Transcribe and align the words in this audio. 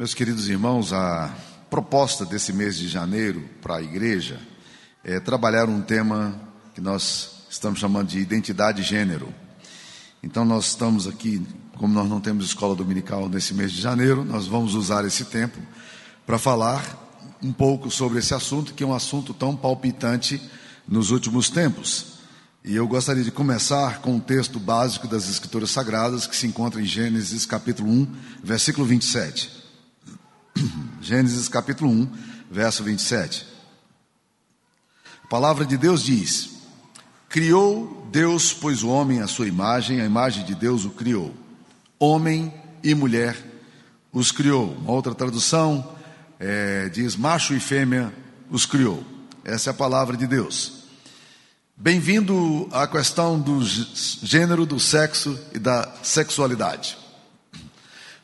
Meus 0.00 0.14
queridos 0.14 0.48
irmãos, 0.48 0.94
a 0.94 1.30
proposta 1.68 2.24
desse 2.24 2.54
mês 2.54 2.78
de 2.78 2.88
janeiro 2.88 3.46
para 3.60 3.76
a 3.76 3.82
igreja 3.82 4.40
é 5.04 5.20
trabalhar 5.20 5.68
um 5.68 5.82
tema 5.82 6.40
que 6.74 6.80
nós 6.80 7.44
estamos 7.50 7.80
chamando 7.80 8.08
de 8.08 8.18
identidade 8.18 8.80
e 8.80 8.82
gênero. 8.82 9.28
Então, 10.22 10.42
nós 10.42 10.68
estamos 10.68 11.06
aqui, 11.06 11.46
como 11.76 11.92
nós 11.92 12.08
não 12.08 12.18
temos 12.18 12.46
escola 12.46 12.74
dominical 12.74 13.28
nesse 13.28 13.52
mês 13.52 13.72
de 13.72 13.82
janeiro, 13.82 14.24
nós 14.24 14.46
vamos 14.46 14.74
usar 14.74 15.04
esse 15.04 15.26
tempo 15.26 15.58
para 16.24 16.38
falar 16.38 16.82
um 17.42 17.52
pouco 17.52 17.90
sobre 17.90 18.20
esse 18.20 18.32
assunto, 18.32 18.72
que 18.72 18.82
é 18.82 18.86
um 18.86 18.94
assunto 18.94 19.34
tão 19.34 19.54
palpitante 19.54 20.40
nos 20.88 21.10
últimos 21.10 21.50
tempos. 21.50 22.14
E 22.64 22.74
eu 22.74 22.88
gostaria 22.88 23.22
de 23.22 23.30
começar 23.30 24.00
com 24.00 24.14
um 24.14 24.20
texto 24.20 24.58
básico 24.58 25.06
das 25.06 25.28
Escrituras 25.28 25.70
Sagradas 25.70 26.26
que 26.26 26.34
se 26.34 26.46
encontra 26.46 26.80
em 26.80 26.86
Gênesis 26.86 27.44
capítulo 27.44 27.90
1, 27.90 28.14
versículo 28.42 28.86
27. 28.86 29.59
Gênesis 31.00 31.48
capítulo 31.48 31.90
1, 31.90 32.08
verso 32.50 32.84
27. 32.84 33.46
A 35.24 35.26
palavra 35.28 35.64
de 35.64 35.78
Deus 35.78 36.04
diz: 36.04 36.50
Criou 37.26 38.06
Deus, 38.12 38.52
pois 38.52 38.82
o 38.82 38.88
homem 38.88 39.22
à 39.22 39.26
sua 39.26 39.48
imagem, 39.48 40.02
a 40.02 40.04
imagem 40.04 40.44
de 40.44 40.54
Deus 40.54 40.84
o 40.84 40.90
criou. 40.90 41.34
Homem 41.98 42.52
e 42.84 42.94
mulher 42.94 43.34
os 44.12 44.30
criou. 44.30 44.74
Uma 44.74 44.92
outra 44.92 45.14
tradução 45.14 45.96
é, 46.38 46.90
diz: 46.90 47.16
macho 47.16 47.54
e 47.54 47.60
fêmea 47.60 48.12
os 48.50 48.66
criou. 48.66 49.02
Essa 49.42 49.70
é 49.70 49.72
a 49.72 49.74
palavra 49.74 50.18
de 50.18 50.26
Deus. 50.26 50.84
Bem-vindo 51.74 52.68
à 52.72 52.86
questão 52.86 53.40
do 53.40 53.64
gênero, 53.64 54.66
do 54.66 54.78
sexo 54.78 55.38
e 55.54 55.58
da 55.58 55.94
sexualidade. 56.02 56.99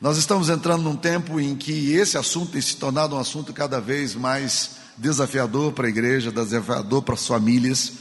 Nós 0.06 0.18
estamos 0.18 0.48
entrando 0.48 0.84
num 0.84 0.94
tempo 0.94 1.40
em 1.40 1.56
que 1.56 1.92
esse 1.94 2.16
assunto 2.16 2.52
tem 2.52 2.60
se 2.60 2.76
tornado 2.76 3.16
um 3.16 3.18
assunto 3.18 3.52
cada 3.52 3.80
vez 3.80 4.14
mais 4.14 4.76
desafiador 4.96 5.72
para 5.72 5.88
a 5.88 5.90
igreja, 5.90 6.30
desafiador 6.30 7.02
para 7.02 7.14
as 7.14 7.26
famílias, 7.26 7.92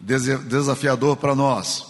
desafiador 0.00 1.18
para 1.18 1.34
nós. 1.34 1.84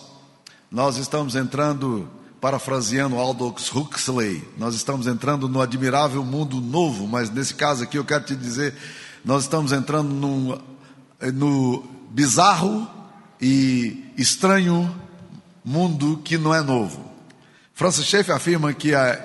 Nós 0.69 0.97
estamos 0.97 1.37
entrando, 1.37 2.11
parafraseando 2.41 3.17
Aldous 3.17 3.73
Huxley, 3.73 4.43
nós 4.59 4.75
estamos 4.75 5.07
entrando 5.07 5.49
no 5.49 5.61
admirável 5.61 6.25
mundo 6.25 6.61
novo, 6.61 7.07
mas 7.07 7.31
nesse 7.31 7.55
caso 7.55 7.85
aqui 7.85 7.97
eu 7.97 8.05
quero 8.05 8.25
te 8.25 8.35
dizer, 8.35 8.75
nós 9.25 9.45
estamos 9.45 9.71
entrando 9.71 10.13
num, 10.13 10.59
no 11.33 11.85
bizarro 12.11 12.91
e 13.41 14.13
estranho 14.17 14.93
mundo 15.65 16.21
que 16.25 16.37
não 16.37 16.53
é 16.53 16.61
novo. 16.61 17.08
Francis 17.79 18.07
Schaeffer 18.07 18.35
afirma 18.35 18.75
que 18.75 18.93
a, 18.93 19.25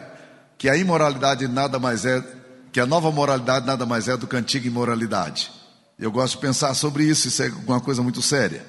que 0.60 0.70
a 0.70 0.78
imoralidade 0.78 1.48
nada 1.48 1.80
mais 1.80 2.06
é, 2.06 2.24
que 2.72 2.80
a 2.80 2.86
nova 2.86 3.12
moralidade 3.12 3.66
nada 3.66 3.84
mais 3.84 4.08
é 4.08 4.16
do 4.16 4.28
que 4.28 4.36
a 4.36 4.40
antiga 4.40 4.68
imoralidade. 4.68 5.52
Eu 5.98 6.12
gosto 6.12 6.36
de 6.36 6.42
pensar 6.42 6.72
sobre 6.76 7.04
isso, 7.04 7.28
isso 7.28 7.42
é 7.42 7.52
uma 7.66 7.82
coisa 7.82 8.04
muito 8.04 8.22
séria. 8.22 8.64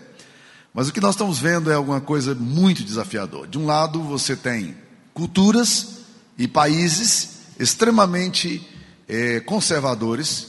Mas 0.72 0.88
o 0.88 0.92
que 0.92 1.02
nós 1.02 1.14
estamos 1.14 1.38
vendo 1.38 1.70
é 1.70 1.74
alguma 1.74 2.00
coisa 2.00 2.34
muito 2.34 2.82
desafiador. 2.82 3.46
De 3.46 3.58
um 3.58 3.66
lado, 3.66 4.02
você 4.02 4.34
tem 4.34 4.74
culturas 5.12 5.98
e 6.38 6.48
países 6.48 7.40
extremamente 7.60 8.66
é, 9.06 9.38
conservadores 9.40 10.46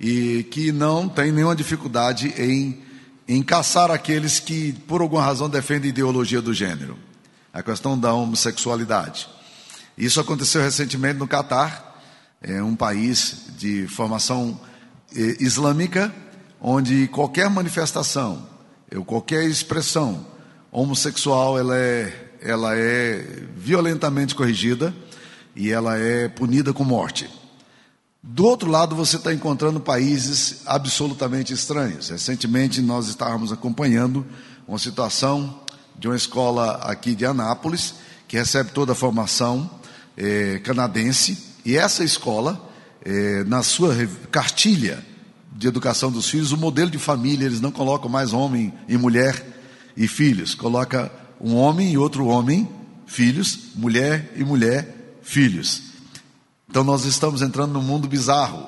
e 0.00 0.42
que 0.44 0.72
não 0.72 1.06
têm 1.06 1.30
nenhuma 1.32 1.54
dificuldade 1.54 2.32
em, 2.38 2.82
em 3.28 3.42
caçar 3.42 3.90
aqueles 3.90 4.40
que, 4.40 4.72
por 4.88 5.02
alguma 5.02 5.22
razão, 5.22 5.50
defendem 5.50 5.90
ideologia 5.90 6.40
do 6.40 6.54
gênero 6.54 7.09
a 7.52 7.62
questão 7.62 7.98
da 7.98 8.12
homossexualidade. 8.12 9.28
Isso 9.96 10.20
aconteceu 10.20 10.62
recentemente 10.62 11.18
no 11.18 11.28
Catar, 11.28 12.00
é 12.40 12.62
um 12.62 12.74
país 12.74 13.46
de 13.58 13.86
formação 13.88 14.58
eh, 15.14 15.36
islâmica, 15.40 16.14
onde 16.60 17.08
qualquer 17.08 17.50
manifestação, 17.50 18.46
qualquer 19.06 19.44
expressão 19.44 20.26
homossexual, 20.72 21.58
ela 21.58 21.76
é, 21.76 22.32
ela 22.40 22.76
é 22.76 23.44
violentamente 23.56 24.34
corrigida 24.34 24.94
e 25.54 25.70
ela 25.70 25.98
é 25.98 26.28
punida 26.28 26.72
com 26.72 26.84
morte. 26.84 27.28
Do 28.22 28.44
outro 28.44 28.70
lado, 28.70 28.94
você 28.94 29.16
está 29.16 29.32
encontrando 29.32 29.80
países 29.80 30.62
absolutamente 30.66 31.52
estranhos. 31.52 32.10
Recentemente, 32.10 32.82
nós 32.82 33.08
estávamos 33.08 33.50
acompanhando 33.50 34.26
uma 34.68 34.78
situação 34.78 35.60
de 36.00 36.08
uma 36.08 36.16
escola 36.16 36.76
aqui 36.76 37.14
de 37.14 37.26
Anápolis, 37.26 37.94
que 38.26 38.38
recebe 38.38 38.70
toda 38.70 38.92
a 38.92 38.94
formação 38.94 39.70
é, 40.16 40.58
canadense, 40.60 41.36
e 41.62 41.76
essa 41.76 42.02
escola, 42.02 42.70
é, 43.04 43.44
na 43.44 43.62
sua 43.62 43.94
cartilha 44.32 45.04
de 45.52 45.68
educação 45.68 46.10
dos 46.10 46.30
filhos, 46.30 46.52
o 46.52 46.56
modelo 46.56 46.90
de 46.90 46.96
família, 46.96 47.44
eles 47.44 47.60
não 47.60 47.70
colocam 47.70 48.08
mais 48.08 48.32
homem 48.32 48.72
e 48.88 48.96
mulher 48.96 49.44
e 49.94 50.08
filhos, 50.08 50.54
coloca 50.54 51.12
um 51.38 51.54
homem 51.54 51.92
e 51.92 51.98
outro 51.98 52.26
homem, 52.26 52.66
filhos, 53.06 53.58
mulher 53.74 54.32
e 54.34 54.42
mulher, 54.42 55.18
filhos. 55.20 55.82
Então 56.66 56.82
nós 56.82 57.04
estamos 57.04 57.42
entrando 57.42 57.74
num 57.74 57.82
mundo 57.82 58.08
bizarro, 58.08 58.66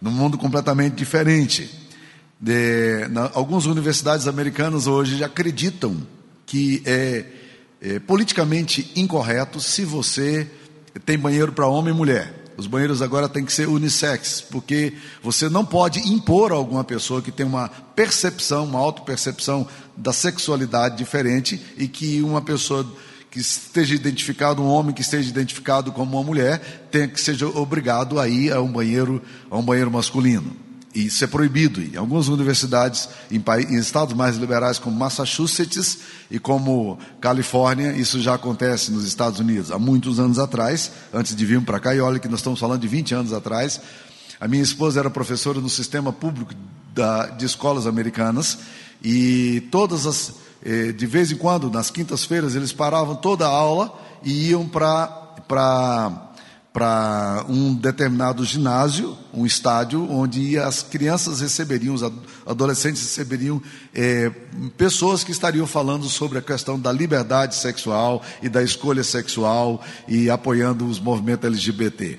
num 0.00 0.10
mundo 0.10 0.36
completamente 0.36 0.96
diferente. 0.96 1.70
De, 2.40 3.06
na, 3.10 3.30
algumas 3.32 3.64
universidades 3.66 4.26
americanas 4.26 4.88
hoje 4.88 5.18
já 5.18 5.26
acreditam 5.26 6.13
que 6.46 6.82
é, 6.84 7.24
é 7.80 7.98
politicamente 7.98 8.90
incorreto 8.96 9.60
se 9.60 9.84
você 9.84 10.48
tem 11.04 11.18
banheiro 11.18 11.52
para 11.52 11.66
homem 11.66 11.92
e 11.92 11.96
mulher. 11.96 12.44
Os 12.56 12.66
banheiros 12.66 13.02
agora 13.02 13.28
têm 13.28 13.44
que 13.44 13.52
ser 13.52 13.68
unissex, 13.68 14.40
porque 14.40 14.92
você 15.22 15.48
não 15.48 15.64
pode 15.64 15.98
impor 16.08 16.52
a 16.52 16.54
alguma 16.54 16.84
pessoa 16.84 17.20
que 17.20 17.32
tem 17.32 17.44
uma 17.44 17.68
percepção, 17.68 18.64
uma 18.64 18.78
autopercepção 18.78 19.66
da 19.96 20.12
sexualidade 20.12 20.96
diferente 20.96 21.60
e 21.76 21.88
que 21.88 22.22
uma 22.22 22.40
pessoa 22.40 22.86
que 23.28 23.40
esteja 23.40 23.96
identificado, 23.96 24.62
um 24.62 24.68
homem 24.68 24.94
que 24.94 25.00
esteja 25.00 25.28
identificado 25.28 25.90
como 25.90 26.16
uma 26.16 26.22
mulher, 26.22 26.86
tenha 26.92 27.08
que 27.08 27.20
seja 27.20 27.48
obrigado 27.48 28.20
a 28.20 28.28
ir 28.28 28.52
a 28.52 28.62
um 28.62 28.70
banheiro, 28.70 29.20
a 29.50 29.58
um 29.58 29.62
banheiro 29.62 29.90
masculino. 29.90 30.63
E 30.94 31.06
isso 31.06 31.24
é 31.24 31.26
proibido. 31.26 31.82
Em 31.82 31.96
algumas 31.96 32.28
universidades, 32.28 33.08
em, 33.30 33.42
em, 33.68 33.78
estados 33.78 34.14
mais 34.14 34.36
liberais 34.36 34.78
como 34.78 34.96
Massachusetts 34.96 35.98
e 36.30 36.38
como 36.38 36.98
Califórnia, 37.20 37.92
isso 37.92 38.20
já 38.20 38.34
acontece 38.34 38.92
nos 38.92 39.04
Estados 39.04 39.40
Unidos. 39.40 39.72
Há 39.72 39.78
muitos 39.78 40.20
anos 40.20 40.38
atrás, 40.38 40.92
antes 41.12 41.34
de 41.34 41.44
virmos 41.44 41.66
para 41.66 41.80
cá, 41.80 41.94
e 41.94 42.00
olha 42.00 42.20
que 42.20 42.28
nós 42.28 42.38
estamos 42.38 42.60
falando 42.60 42.80
de 42.80 42.86
20 42.86 43.14
anos 43.14 43.32
atrás, 43.32 43.80
a 44.40 44.46
minha 44.46 44.62
esposa 44.62 45.00
era 45.00 45.10
professora 45.10 45.60
no 45.60 45.68
sistema 45.68 46.12
público 46.12 46.54
da, 46.94 47.26
de 47.26 47.44
escolas 47.44 47.86
americanas 47.88 48.58
e 49.02 49.62
todas 49.72 50.06
as, 50.06 50.32
eh, 50.64 50.92
de 50.92 51.06
vez 51.06 51.32
em 51.32 51.36
quando, 51.36 51.70
nas 51.70 51.90
quintas-feiras, 51.90 52.54
eles 52.54 52.72
paravam 52.72 53.16
toda 53.16 53.46
a 53.46 53.50
aula 53.50 53.92
e 54.22 54.50
iam 54.50 54.68
para 54.68 56.33
para 56.74 57.46
um 57.48 57.72
determinado 57.72 58.44
ginásio, 58.44 59.16
um 59.32 59.46
estádio, 59.46 60.10
onde 60.10 60.58
as 60.58 60.82
crianças 60.82 61.40
receberiam, 61.40 61.94
os 61.94 62.02
adolescentes 62.44 63.00
receberiam 63.00 63.62
é, 63.94 64.28
pessoas 64.76 65.22
que 65.22 65.30
estariam 65.30 65.68
falando 65.68 66.08
sobre 66.08 66.36
a 66.36 66.42
questão 66.42 66.76
da 66.76 66.90
liberdade 66.90 67.54
sexual 67.54 68.20
e 68.42 68.48
da 68.48 68.60
escolha 68.60 69.04
sexual 69.04 69.80
e 70.08 70.28
apoiando 70.28 70.84
os 70.84 70.98
movimentos 70.98 71.46
LGBT. 71.46 72.18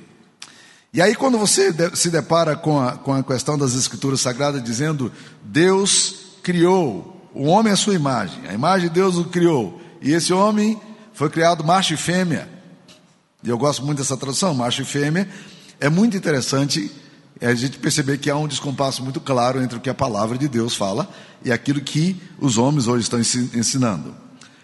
E 0.94 1.02
aí, 1.02 1.16
quando 1.16 1.38
você 1.38 1.76
se 1.94 2.10
depara 2.10 2.56
com 2.56 2.80
a, 2.80 2.94
com 2.94 3.14
a 3.14 3.22
questão 3.22 3.58
das 3.58 3.76
Escrituras 3.76 4.22
Sagradas, 4.22 4.64
dizendo 4.64 5.12
Deus 5.44 6.38
criou 6.42 7.30
o 7.34 7.44
homem 7.48 7.74
à 7.74 7.76
sua 7.76 7.94
imagem, 7.94 8.48
a 8.48 8.54
imagem 8.54 8.88
de 8.88 8.96
Deus 8.96 9.18
o 9.18 9.26
criou, 9.26 9.82
e 10.02 10.14
esse 10.14 10.32
homem 10.32 10.80
foi 11.14 11.30
criado 11.30 11.62
macho 11.62 11.94
e 11.94 11.98
fêmea. 11.98 12.55
E 13.46 13.50
eu 13.50 13.58
gosto 13.60 13.86
muito 13.86 14.00
dessa 14.00 14.18
tradução, 14.18 14.56
macho 14.56 14.82
e 14.82 14.86
fêmea. 14.86 15.30
É 15.80 15.88
muito 15.88 16.18
interessante 16.18 16.92
a 17.40 17.54
gente 17.54 17.78
perceber 17.78 18.18
que 18.18 18.30
há 18.30 18.36
um 18.36 18.48
descompasso 18.48 19.04
muito 19.04 19.22
claro 19.22 19.62
entre 19.62 19.78
o 19.78 19.82
que 19.82 19.90
a 19.90 19.94
palavra 19.94 20.36
de 20.36 20.48
Deus 20.48 20.76
fala 20.76 21.08
e 21.44 21.52
aquilo 21.52 21.80
que 21.80 22.20
os 22.40 22.58
homens 22.58 22.88
hoje 22.88 23.04
estão 23.04 23.20
ensinando. 23.20 24.16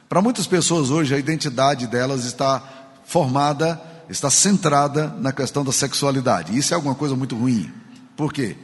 Para 0.09 0.21
muitas 0.21 0.47
pessoas 0.47 0.89
hoje, 0.89 1.13
a 1.13 1.19
identidade 1.19 1.85
delas 1.85 2.25
está 2.25 2.63
formada, 3.05 3.79
está 4.09 4.31
centrada 4.31 5.15
na 5.19 5.31
questão 5.31 5.63
da 5.63 5.71
sexualidade. 5.71 6.57
Isso 6.57 6.73
é 6.73 6.75
alguma 6.75 6.95
coisa 6.95 7.15
muito 7.15 7.35
ruim. 7.35 7.71
Por 8.17 8.33
quê? 8.33 8.57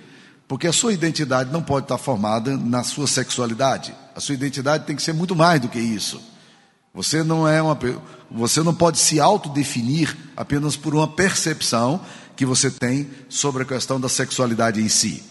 Porque 0.48 0.66
a 0.66 0.74
sua 0.74 0.94
identidade 0.94 1.52
não 1.52 1.62
pode 1.62 1.86
estar 1.86 1.98
formada 2.00 2.58
na 2.58 2.84
sua 2.84 3.06
sexualidade. 3.06 3.94
A 4.16 4.20
sua 4.20 4.34
identidade 4.34 4.86
tem 4.86 4.96
que 4.96 5.04
ser 5.04 5.14
muito 5.14 5.36
mais 5.36 5.62
do 5.62 5.70
que 5.70 5.80
isso. 5.80 6.20
Você 6.98 7.24
não 7.24 7.48
é 7.48 7.62
uma 7.62 7.78
você 8.30 8.64
não 8.64 8.74
pode 8.74 8.98
se 8.98 9.20
autodefinir 9.20 10.18
apenas 10.36 10.76
por 10.76 10.96
uma 10.96 11.08
percepção 11.08 12.02
que 12.36 12.44
você 12.44 12.72
tem 12.72 13.08
sobre 13.30 13.62
a 13.62 13.66
questão 13.68 14.02
da 14.02 14.10
sexualidade 14.10 14.82
em 14.82 14.90
si. 14.90 15.24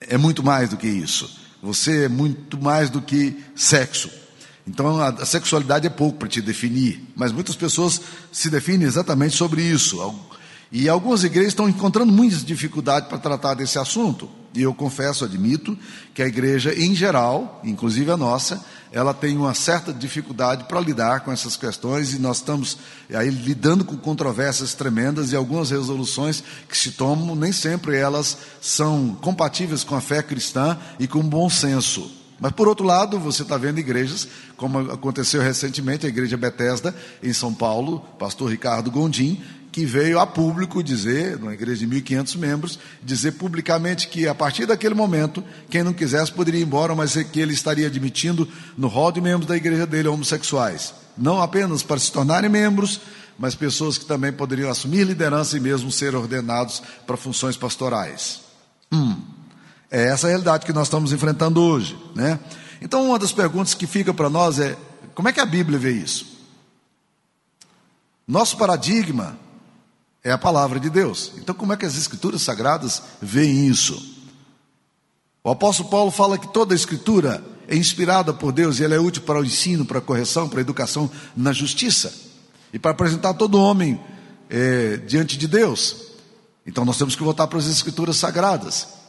É 0.00 0.16
muito 0.16 0.42
mais 0.42 0.70
do 0.70 0.78
que 0.78 0.88
isso. 0.88 1.30
Você 1.62 2.04
é 2.04 2.08
muito 2.08 2.58
mais 2.58 2.88
do 2.88 3.02
que 3.02 3.38
sexo. 3.54 4.10
Então 4.66 4.98
a, 4.98 5.26
sexualidade 5.26 5.86
é 5.86 5.90
pouco 5.90 6.20
para 6.20 6.28
te 6.28 6.40
definir, 6.40 7.04
mas 7.14 7.32
muitas 7.32 7.54
pessoas 7.54 8.00
se 8.32 8.48
definem 8.48 8.88
exatamente 8.88 9.36
sobre 9.36 9.60
isso. 9.60 10.00
E 10.72 10.88
algumas 10.88 11.22
igrejas 11.22 11.52
estão 11.52 11.68
encontrando 11.68 12.10
muitas 12.10 12.42
dificuldades 12.42 13.10
para 13.10 13.18
tratar 13.18 13.52
desse 13.52 13.78
assunto. 13.78 14.26
E 14.52 14.62
eu 14.62 14.74
confesso, 14.74 15.24
admito, 15.24 15.78
que 16.12 16.22
a 16.22 16.26
igreja 16.26 16.74
em 16.74 16.94
geral, 16.94 17.60
inclusive 17.64 18.10
a 18.10 18.16
nossa, 18.16 18.64
ela 18.92 19.14
tem 19.14 19.36
uma 19.36 19.54
certa 19.54 19.92
dificuldade 19.92 20.64
para 20.64 20.80
lidar 20.80 21.20
com 21.20 21.30
essas 21.30 21.56
questões 21.56 22.12
e 22.12 22.18
nós 22.18 22.38
estamos 22.38 22.76
aí 23.14 23.30
lidando 23.30 23.84
com 23.84 23.96
controvérsias 23.96 24.74
tremendas 24.74 25.30
e 25.30 25.36
algumas 25.36 25.70
resoluções 25.70 26.42
que 26.68 26.76
se 26.76 26.92
tomam, 26.92 27.36
nem 27.36 27.52
sempre 27.52 27.96
elas 27.96 28.36
são 28.60 29.16
compatíveis 29.20 29.84
com 29.84 29.94
a 29.94 30.00
fé 30.00 30.22
cristã 30.22 30.76
e 30.98 31.06
com 31.06 31.20
o 31.20 31.24
bom 31.24 31.48
senso. 31.48 32.18
Mas 32.40 32.52
por 32.52 32.66
outro 32.66 32.86
lado, 32.86 33.20
você 33.20 33.42
está 33.42 33.58
vendo 33.58 33.78
igrejas, 33.78 34.26
como 34.56 34.78
aconteceu 34.90 35.42
recentemente, 35.42 36.06
a 36.06 36.08
igreja 36.08 36.38
Bethesda 36.38 36.94
em 37.22 37.34
São 37.34 37.52
Paulo, 37.52 38.00
pastor 38.18 38.50
Ricardo 38.50 38.90
Gondim, 38.90 39.40
que 39.72 39.84
veio 39.84 40.18
a 40.18 40.26
público 40.26 40.82
dizer, 40.82 41.38
numa 41.38 41.54
igreja 41.54 41.86
de 41.86 42.02
1.500 42.02 42.36
membros, 42.36 42.78
dizer 43.02 43.32
publicamente 43.32 44.08
que 44.08 44.26
a 44.26 44.34
partir 44.34 44.66
daquele 44.66 44.94
momento, 44.94 45.44
quem 45.68 45.82
não 45.82 45.92
quisesse 45.92 46.32
poderia 46.32 46.60
ir 46.60 46.64
embora, 46.64 46.94
mas 46.94 47.14
que 47.14 47.40
ele 47.40 47.52
estaria 47.52 47.86
admitindo 47.86 48.48
no 48.76 48.88
rol 48.88 49.12
de 49.12 49.20
membros 49.20 49.46
da 49.46 49.56
igreja 49.56 49.86
dele 49.86 50.08
homossexuais. 50.08 50.92
Não 51.16 51.40
apenas 51.40 51.82
para 51.82 51.98
se 51.98 52.10
tornarem 52.10 52.50
membros, 52.50 53.00
mas 53.38 53.54
pessoas 53.54 53.96
que 53.96 54.04
também 54.04 54.32
poderiam 54.32 54.70
assumir 54.70 55.04
liderança 55.04 55.56
e 55.56 55.60
mesmo 55.60 55.90
ser 55.90 56.14
ordenados 56.14 56.82
para 57.06 57.16
funções 57.16 57.56
pastorais. 57.56 58.40
Hum, 58.92 59.16
é 59.90 60.08
essa 60.08 60.26
a 60.26 60.30
realidade 60.30 60.66
que 60.66 60.72
nós 60.72 60.88
estamos 60.88 61.12
enfrentando 61.12 61.62
hoje, 61.62 61.96
né? 62.14 62.38
Então, 62.82 63.04
uma 63.04 63.18
das 63.18 63.32
perguntas 63.32 63.74
que 63.74 63.86
fica 63.86 64.12
para 64.12 64.28
nós 64.28 64.58
é: 64.58 64.76
como 65.14 65.28
é 65.28 65.32
que 65.32 65.40
a 65.40 65.46
Bíblia 65.46 65.78
vê 65.78 65.92
isso? 65.92 66.26
Nosso 68.26 68.56
paradigma 68.56 69.38
é 70.22 70.30
a 70.30 70.38
palavra 70.38 70.78
de 70.78 70.90
Deus. 70.90 71.32
Então, 71.38 71.54
como 71.54 71.72
é 71.72 71.76
que 71.76 71.86
as 71.86 71.96
Escrituras 71.96 72.42
Sagradas 72.42 73.02
veem 73.20 73.66
isso? 73.66 74.18
O 75.42 75.50
apóstolo 75.50 75.88
Paulo 75.88 76.10
fala 76.10 76.38
que 76.38 76.52
toda 76.52 76.74
a 76.74 76.76
Escritura 76.76 77.42
é 77.66 77.76
inspirada 77.76 78.32
por 78.32 78.52
Deus 78.52 78.78
e 78.78 78.84
ela 78.84 78.94
é 78.94 78.98
útil 78.98 79.22
para 79.22 79.40
o 79.40 79.44
ensino, 79.44 79.84
para 79.84 79.98
a 79.98 80.02
correção, 80.02 80.48
para 80.48 80.60
a 80.60 80.60
educação 80.60 81.10
na 81.36 81.52
justiça 81.52 82.12
e 82.72 82.78
para 82.78 82.90
apresentar 82.90 83.34
todo 83.34 83.60
homem 83.60 83.98
é, 84.50 84.96
diante 84.98 85.38
de 85.38 85.48
Deus. 85.48 86.10
Então, 86.66 86.84
nós 86.84 86.98
temos 86.98 87.16
que 87.16 87.22
voltar 87.22 87.46
para 87.46 87.58
as 87.58 87.66
Escrituras 87.66 88.16
Sagradas. 88.16 88.99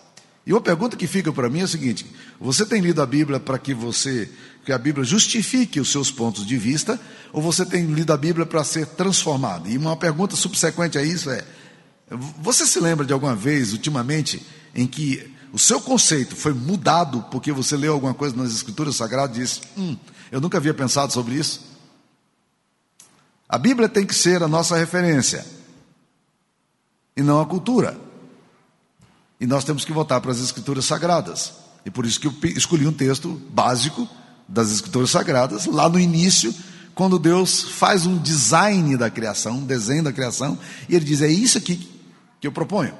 E 0.46 0.54
uma 0.54 0.62
pergunta 0.62 0.98
que 0.98 1.06
fica 1.08 1.32
para 1.32 1.50
mim 1.50 1.60
é 1.60 1.64
a 1.64 1.68
seguinte: 1.68 2.06
você 2.40 2.66
tem 2.66 2.82
lido 2.82 3.02
a 3.02 3.06
Bíblia 3.06 3.40
para 3.40 3.60
que 3.60 3.74
você 3.74 4.30
que 4.66 4.72
a 4.72 4.78
Bíblia 4.78 5.04
justifique 5.04 5.80
os 5.80 5.92
seus 5.92 6.12
pontos 6.12 6.46
de 6.46 6.56
vista, 6.56 7.00
ou 7.34 7.42
você 7.42 7.66
tem 7.66 7.86
lido 7.86 8.14
a 8.14 8.18
Bíblia 8.18 8.46
para 8.46 8.64
ser 8.64 8.86
transformado? 8.86 9.68
E 9.68 9.78
uma 9.78 9.98
pergunta 9.98 10.36
subsequente 10.36 10.98
a 10.98 11.04
isso 11.04 11.30
é: 11.30 11.44
você 12.40 12.66
se 12.66 12.80
lembra 12.80 13.06
de 13.06 13.14
alguma 13.14 13.36
vez, 13.36 13.74
ultimamente, 13.74 14.46
em 14.76 14.88
que 14.88 15.32
o 15.54 15.60
seu 15.60 15.82
conceito 15.82 16.36
foi 16.36 16.54
mudado 16.54 17.26
porque 17.32 17.52
você 17.52 17.76
leu 17.76 17.94
alguma 17.94 18.14
coisa 18.14 18.36
nas 18.36 18.54
Escrituras 18.54 18.96
Sagradas 18.96 19.38
e 19.38 19.40
disse: 19.42 19.62
Hum, 19.78 19.98
eu 20.32 20.42
nunca 20.42 20.58
havia 20.58 20.74
pensado 20.74 21.14
sobre 21.14 21.36
isso? 21.36 21.72
A 23.48 23.58
Bíblia 23.58 23.90
tem 23.90 24.06
que 24.06 24.16
ser 24.16 24.42
a 24.42 24.48
nossa 24.48 24.78
referência 24.78 25.46
e 27.16 27.22
não 27.22 27.42
a 27.42 27.46
cultura. 27.46 28.11
E 29.42 29.48
nós 29.48 29.64
temos 29.64 29.84
que 29.84 29.92
voltar 29.92 30.22
para 30.22 30.32
as 30.32 30.40
Escrituras 30.40 30.86
Sagradas. 30.86 31.52
E 31.84 31.90
por 31.90 32.06
isso 32.06 32.20
que 32.20 32.28
eu 32.28 32.34
escolhi 32.56 32.86
um 32.86 32.94
texto 32.94 33.42
básico 33.50 34.08
das 34.48 34.72
Escrituras 34.72 35.10
Sagradas, 35.10 35.66
lá 35.66 35.90
no 35.90 36.00
início, 36.00 36.54
quando 36.94 37.18
Deus 37.18 37.64
faz 37.64 38.06
um 38.06 38.20
design 38.20 38.96
da 38.96 39.10
criação, 39.10 39.58
um 39.58 39.66
desenho 39.66 40.04
da 40.04 40.14
criação, 40.14 40.60
e 40.88 40.96
ele 40.96 41.04
diz: 41.04 41.24
É 41.24 41.28
isso 41.28 41.58
aqui 41.58 41.90
que 42.40 42.46
eu 42.46 42.52
proponho. 42.52 42.94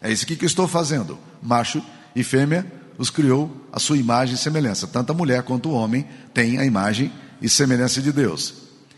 É 0.00 0.10
isso 0.10 0.24
aqui 0.24 0.36
que 0.36 0.44
eu 0.44 0.48
estou 0.48 0.66
fazendo. 0.66 1.18
Macho 1.42 1.82
e 2.16 2.24
fêmea 2.24 2.66
os 2.96 3.10
criou 3.10 3.54
a 3.70 3.78
sua 3.78 3.98
imagem 3.98 4.36
e 4.36 4.38
semelhança. 4.38 4.86
Tanto 4.86 5.12
a 5.12 5.14
mulher 5.14 5.42
quanto 5.42 5.68
o 5.68 5.74
homem 5.74 6.06
têm 6.32 6.58
a 6.58 6.64
imagem 6.64 7.12
e 7.42 7.48
semelhança 7.48 8.00
de 8.00 8.10
Deus. 8.10 8.54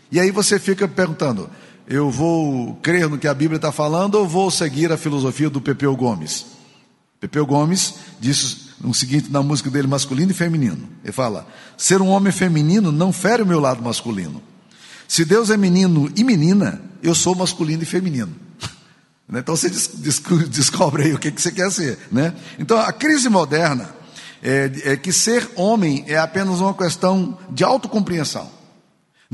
E 0.09 0.21
aí 0.21 0.31
você 0.31 0.57
fica 0.57 0.87
perguntando: 0.87 1.49
eu 1.87 2.09
vou 2.09 2.75
crer 2.81 3.09
no 3.09 3.17
que 3.17 3.27
a 3.27 3.33
Bíblia 3.33 3.57
está 3.57 3.71
falando 3.71 4.15
ou 4.15 4.27
vou 4.27 4.49
seguir 4.49 4.91
a 4.91 4.97
filosofia 4.97 5.49
do 5.49 5.61
Pepeu 5.61 5.95
Gomes? 5.95 6.45
Pepeu 7.19 7.45
Gomes 7.45 7.95
disse 8.19 8.65
o 8.83 8.93
seguinte 8.93 9.31
na 9.31 9.41
música 9.41 9.69
dele, 9.69 9.87
masculino 9.87 10.31
e 10.31 10.33
feminino. 10.33 10.87
Ele 11.03 11.13
fala: 11.13 11.47
ser 11.77 12.01
um 12.01 12.09
homem 12.09 12.31
feminino 12.31 12.91
não 12.91 13.11
fere 13.11 13.43
o 13.43 13.45
meu 13.45 13.59
lado 13.59 13.81
masculino. 13.81 14.41
Se 15.07 15.23
Deus 15.23 15.49
é 15.49 15.57
menino 15.57 16.11
e 16.15 16.23
menina, 16.23 16.81
eu 17.01 17.13
sou 17.13 17.35
masculino 17.35 17.83
e 17.83 17.85
feminino. 17.85 18.33
Né? 19.27 19.39
Então 19.39 19.55
você 19.55 19.71
descobre 20.51 21.01
aí 21.01 21.13
o 21.15 21.17
que 21.17 21.31
você 21.31 21.51
quer 21.51 21.71
ser. 21.71 21.97
Né? 22.11 22.31
Então 22.59 22.77
a 22.77 22.93
crise 22.93 23.27
moderna 23.27 23.89
é, 24.43 24.71
é 24.83 24.95
que 24.95 25.11
ser 25.11 25.49
homem 25.55 26.05
é 26.07 26.15
apenas 26.15 26.59
uma 26.59 26.75
questão 26.75 27.35
de 27.49 27.63
autocompreensão. 27.63 28.47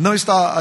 Não 0.01 0.15
está 0.15 0.59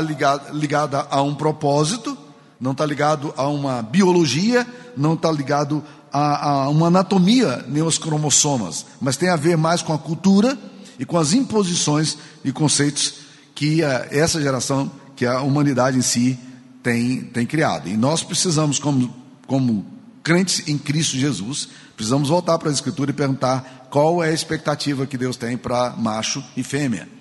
ligada, 0.53 1.07
a 1.11 1.23
um 1.23 1.35
propósito, 1.35 2.15
não 2.61 2.73
está 2.73 2.85
ligado 2.85 3.33
a 3.39 3.49
uma 3.49 3.81
biologia, 3.81 4.67
não 4.95 5.15
está 5.15 5.33
ligado 5.33 5.83
a, 6.13 6.51
a, 6.51 6.69
uma 6.69 6.89
anatomia 6.89 7.65
nem 7.67 7.83
os 7.83 7.97
cromossomas, 7.97 8.85
mas 9.01 9.17
tem 9.17 9.31
a 9.31 9.37
ver 9.37 9.57
mais 9.57 9.81
com 9.81 9.95
a 9.95 9.99
cultura 9.99 10.59
e 10.99 11.07
com 11.07 11.17
as 11.17 11.33
imposições 11.33 12.19
e 12.45 12.53
conceitos 12.53 13.15
que 13.55 13.83
a, 13.83 14.09
essa 14.11 14.43
geração, 14.43 14.91
que 15.17 15.25
a 15.25 15.41
humanidade 15.41 15.97
em 15.97 16.03
si 16.03 16.39
tem, 16.83 17.23
tem 17.23 17.47
criado. 17.47 17.89
E 17.89 17.97
nós 17.97 18.23
precisamos, 18.23 18.79
como, 18.79 19.11
como 19.47 19.87
crentes 20.23 20.69
em 20.69 20.77
Cristo 20.77 21.17
Jesus, 21.17 21.67
precisamos 21.97 22.29
voltar 22.29 22.59
para 22.59 22.69
a 22.69 22.73
Escritura 22.75 23.11
e 23.11 23.15
perguntar 23.15 23.89
qual 23.91 24.23
é 24.23 24.29
a 24.29 24.35
expectativa 24.35 25.07
que 25.07 25.17
Deus 25.17 25.39
tem 25.39 25.57
para 25.57 25.95
macho 25.97 26.45
e 26.55 26.63
fêmea. 26.63 27.20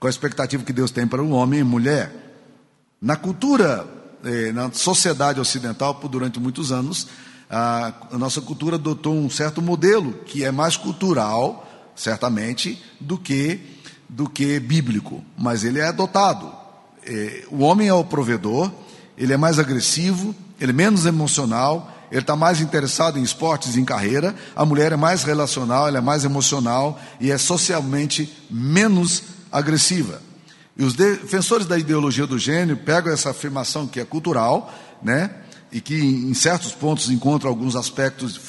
Qual 0.00 0.08
a 0.08 0.10
expectativa 0.10 0.64
que 0.64 0.72
Deus 0.72 0.90
tem 0.90 1.06
para 1.06 1.22
o 1.22 1.28
homem 1.32 1.60
e 1.60 1.64
mulher? 1.64 2.10
Na 3.02 3.16
cultura, 3.16 3.86
eh, 4.24 4.50
na 4.50 4.72
sociedade 4.72 5.38
ocidental, 5.38 5.96
por 5.96 6.08
durante 6.08 6.40
muitos 6.40 6.72
anos, 6.72 7.06
a, 7.50 7.92
nossa 8.12 8.40
cultura 8.40 8.76
adotou 8.76 9.14
um 9.14 9.28
certo 9.28 9.60
modelo 9.60 10.14
que 10.24 10.42
é 10.42 10.50
mais 10.50 10.74
cultural, 10.74 11.68
certamente, 11.94 12.82
do 12.98 13.18
que 13.18 13.60
do 14.08 14.28
que 14.28 14.58
bíblico, 14.58 15.22
mas 15.38 15.62
ele 15.62 15.78
é 15.78 15.86
adotado. 15.86 16.50
É, 17.06 17.44
o 17.48 17.60
homem 17.60 17.86
é 17.86 17.94
o 17.94 18.02
provedor, 18.02 18.72
ele 19.16 19.32
é 19.32 19.36
mais 19.36 19.58
agressivo, 19.58 20.34
ele 20.58 20.72
é 20.72 20.74
menos 20.74 21.06
emocional, 21.06 21.92
ele 22.10 22.22
está 22.22 22.34
mais 22.34 22.60
interessado 22.60 23.18
em 23.20 23.22
esportes 23.22 23.76
e 23.76 23.80
em 23.80 23.84
carreira, 23.84 24.34
a 24.56 24.64
mulher 24.64 24.92
é 24.92 24.96
mais 24.96 25.22
relacional, 25.22 25.86
ela 25.86 25.98
é 25.98 26.00
mais 26.00 26.24
emocional 26.24 26.98
e 27.20 27.30
é 27.30 27.38
socialmente 27.38 28.36
menos 28.50 29.22
agressiva. 29.50 30.20
E 30.76 30.84
os 30.84 30.94
defensores 30.94 31.66
da 31.66 31.78
ideologia 31.78 32.26
do 32.26 32.38
gênero 32.38 32.78
pegam 32.78 33.12
essa 33.12 33.30
afirmação 33.30 33.86
que 33.86 34.00
é 34.00 34.04
cultural, 34.04 34.72
né? 35.02 35.30
E 35.72 35.80
que 35.80 35.94
em 35.94 36.34
certos 36.34 36.72
pontos 36.72 37.10
encontra 37.10 37.48
alguns 37.48 37.76
aspectos 37.76 38.40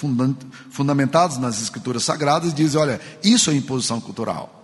fundamentados 0.70 1.38
nas 1.38 1.62
escrituras 1.62 2.04
sagradas 2.04 2.52
e 2.52 2.56
dizem, 2.56 2.80
olha, 2.80 3.00
isso 3.24 3.52
é 3.52 3.54
imposição 3.54 4.02
cultural. 4.02 4.62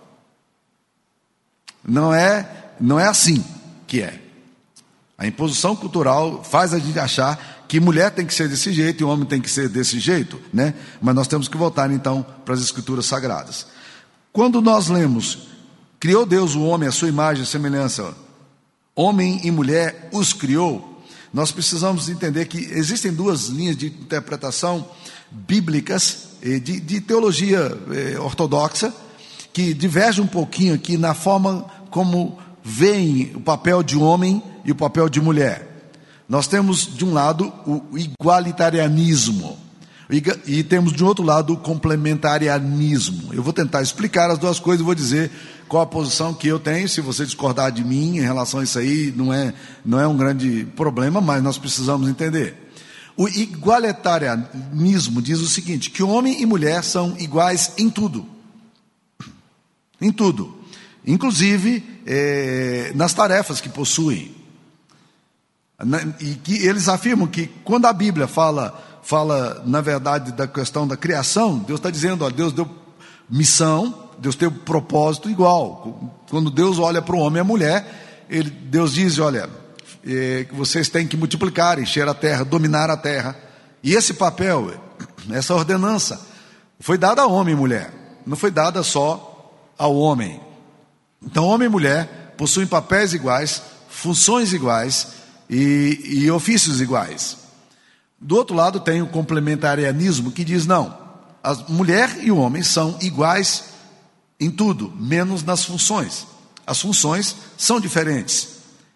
Não 1.86 2.12
é, 2.12 2.72
não 2.80 2.98
é 2.98 3.06
assim 3.06 3.44
que 3.86 4.00
é. 4.00 4.20
A 5.16 5.26
imposição 5.26 5.76
cultural 5.76 6.42
faz 6.44 6.72
a 6.72 6.78
gente 6.78 6.98
achar 6.98 7.64
que 7.68 7.78
mulher 7.78 8.10
tem 8.12 8.24
que 8.24 8.32
ser 8.32 8.48
desse 8.48 8.72
jeito 8.72 9.02
e 9.02 9.04
homem 9.04 9.26
tem 9.26 9.40
que 9.40 9.50
ser 9.50 9.68
desse 9.68 10.00
jeito, 10.00 10.40
né? 10.52 10.74
Mas 11.02 11.14
nós 11.14 11.28
temos 11.28 11.48
que 11.48 11.56
voltar 11.56 11.90
então 11.90 12.24
para 12.44 12.54
as 12.54 12.60
escrituras 12.60 13.06
sagradas. 13.06 13.66
Quando 14.32 14.62
nós 14.62 14.88
lemos 14.88 15.48
Criou 16.00 16.24
Deus 16.24 16.54
o 16.54 16.62
homem 16.62 16.88
à 16.88 16.92
sua 16.92 17.08
imagem 17.08 17.42
e 17.42 17.46
semelhança. 17.46 18.14
Homem 18.94 19.40
e 19.44 19.50
mulher 19.50 20.08
os 20.12 20.32
criou. 20.32 21.02
Nós 21.34 21.50
precisamos 21.50 22.08
entender 22.08 22.46
que 22.46 22.58
existem 22.58 23.12
duas 23.12 23.46
linhas 23.46 23.76
de 23.76 23.86
interpretação 23.86 24.88
bíblicas, 25.30 26.28
de, 26.40 26.80
de 26.80 27.00
teologia 27.00 27.76
eh, 27.92 28.18
ortodoxa, 28.18 28.94
que 29.52 29.74
divergem 29.74 30.22
um 30.22 30.28
pouquinho 30.28 30.74
aqui 30.74 30.96
na 30.96 31.14
forma 31.14 31.66
como 31.90 32.38
veem 32.62 33.32
o 33.34 33.40
papel 33.40 33.82
de 33.82 33.96
homem 33.96 34.42
e 34.64 34.70
o 34.70 34.76
papel 34.76 35.08
de 35.08 35.20
mulher. 35.20 35.92
Nós 36.28 36.46
temos, 36.46 36.94
de 36.94 37.04
um 37.04 37.12
lado, 37.12 37.52
o 37.66 37.98
igualitarianismo. 37.98 39.58
E 40.10 40.62
temos 40.62 40.94
de 40.94 41.04
outro 41.04 41.22
lado 41.22 41.52
o 41.52 41.56
complementarianismo. 41.58 43.34
Eu 43.34 43.42
vou 43.42 43.52
tentar 43.52 43.82
explicar 43.82 44.30
as 44.30 44.38
duas 44.38 44.58
coisas 44.58 44.80
e 44.80 44.84
vou 44.84 44.94
dizer 44.94 45.30
qual 45.68 45.82
a 45.82 45.86
posição 45.86 46.32
que 46.32 46.48
eu 46.48 46.58
tenho. 46.58 46.88
Se 46.88 47.02
você 47.02 47.26
discordar 47.26 47.70
de 47.70 47.84
mim 47.84 48.16
em 48.16 48.20
relação 48.20 48.60
a 48.60 48.64
isso 48.64 48.78
aí, 48.78 49.12
não 49.14 49.34
é, 49.34 49.52
não 49.84 50.00
é 50.00 50.08
um 50.08 50.16
grande 50.16 50.66
problema, 50.74 51.20
mas 51.20 51.42
nós 51.42 51.58
precisamos 51.58 52.08
entender. 52.08 52.56
O 53.18 53.28
igualitarianismo 53.28 55.20
diz 55.20 55.40
o 55.40 55.48
seguinte: 55.48 55.90
que 55.90 56.02
homem 56.02 56.40
e 56.40 56.46
mulher 56.46 56.82
são 56.82 57.14
iguais 57.18 57.72
em 57.76 57.90
tudo. 57.90 58.24
Em 60.00 60.10
tudo. 60.10 60.56
Inclusive 61.06 61.84
é, 62.06 62.92
nas 62.94 63.12
tarefas 63.12 63.60
que 63.60 63.68
possuem. 63.68 64.34
E 66.18 66.34
que 66.36 66.66
eles 66.66 66.88
afirmam 66.88 67.26
que 67.26 67.48
quando 67.62 67.84
a 67.84 67.92
Bíblia 67.92 68.26
fala, 68.26 68.87
fala 69.08 69.62
na 69.64 69.80
verdade 69.80 70.32
da 70.32 70.46
questão 70.46 70.86
da 70.86 70.94
criação, 70.94 71.60
Deus 71.60 71.78
está 71.78 71.88
dizendo, 71.88 72.26
ó, 72.26 72.28
Deus 72.28 72.52
deu 72.52 72.68
missão, 73.26 74.10
Deus 74.18 74.36
um 74.42 74.50
propósito 74.50 75.30
igual. 75.30 76.14
Quando 76.28 76.50
Deus 76.50 76.78
olha 76.78 77.00
para 77.00 77.16
o 77.16 77.20
homem 77.20 77.38
e 77.38 77.40
a 77.40 77.44
mulher, 77.44 78.26
ele, 78.28 78.50
Deus 78.50 78.92
diz, 78.92 79.18
olha, 79.18 79.48
é, 80.06 80.46
vocês 80.52 80.90
têm 80.90 81.06
que 81.06 81.16
multiplicar, 81.16 81.78
encher 81.78 82.06
a 82.06 82.12
terra, 82.12 82.44
dominar 82.44 82.90
a 82.90 82.98
terra. 82.98 83.34
E 83.82 83.94
esse 83.94 84.12
papel, 84.12 84.74
essa 85.30 85.54
ordenança, 85.54 86.20
foi 86.78 86.98
dada 86.98 87.22
a 87.22 87.26
homem 87.26 87.54
e 87.54 87.56
mulher, 87.56 87.90
não 88.26 88.36
foi 88.36 88.50
dada 88.50 88.82
só 88.82 89.54
ao 89.78 89.96
homem. 89.96 90.38
Então, 91.22 91.46
homem 91.46 91.64
e 91.64 91.70
mulher 91.70 92.34
possuem 92.36 92.66
papéis 92.66 93.14
iguais, 93.14 93.62
funções 93.88 94.52
iguais 94.52 95.14
e, 95.48 95.98
e 96.04 96.30
ofícios 96.30 96.82
iguais. 96.82 97.37
Do 98.20 98.36
outro 98.36 98.54
lado, 98.54 98.80
tem 98.80 99.00
o 99.00 99.06
complementarianismo 99.06 100.32
que 100.32 100.44
diz: 100.44 100.66
não, 100.66 100.96
a 101.42 101.54
mulher 101.68 102.18
e 102.22 102.30
o 102.30 102.36
homem 102.36 102.62
são 102.62 102.98
iguais 103.00 103.64
em 104.40 104.50
tudo, 104.50 104.92
menos 104.98 105.42
nas 105.42 105.64
funções. 105.64 106.26
As 106.66 106.80
funções 106.80 107.36
são 107.56 107.80
diferentes. 107.80 108.48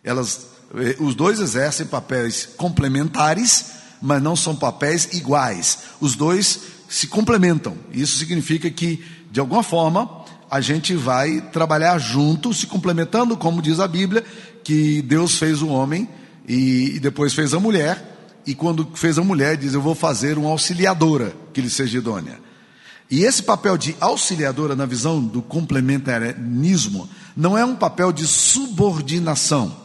Elas, 0.05 0.47
eh, 0.75 0.97
os 0.99 1.15
dois 1.15 1.41
exercem 1.41 1.87
papéis 1.87 2.49
complementares, 2.57 3.67
mas 4.01 4.23
não 4.23 4.37
são 4.37 4.55
papéis 4.55 5.09
iguais. 5.13 5.79
Os 6.01 6.15
dois 6.15 6.61
se 6.89 7.07
complementam. 7.07 7.77
Isso 7.91 8.19
significa 8.19 8.71
que, 8.71 9.03
de 9.31 9.41
alguma 9.41 9.63
forma, 9.63 10.23
a 10.51 10.61
gente 10.61 10.95
vai 10.95 11.41
trabalhar 11.41 11.99
junto, 11.99 12.53
se 12.53 12.67
complementando, 12.67 13.37
como 13.37 13.63
diz 13.63 13.81
a 13.81 13.89
Bíblia, 13.89 14.23
que 14.63 15.01
Deus 15.01 15.39
fez 15.39 15.63
o 15.63 15.69
homem 15.69 16.07
e, 16.47 16.97
e 16.97 17.01
depois 17.01 17.33
fez 17.33 17.55
a 17.55 17.61
mulher, 17.61 18.12
e 18.47 18.55
quando 18.55 18.89
fez 18.95 19.19
a 19.19 19.23
mulher, 19.23 19.57
diz: 19.57 19.75
Eu 19.75 19.83
vou 19.83 19.95
fazer 19.95 20.39
uma 20.39 20.51
auxiliadora 20.51 21.35
que 21.53 21.61
lhe 21.61 21.71
seja 21.71 21.99
idônea. 21.99 22.41
E 23.11 23.25
esse 23.25 23.43
papel 23.43 23.77
de 23.77 23.95
auxiliadora, 24.01 24.75
na 24.75 24.87
visão 24.87 25.23
do 25.23 25.43
complementarismo, 25.43 27.09
não 27.37 27.57
é 27.59 27.65
um 27.65 27.77
papel 27.77 28.11
de 28.11 28.27
subordinação. 28.27 29.77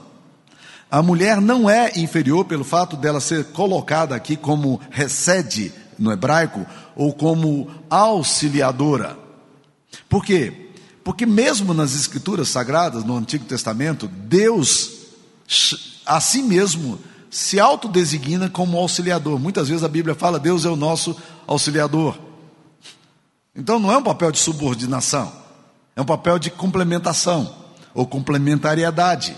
A 0.90 1.02
mulher 1.02 1.42
não 1.42 1.70
é 1.70 1.92
inferior 1.98 2.46
pelo 2.46 2.64
fato 2.64 2.96
dela 2.96 3.20
ser 3.20 3.46
colocada 3.46 4.16
aqui 4.16 4.38
como 4.38 4.80
recede 4.90 5.74
no 6.00 6.12
hebraico, 6.12 6.66
ou 6.96 7.12
como 7.12 7.70
auxiliadora. 7.90 9.18
Por 10.08 10.24
quê? 10.24 10.70
Porque 11.04 11.26
mesmo 11.26 11.74
nas 11.74 11.96
escrituras 11.96 12.48
sagradas, 12.50 13.04
no 13.04 13.18
Antigo 13.18 13.46
Testamento, 13.46 14.08
Deus 14.08 14.92
a 16.06 16.22
si 16.22 16.42
mesmo 16.42 17.00
se 17.30 17.60
autodesigna 17.60 18.50
como 18.50 18.78
auxiliador. 18.78 19.40
Muitas 19.40 19.68
vezes 19.68 19.84
a 19.84 19.88
Bíblia 19.88 20.16
fala, 20.16 20.40
Deus 20.40 20.66
é 20.66 20.70
o 20.70 20.76
nosso 20.76 21.16
auxiliador. 21.46 22.18
Então 23.56 23.80
não 23.80 23.92
é 23.92 23.98
um 23.98 24.04
papel 24.04 24.32
de 24.32 24.38
subordinação, 24.40 25.32
é 25.96 26.02
um 26.02 26.06
papel 26.06 26.38
de 26.38 26.52
complementação 26.52 27.54
ou 27.94 28.06
complementariedade. 28.06 29.36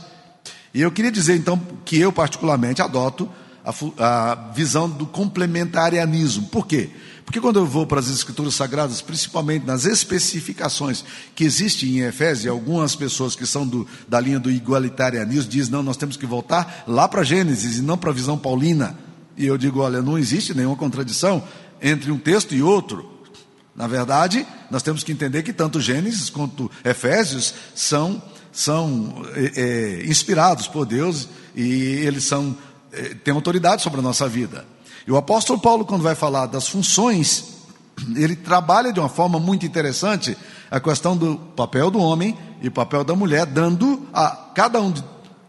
E 0.74 0.82
eu 0.82 0.92
queria 0.92 1.12
dizer 1.12 1.38
então 1.38 1.60
que 1.86 1.98
eu 1.98 2.12
particularmente 2.12 2.82
adoto 2.82 3.30
a, 3.64 4.32
a 4.32 4.36
visão 4.52 4.90
do 4.90 5.06
complementarianismo. 5.06 6.48
Por 6.48 6.68
quê? 6.68 6.90
Porque 7.30 7.40
quando 7.40 7.60
eu 7.60 7.66
vou 7.68 7.86
para 7.86 8.00
as 8.00 8.08
escrituras 8.08 8.56
sagradas, 8.56 9.04
principalmente 9.04 9.64
nas 9.64 9.86
especificações 9.86 11.06
que 11.36 11.44
existem 11.44 12.00
em 12.00 12.00
Efésios, 12.00 12.52
algumas 12.52 12.96
pessoas 12.96 13.36
que 13.36 13.46
são 13.46 13.68
do, 13.68 13.86
da 14.08 14.20
linha 14.20 14.40
do 14.40 14.50
igualitarianismo 14.50 15.48
dizem, 15.48 15.72
não, 15.72 15.84
nós 15.84 15.96
temos 15.96 16.18
que 16.18 16.26
voltar 16.26 16.86
lá 16.88 17.08
para 17.08 17.22
Gênesis 17.22 17.78
e 17.78 17.84
não 17.84 18.00
para 18.00 18.10
a 18.10 18.14
visão 18.14 18.36
paulina. 18.36 18.98
E 19.38 19.46
eu 19.46 19.60
digo, 19.60 19.80
olha, 19.80 20.02
não 20.02 20.18
existe 20.18 20.56
nenhuma 20.56 20.76
contradição 20.76 21.44
entre 21.80 22.12
um 22.12 22.18
texto 22.18 22.56
e 22.56 22.64
outro. 22.64 23.08
Na 23.76 23.86
verdade, 23.86 24.44
nós 24.72 24.82
temos 24.82 25.04
que 25.04 25.12
entender 25.12 25.44
que 25.44 25.54
tanto 25.54 25.80
Gênesis 25.80 26.32
quanto 26.32 26.72
Efésios 26.84 27.54
são, 27.76 28.20
são 28.52 29.24
é, 29.36 29.52
é, 30.02 30.06
inspirados 30.08 30.68
por 30.68 30.84
Deus 30.84 31.30
e 31.56 31.64
eles 32.04 32.24
são, 32.24 32.58
é, 32.92 33.14
têm 33.24 33.36
autoridade 33.36 33.84
sobre 33.84 34.00
a 34.00 34.02
nossa 34.02 34.28
vida. 34.28 34.66
E 35.08 35.12
o 35.12 35.18
apóstolo 35.18 35.60
Paulo, 35.60 35.86
quando 35.86 36.02
vai 36.02 36.16
falar 36.16 36.46
das 36.46 36.68
funções, 36.68 37.60
ele 38.16 38.36
trabalha 38.36 38.94
de 38.94 39.00
uma 39.00 39.10
forma 39.10 39.40
muito 39.40 39.66
interessante 39.66 40.38
a 40.70 40.80
questão 40.80 41.18
do 41.18 41.36
papel 41.56 41.90
do 41.90 42.00
homem 42.00 42.38
e 42.62 42.70
papel 42.70 43.04
da 43.04 43.16
mulher, 43.16 43.46
dando 43.46 44.08
a 44.14 44.30
cada 44.54 44.82
um 44.82 44.94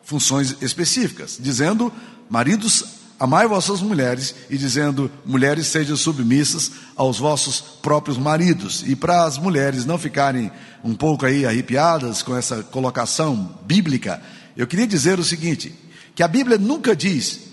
funções 0.03 0.57
específicas, 0.61 1.37
dizendo: 1.39 1.93
maridos, 2.29 2.85
amai 3.19 3.47
vossas 3.47 3.81
mulheres, 3.81 4.35
e 4.49 4.57
dizendo: 4.57 5.11
mulheres, 5.25 5.67
sejam 5.67 5.97
submissas 5.97 6.73
aos 6.97 7.19
vossos 7.19 7.61
próprios 7.61 8.17
maridos. 8.17 8.83
E 8.87 8.97
para 8.97 9.25
as 9.25 9.39
mulheres 9.39 9.85
não 9.85 9.99
ficarem 9.99 10.51
um 10.83 10.95
pouco 10.95 11.27
aí 11.27 11.45
arrepiadas 11.45 12.23
com 12.23 12.37
essa 12.37 12.63
colocação 12.63 13.59
bíblica, 13.63 14.23
eu 14.57 14.67
queria 14.67 14.87
dizer 14.87 15.19
o 15.19 15.25
seguinte: 15.25 15.75
que 16.15 16.23
a 16.23 16.29
Bíblia 16.29 16.59
nunca 16.59 16.97
diz 16.97 17.50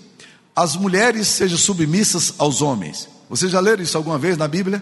as 0.58 0.76
mulheres 0.76 1.28
sejam 1.28 1.56
submissas 1.56 2.34
aos 2.40 2.64
homens. 2.64 3.08
Vocês 3.30 3.52
já 3.52 3.60
leram 3.60 3.84
isso 3.84 3.96
alguma 3.96 4.18
vez 4.18 4.36
na 4.36 4.48
Bíblia? 4.48 4.82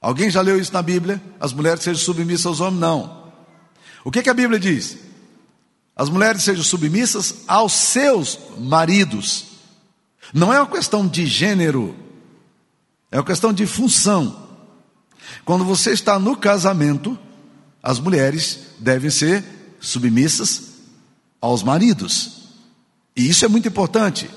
Alguém 0.00 0.30
já 0.30 0.40
leu 0.40 0.60
isso 0.60 0.72
na 0.72 0.80
Bíblia? 0.80 1.20
As 1.40 1.52
mulheres 1.52 1.82
sejam 1.82 2.00
submissas 2.00 2.46
aos 2.46 2.60
homens? 2.60 2.80
Não. 2.80 3.32
O 4.04 4.12
que, 4.12 4.22
que 4.22 4.30
a 4.30 4.34
Bíblia 4.34 4.60
diz? 4.60 4.96
As 5.96 6.08
mulheres 6.08 6.44
sejam 6.44 6.62
submissas 6.62 7.34
aos 7.48 7.72
seus 7.72 8.38
maridos. 8.58 9.46
Não 10.32 10.54
é 10.54 10.60
uma 10.60 10.70
questão 10.70 11.04
de 11.04 11.26
gênero, 11.26 11.96
é 13.10 13.18
uma 13.18 13.26
questão 13.26 13.52
de 13.52 13.66
função. 13.66 14.48
Quando 15.44 15.64
você 15.64 15.90
está 15.90 16.16
no 16.16 16.36
casamento, 16.36 17.18
as 17.82 17.98
mulheres 17.98 18.60
devem 18.78 19.10
ser 19.10 19.44
submissas 19.80 20.74
aos 21.40 21.64
maridos. 21.64 22.39
E 23.16 23.28
isso 23.28 23.44
é 23.44 23.48
muito 23.48 23.68
importante. 23.68 24.30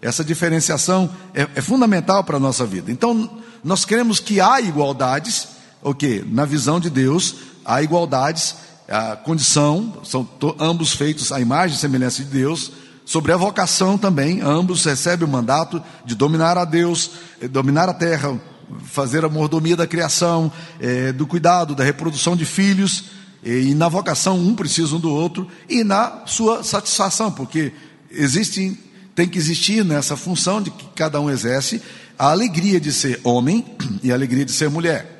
Essa 0.00 0.24
diferenciação 0.24 1.10
é, 1.34 1.46
é 1.54 1.60
fundamental 1.60 2.24
para 2.24 2.36
a 2.36 2.40
nossa 2.40 2.64
vida. 2.64 2.90
Então, 2.90 3.38
nós 3.62 3.84
queremos 3.84 4.18
que 4.18 4.40
há 4.40 4.60
igualdades, 4.60 5.48
o 5.82 5.94
que? 5.94 6.24
Na 6.26 6.44
visão 6.44 6.80
de 6.80 6.88
Deus, 6.88 7.34
há 7.64 7.82
igualdades, 7.82 8.56
a 8.88 9.16
condição, 9.16 10.00
são 10.02 10.24
to, 10.24 10.56
ambos 10.58 10.92
feitos 10.92 11.30
à 11.30 11.40
imagem 11.40 11.76
e 11.76 11.80
semelhança 11.80 12.24
de 12.24 12.30
Deus, 12.30 12.72
sobre 13.04 13.32
a 13.32 13.36
vocação 13.36 13.98
também, 13.98 14.40
ambos 14.40 14.84
recebem 14.84 15.26
o 15.26 15.30
mandato 15.30 15.82
de 16.04 16.14
dominar 16.14 16.56
a 16.56 16.64
Deus, 16.64 17.10
eh, 17.40 17.48
dominar 17.48 17.88
a 17.88 17.94
terra, 17.94 18.40
fazer 18.84 19.24
a 19.24 19.28
mordomia 19.28 19.76
da 19.76 19.86
criação, 19.86 20.50
é, 20.78 21.12
do 21.12 21.26
cuidado, 21.26 21.74
da 21.74 21.82
reprodução 21.82 22.36
de 22.36 22.44
filhos, 22.44 23.04
e, 23.42 23.70
e 23.70 23.74
na 23.74 23.88
vocação 23.88 24.38
um 24.38 24.54
precisa 24.54 24.94
um 24.94 25.00
do 25.00 25.12
outro, 25.12 25.48
e 25.68 25.82
na 25.82 26.22
sua 26.26 26.62
satisfação, 26.62 27.32
porque 27.32 27.72
existe, 28.10 28.78
tem 29.14 29.28
que 29.28 29.38
existir 29.38 29.84
nessa 29.84 30.16
função 30.16 30.60
de 30.60 30.70
que 30.70 30.86
cada 30.94 31.20
um 31.20 31.30
exerce 31.30 31.80
a 32.18 32.30
alegria 32.30 32.80
de 32.80 32.92
ser 32.92 33.20
homem 33.24 33.64
e 34.02 34.10
a 34.10 34.14
alegria 34.14 34.44
de 34.44 34.52
ser 34.52 34.68
mulher. 34.68 35.18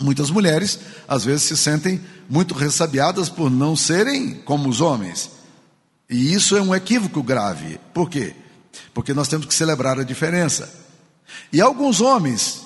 Muitas 0.00 0.30
mulheres, 0.30 0.78
às 1.06 1.24
vezes, 1.24 1.42
se 1.42 1.56
sentem 1.56 2.00
muito 2.28 2.54
ressabiadas 2.54 3.28
por 3.28 3.50
não 3.50 3.76
serem 3.76 4.34
como 4.34 4.68
os 4.68 4.80
homens. 4.80 5.30
E 6.08 6.32
isso 6.32 6.56
é 6.56 6.62
um 6.62 6.74
equívoco 6.74 7.22
grave. 7.22 7.80
Por 7.92 8.08
quê? 8.08 8.34
Porque 8.94 9.12
nós 9.12 9.28
temos 9.28 9.46
que 9.46 9.54
celebrar 9.54 9.98
a 9.98 10.04
diferença. 10.04 10.72
E 11.52 11.60
alguns 11.60 12.00
homens, 12.00 12.62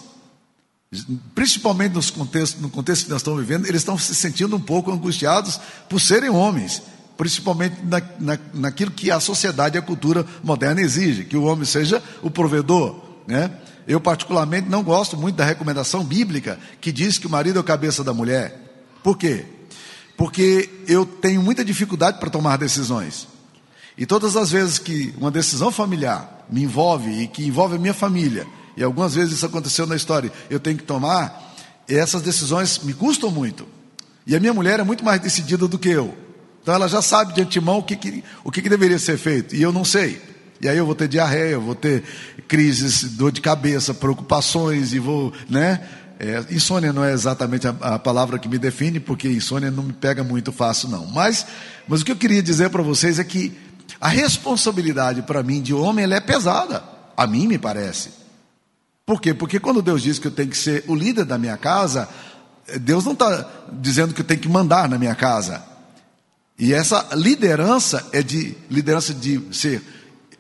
principalmente 1.34 1.92
nos 1.92 2.10
contextos, 2.10 2.60
no 2.60 2.70
contexto 2.70 3.04
que 3.04 3.10
nós 3.10 3.20
estamos 3.20 3.40
vivendo, 3.40 3.66
eles 3.66 3.80
estão 3.80 3.98
se 3.98 4.14
sentindo 4.14 4.54
um 4.54 4.60
pouco 4.60 4.92
angustiados 4.92 5.58
por 5.88 6.00
serem 6.00 6.30
homens 6.30 6.82
principalmente 7.16 7.76
na, 7.84 8.02
na, 8.18 8.38
naquilo 8.52 8.90
que 8.90 9.10
a 9.10 9.20
sociedade 9.20 9.76
e 9.76 9.78
a 9.78 9.82
cultura 9.82 10.26
moderna 10.42 10.80
exige, 10.80 11.24
que 11.24 11.36
o 11.36 11.44
homem 11.44 11.64
seja 11.64 12.02
o 12.22 12.30
provedor. 12.30 12.96
Né? 13.26 13.50
Eu, 13.86 14.00
particularmente, 14.00 14.68
não 14.68 14.82
gosto 14.82 15.16
muito 15.16 15.36
da 15.36 15.44
recomendação 15.44 16.04
bíblica 16.04 16.58
que 16.80 16.92
diz 16.92 17.18
que 17.18 17.26
o 17.26 17.30
marido 17.30 17.58
é 17.58 17.60
a 17.60 17.64
cabeça 17.64 18.02
da 18.04 18.12
mulher. 18.12 18.58
Por 19.02 19.16
quê? 19.16 19.44
Porque 20.16 20.70
eu 20.86 21.04
tenho 21.04 21.42
muita 21.42 21.64
dificuldade 21.64 22.18
para 22.18 22.30
tomar 22.30 22.56
decisões. 22.56 23.26
E 23.96 24.06
todas 24.06 24.36
as 24.36 24.50
vezes 24.50 24.78
que 24.78 25.14
uma 25.18 25.30
decisão 25.30 25.70
familiar 25.70 26.46
me 26.50 26.62
envolve 26.62 27.10
e 27.22 27.26
que 27.26 27.44
envolve 27.44 27.76
a 27.76 27.78
minha 27.78 27.94
família, 27.94 28.46
e 28.76 28.82
algumas 28.82 29.14
vezes 29.14 29.34
isso 29.34 29.46
aconteceu 29.46 29.86
na 29.86 29.96
história, 29.96 30.32
eu 30.48 30.58
tenho 30.58 30.76
que 30.76 30.84
tomar, 30.84 31.54
essas 31.88 32.22
decisões 32.22 32.80
me 32.82 32.94
custam 32.94 33.30
muito. 33.30 33.66
E 34.26 34.36
a 34.36 34.40
minha 34.40 34.54
mulher 34.54 34.80
é 34.80 34.84
muito 34.84 35.04
mais 35.04 35.20
decidida 35.20 35.66
do 35.68 35.78
que 35.78 35.88
eu. 35.88 36.14
Então 36.62 36.74
ela 36.74 36.88
já 36.88 37.02
sabe 37.02 37.34
de 37.34 37.42
antemão 37.42 37.78
o 37.78 37.82
que, 37.82 37.96
que 37.96 38.24
o 38.44 38.50
que, 38.50 38.62
que 38.62 38.68
deveria 38.68 38.98
ser 38.98 39.18
feito, 39.18 39.54
e 39.54 39.60
eu 39.60 39.72
não 39.72 39.84
sei. 39.84 40.20
E 40.60 40.68
aí 40.68 40.78
eu 40.78 40.86
vou 40.86 40.94
ter 40.94 41.08
diarreia, 41.08 41.54
eu 41.54 41.60
vou 41.60 41.74
ter 41.74 42.04
crises, 42.46 43.02
dor 43.02 43.32
de 43.32 43.40
cabeça, 43.40 43.92
preocupações, 43.92 44.92
e 44.92 44.98
vou, 45.00 45.32
né? 45.50 45.80
É, 46.20 46.44
insônia 46.54 46.92
não 46.92 47.02
é 47.02 47.12
exatamente 47.12 47.66
a, 47.66 47.74
a, 47.80 47.98
palavra 47.98 48.38
que 48.38 48.48
me 48.48 48.56
define, 48.56 49.00
porque 49.00 49.26
insônia 49.26 49.72
não 49.72 49.82
me 49.82 49.92
pega 49.92 50.22
muito 50.22 50.52
fácil, 50.52 50.88
não. 50.88 51.04
Mas, 51.04 51.44
mas 51.88 52.00
o 52.00 52.04
que 52.04 52.12
eu 52.12 52.16
queria 52.16 52.40
dizer 52.40 52.70
para 52.70 52.80
vocês 52.80 53.18
é 53.18 53.24
que 53.24 53.52
A 54.00 54.08
responsabilidade 54.08 55.22
para 55.22 55.42
mim 55.42 55.60
de 55.60 55.74
homem 55.74 56.12
é 56.12 56.20
pesada, 56.20 56.82
a 57.16 57.26
mim 57.26 57.46
me 57.46 57.58
parece. 57.58 58.10
Por 59.04 59.20
quê? 59.20 59.34
Porque 59.34 59.58
quando 59.60 59.82
Deus 59.82 60.02
diz 60.02 60.18
que 60.18 60.26
eu 60.26 60.30
tenho 60.30 60.48
que 60.48 60.56
ser 60.56 60.84
o 60.86 60.94
líder 60.94 61.24
da 61.24 61.38
minha 61.38 61.56
casa, 61.56 62.08
Deus 62.80 63.04
não 63.04 63.12
está 63.12 63.48
dizendo 63.72 64.14
que 64.14 64.20
eu 64.20 64.24
tenho 64.24 64.40
que 64.40 64.48
mandar 64.48 64.88
na 64.88 64.98
minha 64.98 65.14
casa. 65.14 65.71
E 66.62 66.72
essa 66.72 67.08
liderança 67.16 68.08
é 68.12 68.22
de 68.22 68.56
liderança 68.70 69.12
de 69.12 69.42
ser 69.50 69.82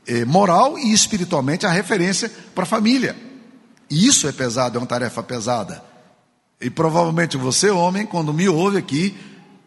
é, 0.06 0.24
moral 0.24 0.78
e 0.78 0.92
espiritualmente 0.92 1.66
a 1.66 1.68
referência 1.72 2.30
para 2.54 2.62
a 2.62 2.66
família. 2.66 3.16
E 3.90 4.06
isso 4.06 4.28
é 4.28 4.30
pesado, 4.30 4.78
é 4.78 4.80
uma 4.80 4.86
tarefa 4.86 5.20
pesada. 5.20 5.82
E 6.60 6.70
provavelmente 6.70 7.36
você, 7.36 7.70
homem, 7.70 8.06
quando 8.06 8.32
me 8.32 8.48
ouve 8.48 8.78
aqui, 8.78 9.16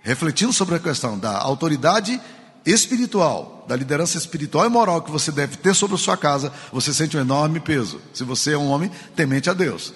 refletindo 0.01 0.53
sobre 0.53 0.75
a 0.75 0.79
questão 0.79 1.19
da 1.19 1.37
autoridade 1.37 2.21
espiritual, 2.65 3.65
da 3.67 3.75
liderança 3.75 4.17
espiritual 4.17 4.65
e 4.65 4.69
moral 4.69 5.01
que 5.01 5.11
você 5.11 5.33
deve 5.33 5.57
ter 5.57 5.75
sobre 5.75 5.97
a 5.97 5.99
sua 5.99 6.15
casa, 6.15 6.53
você 6.71 6.93
sente 6.93 7.17
um 7.17 7.19
enorme 7.19 7.59
peso. 7.59 7.99
Se 8.13 8.23
você 8.23 8.53
é 8.53 8.57
um 8.57 8.69
homem 8.69 8.89
temente 9.13 9.49
a 9.49 9.53
Deus, 9.53 9.93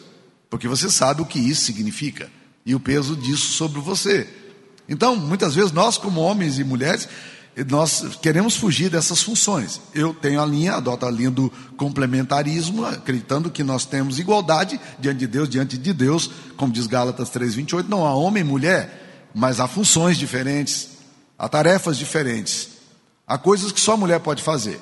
porque 0.49 0.67
você 0.67 0.91
sabe 0.91 1.21
o 1.21 1.25
que 1.25 1.39
isso 1.39 1.61
significa 1.61 2.29
e 2.65 2.75
o 2.75 2.81
peso 2.81 3.15
disso 3.15 3.49
sobre 3.53 3.79
você. 3.79 4.27
Então, 4.89 5.15
muitas 5.15 5.53
vezes 5.53 5.71
nós, 5.71 5.97
como 5.97 6.19
homens 6.19 6.57
e 6.57 6.63
mulheres, 6.63 7.07
nós 7.67 8.17
queremos 8.21 8.55
fugir 8.55 8.89
dessas 8.89 9.21
funções. 9.21 9.79
Eu 9.93 10.13
tenho 10.13 10.41
a 10.41 10.45
linha, 10.45 10.75
adoto 10.75 11.05
a 11.05 11.11
linha 11.11 11.29
do 11.29 11.51
complementarismo, 11.77 12.85
acreditando 12.85 13.51
que 13.51 13.63
nós 13.63 13.85
temos 13.85 14.17
igualdade 14.17 14.79
diante 14.97 15.19
de 15.19 15.27
Deus, 15.27 15.49
diante 15.49 15.77
de 15.77 15.93
Deus, 15.93 16.29
como 16.57 16.73
diz 16.73 16.87
Gálatas 16.87 17.29
3:28, 17.29 17.87
não 17.87 18.05
há 18.05 18.13
homem 18.15 18.41
e 18.41 18.45
mulher, 18.45 19.29
mas 19.33 19.59
há 19.59 19.67
funções 19.67 20.17
diferentes, 20.17 20.89
há 21.37 21.47
tarefas 21.47 21.97
diferentes. 21.97 22.69
Há 23.27 23.37
coisas 23.37 23.71
que 23.71 23.79
só 23.79 23.93
a 23.93 23.97
mulher 23.97 24.19
pode 24.19 24.41
fazer. 24.41 24.81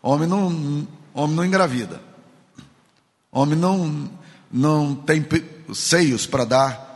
Homem 0.00 0.28
não, 0.28 0.86
homem 1.12 1.36
não 1.36 1.44
engravida. 1.44 2.00
Homem 3.32 3.58
não 3.58 4.08
não 4.50 4.94
tem 4.94 5.26
seios 5.74 6.26
para 6.26 6.44
dar 6.44 6.87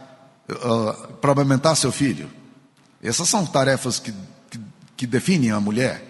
uh, 0.53 1.13
para 1.15 1.33
amamentar 1.33 1.77
seu 1.77 1.93
filho. 1.93 2.31
Essas 3.03 3.29
são 3.29 3.45
tarefas 3.45 3.99
que, 3.99 4.13
que, 4.51 4.61
que 4.97 5.07
definem 5.07 5.51
a 5.51 5.61
mulher. 5.61 6.09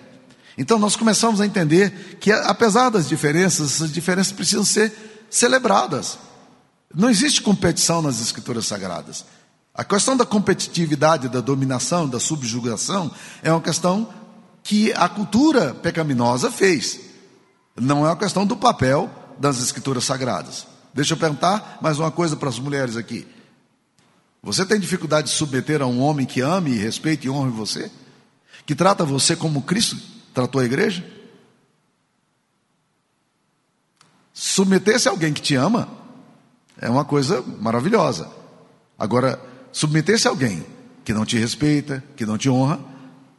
Então 0.56 0.78
nós 0.78 0.96
começamos 0.96 1.40
a 1.40 1.46
entender 1.46 2.18
que, 2.20 2.30
apesar 2.30 2.90
das 2.90 3.08
diferenças, 3.08 3.74
essas 3.74 3.92
diferenças 3.92 4.32
precisam 4.32 4.64
ser 4.64 4.92
celebradas. 5.30 6.18
Não 6.94 7.08
existe 7.08 7.40
competição 7.40 8.02
nas 8.02 8.20
escrituras 8.20 8.66
sagradas. 8.66 9.24
A 9.74 9.82
questão 9.82 10.14
da 10.14 10.26
competitividade, 10.26 11.30
da 11.30 11.40
dominação, 11.40 12.06
da 12.06 12.20
subjugação 12.20 13.10
é 13.42 13.50
uma 13.50 13.62
questão 13.62 14.06
que 14.62 14.92
a 14.92 15.08
cultura 15.08 15.74
pecaminosa 15.74 16.50
fez. 16.50 17.00
Não 17.74 18.04
é 18.04 18.10
uma 18.10 18.16
questão 18.16 18.44
do 18.44 18.56
papel 18.56 19.10
das 19.38 19.58
escrituras 19.58 20.04
sagradas. 20.04 20.66
Deixa 20.92 21.14
eu 21.14 21.18
perguntar 21.18 21.78
mais 21.80 21.98
uma 21.98 22.10
coisa 22.10 22.36
para 22.36 22.50
as 22.50 22.58
mulheres 22.58 22.96
aqui. 22.96 23.26
Você 24.42 24.66
tem 24.66 24.80
dificuldade 24.80 25.28
de 25.28 25.34
submeter 25.34 25.80
a 25.80 25.86
um 25.86 26.00
homem 26.00 26.26
que 26.26 26.40
ame, 26.40 26.76
respeite 26.76 27.26
e 27.26 27.30
honre 27.30 27.50
você? 27.50 27.90
Que 28.66 28.74
trata 28.74 29.04
você 29.04 29.36
como 29.36 29.62
Cristo 29.62 29.96
tratou 30.34 30.60
a 30.60 30.64
igreja? 30.64 31.04
Submeter-se 34.34 35.08
a 35.08 35.12
alguém 35.12 35.32
que 35.32 35.40
te 35.40 35.54
ama 35.54 35.88
é 36.76 36.88
uma 36.88 37.04
coisa 37.04 37.40
maravilhosa. 37.60 38.28
Agora, 38.98 39.40
submeter-se 39.70 40.26
a 40.26 40.30
alguém 40.30 40.66
que 41.04 41.12
não 41.12 41.24
te 41.24 41.38
respeita, 41.38 42.02
que 42.16 42.26
não 42.26 42.36
te 42.36 42.50
honra, 42.50 42.80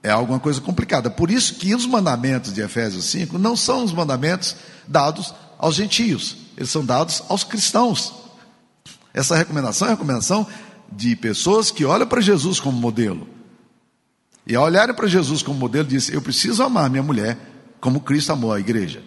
é 0.01 0.09
alguma 0.09 0.39
coisa 0.39 0.61
complicada. 0.61 1.09
Por 1.09 1.29
isso 1.29 1.55
que 1.55 1.75
os 1.75 1.85
mandamentos 1.85 2.53
de 2.53 2.61
Efésios 2.61 3.05
5 3.05 3.37
não 3.37 3.57
são 3.57 3.83
os 3.83 3.91
mandamentos 3.91 4.55
dados 4.87 5.33
aos 5.57 5.75
gentios, 5.75 6.37
eles 6.57 6.69
são 6.69 6.85
dados 6.85 7.23
aos 7.27 7.43
cristãos. 7.43 8.13
Essa 9.13 9.35
recomendação 9.35 9.87
é 9.87 9.91
recomendação 9.91 10.47
de 10.95 11.15
pessoas 11.15 11.71
que 11.71 11.85
olham 11.85 12.07
para 12.07 12.21
Jesus 12.21 12.59
como 12.59 12.77
modelo. 12.77 13.27
E 14.45 14.55
ao 14.55 14.65
olharem 14.65 14.95
para 14.95 15.07
Jesus 15.07 15.41
como 15.41 15.59
modelo, 15.59 15.87
diz: 15.87 16.09
Eu 16.09 16.21
preciso 16.21 16.63
amar 16.63 16.89
minha 16.89 17.03
mulher 17.03 17.37
como 17.79 17.99
Cristo 17.99 18.31
amou 18.31 18.53
a 18.53 18.59
igreja, 18.59 19.03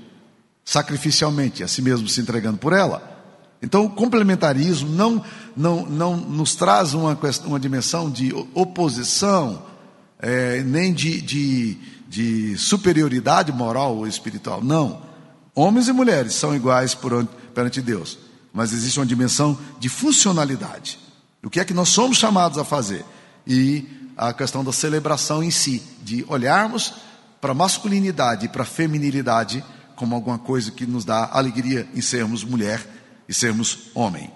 sacrificialmente, 0.64 1.62
a 1.62 1.68
si 1.68 1.80
mesmo 1.80 2.08
se 2.08 2.20
entregando 2.20 2.58
por 2.58 2.72
ela. 2.72 3.14
Então, 3.62 3.86
o 3.86 3.90
complementarismo 3.90 4.90
não, 4.90 5.24
não, 5.56 5.86
não 5.86 6.16
nos 6.16 6.54
traz 6.54 6.92
uma, 6.92 7.18
uma 7.46 7.58
dimensão 7.58 8.10
de 8.10 8.32
oposição, 8.54 9.62
é, 10.18 10.62
nem 10.62 10.92
de, 10.92 11.20
de, 11.22 11.78
de 12.08 12.58
superioridade 12.58 13.50
moral 13.52 13.96
ou 13.96 14.06
espiritual. 14.06 14.62
Não. 14.62 15.02
Homens 15.54 15.88
e 15.88 15.92
mulheres 15.92 16.34
são 16.34 16.54
iguais 16.54 16.94
perante 17.54 17.80
Deus, 17.80 18.18
mas 18.52 18.74
existe 18.74 19.00
uma 19.00 19.06
dimensão 19.06 19.58
de 19.80 19.88
funcionalidade. 19.88 20.98
O 21.46 21.48
que 21.48 21.60
é 21.60 21.64
que 21.64 21.72
nós 21.72 21.90
somos 21.90 22.16
chamados 22.18 22.58
a 22.58 22.64
fazer? 22.64 23.04
E 23.46 24.10
a 24.16 24.32
questão 24.32 24.64
da 24.64 24.72
celebração 24.72 25.44
em 25.44 25.50
si, 25.52 25.80
de 26.02 26.24
olharmos 26.26 26.94
para 27.40 27.52
a 27.52 27.54
masculinidade 27.54 28.46
e 28.46 28.48
para 28.48 28.64
a 28.64 28.66
feminilidade 28.66 29.64
como 29.94 30.16
alguma 30.16 30.40
coisa 30.40 30.72
que 30.72 30.84
nos 30.84 31.04
dá 31.04 31.30
alegria 31.32 31.88
em 31.94 32.00
sermos 32.00 32.42
mulher 32.42 32.84
e 33.28 33.32
sermos 33.32 33.92
homem. 33.94 34.28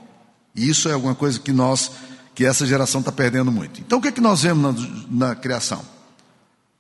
E 0.55 0.68
isso 0.68 0.88
é 0.88 0.92
alguma 0.92 1.16
coisa 1.16 1.40
que 1.40 1.51
nós, 1.51 1.90
que 2.33 2.46
essa 2.46 2.64
geração 2.64 3.01
está 3.01 3.11
perdendo 3.11 3.51
muito. 3.51 3.81
Então 3.81 3.99
o 3.99 4.01
que 4.01 4.07
é 4.07 4.12
que 4.12 4.20
nós 4.20 4.42
vemos 4.42 4.81
na, 5.09 5.29
na 5.29 5.35
criação? 5.35 5.83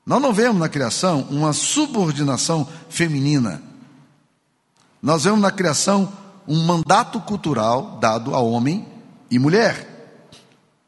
Nós 0.06 0.22
não 0.22 0.32
vemos 0.32 0.60
na 0.60 0.68
criação 0.68 1.26
uma 1.28 1.52
subordinação 1.52 2.68
feminina. 2.88 3.60
Nós 5.02 5.24
vemos 5.24 5.40
na 5.40 5.50
criação 5.50 6.12
um 6.46 6.64
mandato 6.64 7.18
cultural 7.18 7.98
dado 8.00 8.32
a 8.32 8.38
homem 8.38 8.86
e 9.28 9.36
mulher. 9.36 9.89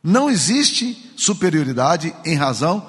Não 0.02 0.28
existe 0.28 1.12
superioridade 1.16 2.14
em 2.24 2.34
razão 2.34 2.84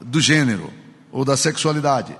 do 0.00 0.20
gênero 0.20 0.72
ou 1.12 1.24
da 1.24 1.36
sexualidade. 1.36 2.16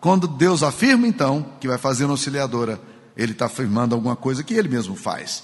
Quando 0.00 0.28
Deus 0.28 0.62
afirma, 0.62 1.06
então, 1.06 1.44
que 1.60 1.66
vai 1.66 1.78
fazer 1.78 2.04
uma 2.04 2.12
auxiliadora, 2.12 2.80
ele 3.16 3.32
está 3.32 3.46
afirmando 3.46 3.94
alguma 3.94 4.14
coisa 4.14 4.44
que 4.44 4.54
ele 4.54 4.68
mesmo 4.68 4.94
faz. 4.94 5.42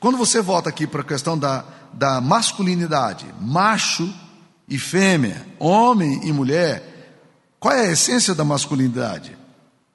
Quando 0.00 0.16
você 0.16 0.40
volta 0.40 0.70
aqui 0.70 0.86
para 0.86 1.02
a 1.02 1.04
questão 1.04 1.36
da, 1.36 1.64
da 1.92 2.20
masculinidade, 2.20 3.26
macho 3.38 4.12
e 4.66 4.78
fêmea, 4.78 5.46
homem 5.58 6.26
e 6.26 6.32
mulher, 6.32 7.16
qual 7.60 7.74
é 7.74 7.88
a 7.88 7.92
essência 7.92 8.34
da 8.34 8.44
masculinidade? 8.44 9.36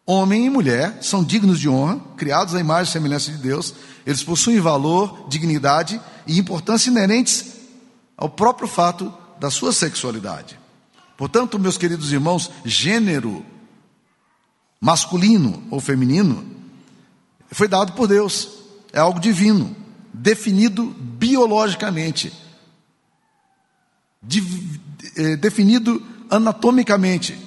Homem 0.06 0.46
e 0.46 0.50
mulher 0.50 1.00
são 1.02 1.24
dignos 1.24 1.60
de 1.60 1.70
honra, 1.70 2.00
criados 2.18 2.54
à 2.54 2.60
imagem 2.60 2.90
e 2.90 2.94
semelhança 2.94 3.32
de 3.32 3.38
Deus, 3.38 3.74
eles 4.06 4.22
possuem 4.22 4.60
valor, 4.60 5.26
dignidade 5.30 6.00
e 6.28 6.38
importância 6.38 6.90
inerentes 6.90 7.53
ao 8.18 8.30
próprio 8.30 8.68
fato 8.68 9.14
da 9.40 9.50
sua 9.50 9.74
sexualidade. 9.74 10.60
Portanto, 11.18 11.60
meus 11.60 11.78
queridos 11.78 12.12
irmãos, 12.12 12.50
gênero 12.66 13.46
masculino 14.80 15.64
ou 15.70 15.80
feminino 15.80 16.46
foi 17.52 17.68
dado 17.68 17.94
por 17.94 18.08
Deus, 18.08 18.50
é 18.92 19.00
algo 19.00 19.20
divino, 19.20 19.76
definido 20.14 20.86
biologicamente, 21.00 22.34
de, 24.22 24.42
é, 25.18 25.36
definido 25.36 26.02
anatomicamente. 26.30 27.38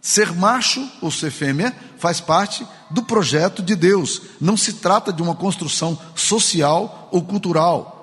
Ser 0.00 0.32
macho 0.34 0.86
ou 1.00 1.10
ser 1.10 1.30
fêmea 1.30 1.74
faz 1.98 2.20
parte 2.20 2.66
do 2.90 3.02
projeto 3.02 3.62
de 3.62 3.74
Deus. 3.74 4.20
Não 4.38 4.56
se 4.56 4.74
trata 4.74 5.10
de 5.10 5.22
uma 5.22 5.34
construção 5.34 5.98
social 6.14 7.08
ou 7.10 7.22
cultural. 7.22 7.93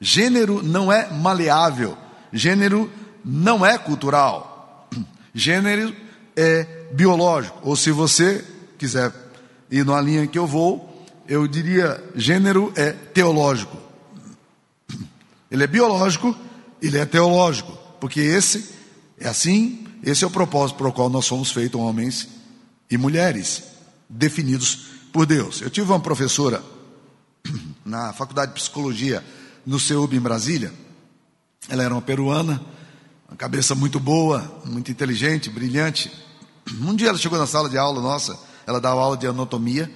Gênero 0.00 0.62
não 0.62 0.90
é 0.90 1.10
maleável, 1.10 1.96
gênero 2.32 2.90
não 3.22 3.66
é 3.66 3.76
cultural, 3.76 4.88
gênero 5.34 5.94
é 6.34 6.64
biológico. 6.92 7.58
Ou 7.62 7.76
se 7.76 7.90
você 7.90 8.42
quiser 8.78 9.12
ir 9.70 9.84
numa 9.84 10.00
linha 10.00 10.26
que 10.26 10.38
eu 10.38 10.46
vou, 10.46 11.06
eu 11.28 11.46
diria: 11.46 12.02
gênero 12.14 12.72
é 12.76 12.92
teológico. 12.92 13.76
Ele 15.50 15.64
é 15.64 15.66
biológico, 15.66 16.34
ele 16.80 16.96
é 16.96 17.04
teológico, 17.04 17.76
porque 18.00 18.20
esse 18.20 18.70
é 19.18 19.28
assim, 19.28 19.86
esse 20.02 20.24
é 20.24 20.26
o 20.26 20.30
propósito 20.30 20.76
para 20.78 20.88
o 20.88 20.92
qual 20.92 21.10
nós 21.10 21.26
somos 21.26 21.52
feitos 21.52 21.78
homens 21.78 22.26
e 22.90 22.96
mulheres, 22.96 23.64
definidos 24.08 24.86
por 25.12 25.26
Deus. 25.26 25.60
Eu 25.60 25.68
tive 25.68 25.90
uma 25.90 26.00
professora 26.00 26.62
na 27.84 28.12
faculdade 28.14 28.54
de 28.54 28.60
psicologia 28.60 29.22
no 29.64 29.78
CEUB 29.78 30.14
em 30.14 30.20
Brasília. 30.20 30.72
Ela 31.68 31.84
era 31.84 31.94
uma 31.94 32.02
peruana, 32.02 32.60
uma 33.28 33.36
cabeça 33.36 33.74
muito 33.74 34.00
boa, 34.00 34.62
muito 34.64 34.90
inteligente, 34.90 35.50
brilhante. 35.50 36.12
Um 36.80 36.94
dia 36.94 37.08
ela 37.08 37.18
chegou 37.18 37.38
na 37.38 37.46
sala 37.46 37.68
de 37.68 37.78
aula 37.78 38.00
nossa, 38.00 38.38
ela 38.66 38.80
dava 38.80 39.00
aula 39.00 39.16
de 39.16 39.26
anatomia, 39.26 39.90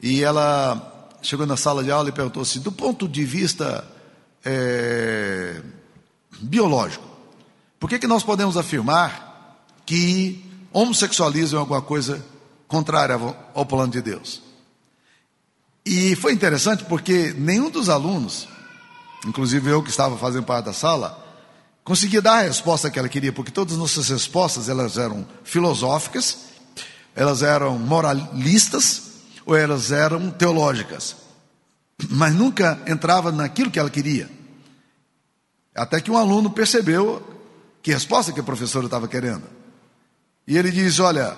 e 0.00 0.22
ela 0.22 1.16
chegou 1.22 1.46
na 1.46 1.56
sala 1.56 1.82
de 1.82 1.90
aula 1.90 2.08
e 2.08 2.12
perguntou 2.12 2.42
assim: 2.42 2.60
do 2.60 2.72
ponto 2.72 3.08
de 3.08 3.24
vista 3.24 3.84
é, 4.44 5.62
biológico, 6.40 7.04
por 7.78 7.88
que, 7.88 7.98
que 7.98 8.06
nós 8.06 8.22
podemos 8.22 8.56
afirmar 8.56 9.64
que 9.86 10.44
homossexualismo 10.72 11.56
é 11.56 11.60
alguma 11.60 11.80
coisa 11.80 12.24
contrária 12.66 13.16
ao 13.54 13.64
plano 13.64 13.92
de 13.92 14.02
Deus. 14.02 14.42
E 15.86 16.16
foi 16.16 16.32
interessante 16.32 16.84
porque 16.84 17.34
nenhum 17.36 17.70
dos 17.70 17.88
alunos, 17.88 18.48
inclusive 19.24 19.70
eu 19.70 19.82
que 19.82 19.90
estava 19.90 20.16
fazendo 20.16 20.44
parte 20.44 20.66
da 20.66 20.72
sala, 20.72 21.22
conseguia 21.82 22.22
dar 22.22 22.38
a 22.38 22.42
resposta 22.42 22.90
que 22.90 22.98
ela 22.98 23.08
queria, 23.08 23.32
porque 23.32 23.50
todas 23.50 23.74
as 23.74 23.78
nossas 23.78 24.08
respostas 24.08 24.68
elas 24.68 24.96
eram 24.96 25.26
filosóficas, 25.44 26.38
elas 27.14 27.42
eram 27.42 27.78
moralistas 27.78 29.12
ou 29.46 29.56
elas 29.56 29.92
eram 29.92 30.30
teológicas, 30.30 31.16
mas 32.10 32.34
nunca 32.34 32.80
entrava 32.86 33.30
naquilo 33.30 33.70
que 33.70 33.78
ela 33.78 33.90
queria. 33.90 34.30
Até 35.74 36.00
que 36.00 36.10
um 36.10 36.16
aluno 36.16 36.50
percebeu 36.50 37.22
que 37.82 37.92
resposta 37.92 38.32
que 38.32 38.40
a 38.40 38.44
professora 38.44 38.86
estava 38.86 39.06
querendo. 39.08 39.42
E 40.46 40.56
ele 40.56 40.70
diz: 40.70 41.00
Olha, 41.00 41.36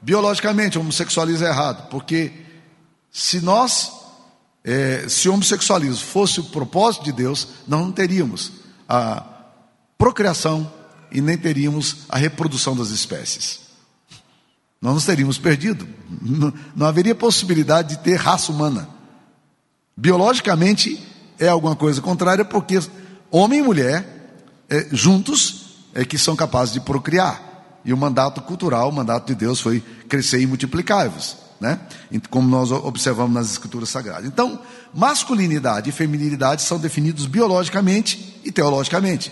biologicamente 0.00 0.78
homossexualismo 0.78 1.46
é 1.46 1.50
errado, 1.50 1.88
porque 1.88 2.32
se 3.10 3.40
nós, 3.40 3.90
é, 4.64 5.06
se 5.08 5.28
o 5.28 5.32
homossexualismo 5.32 6.04
fosse 6.04 6.40
o 6.40 6.44
propósito 6.44 7.04
de 7.04 7.12
Deus, 7.12 7.48
nós 7.66 7.80
não 7.80 7.92
teríamos 7.92 8.52
a 8.88 9.24
procriação 9.96 10.70
e 11.10 11.20
nem 11.20 11.36
teríamos 11.36 11.98
a 12.08 12.16
reprodução 12.16 12.76
das 12.76 12.90
espécies. 12.90 13.60
Nós 14.80 14.94
nos 14.94 15.04
teríamos 15.04 15.38
perdido. 15.38 15.86
Não, 16.20 16.52
não 16.74 16.86
haveria 16.86 17.14
possibilidade 17.14 17.96
de 17.96 18.02
ter 18.02 18.16
raça 18.16 18.50
humana. 18.50 18.88
Biologicamente 19.96 21.06
é 21.38 21.48
alguma 21.48 21.76
coisa 21.76 22.00
contrária, 22.00 22.44
porque 22.44 22.80
homem 23.30 23.60
e 23.60 23.62
mulher, 23.62 24.38
é, 24.68 24.88
juntos, 24.92 25.84
é 25.94 26.04
que 26.04 26.16
são 26.16 26.34
capazes 26.34 26.72
de 26.72 26.80
procriar. 26.80 27.48
E 27.84 27.92
o 27.92 27.96
mandato 27.96 28.40
cultural, 28.42 28.88
o 28.88 28.92
mandato 28.92 29.26
de 29.26 29.34
Deus 29.34 29.60
foi 29.60 29.80
crescer 30.08 30.40
e 30.40 30.46
multiplicar-vos, 30.46 31.36
né? 31.60 31.78
Como 32.30 32.48
nós 32.48 32.72
observamos 32.72 33.34
nas 33.34 33.50
escrituras 33.50 33.88
sagradas. 33.88 34.24
Então, 34.24 34.58
masculinidade 34.94 35.90
e 35.90 35.92
feminilidade 35.92 36.62
são 36.62 36.78
definidos 36.78 37.26
biologicamente 37.26 38.40
e 38.42 38.50
teologicamente. 38.50 39.30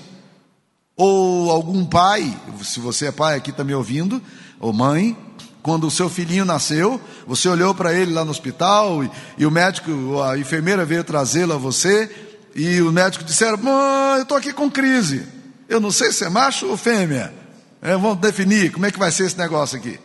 Ou 0.96 1.50
algum 1.50 1.86
pai, 1.86 2.36
se 2.62 2.80
você 2.80 3.06
é 3.06 3.12
pai 3.12 3.36
aqui 3.36 3.50
está 3.50 3.64
me 3.64 3.74
ouvindo, 3.74 4.20
ou 4.60 4.72
mãe, 4.72 5.16
quando 5.62 5.86
o 5.86 5.90
seu 5.90 6.10
filhinho 6.10 6.44
nasceu, 6.44 7.00
você 7.26 7.48
olhou 7.48 7.74
para 7.74 7.94
ele 7.94 8.12
lá 8.12 8.24
no 8.24 8.30
hospital 8.30 9.04
e, 9.04 9.10
e, 9.38 9.46
o 9.46 9.50
médico, 9.50 10.20
a 10.22 10.36
enfermeira 10.38 10.84
veio 10.84 11.04
trazê-lo 11.04 11.54
a 11.54 11.56
você 11.56 12.10
e 12.54 12.80
o 12.82 12.92
médico 12.92 13.24
disseram: 13.24 13.58
Mãe, 13.58 14.16
eu 14.16 14.22
estou 14.22 14.36
aqui 14.36 14.52
com 14.52 14.70
crise. 14.70 15.24
Eu 15.68 15.80
não 15.80 15.90
sei 15.90 16.10
se 16.10 16.24
é 16.24 16.28
macho 16.28 16.66
ou 16.66 16.76
fêmea. 16.76 17.32
É, 17.80 17.92
vamos 17.92 18.18
definir 18.18 18.72
como 18.72 18.86
é 18.86 18.90
que 18.90 18.98
vai 18.98 19.12
ser 19.12 19.26
esse 19.26 19.38
negócio 19.38 19.78
aqui. 19.78 20.00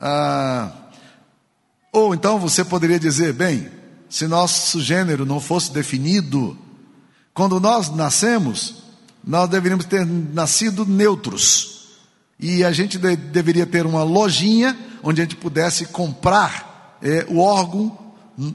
Ah, 0.00 0.70
ou 1.92 2.14
então 2.14 2.38
você 2.38 2.64
poderia 2.64 2.98
dizer: 2.98 3.32
bem, 3.32 3.70
se 4.08 4.26
nosso 4.26 4.80
gênero 4.80 5.24
não 5.24 5.40
fosse 5.40 5.72
definido, 5.72 6.56
quando 7.32 7.58
nós 7.58 7.90
nascemos, 7.90 8.82
nós 9.24 9.48
deveríamos 9.48 9.86
ter 9.86 10.06
nascido 10.06 10.86
neutros. 10.86 11.76
E 12.38 12.62
a 12.62 12.70
gente 12.70 12.98
de, 12.98 13.16
deveria 13.16 13.66
ter 13.66 13.86
uma 13.86 14.02
lojinha 14.02 14.76
onde 15.02 15.20
a 15.20 15.24
gente 15.24 15.36
pudesse 15.36 15.86
comprar 15.86 16.98
é, 17.02 17.26
o 17.28 17.38
órgão 17.38 17.96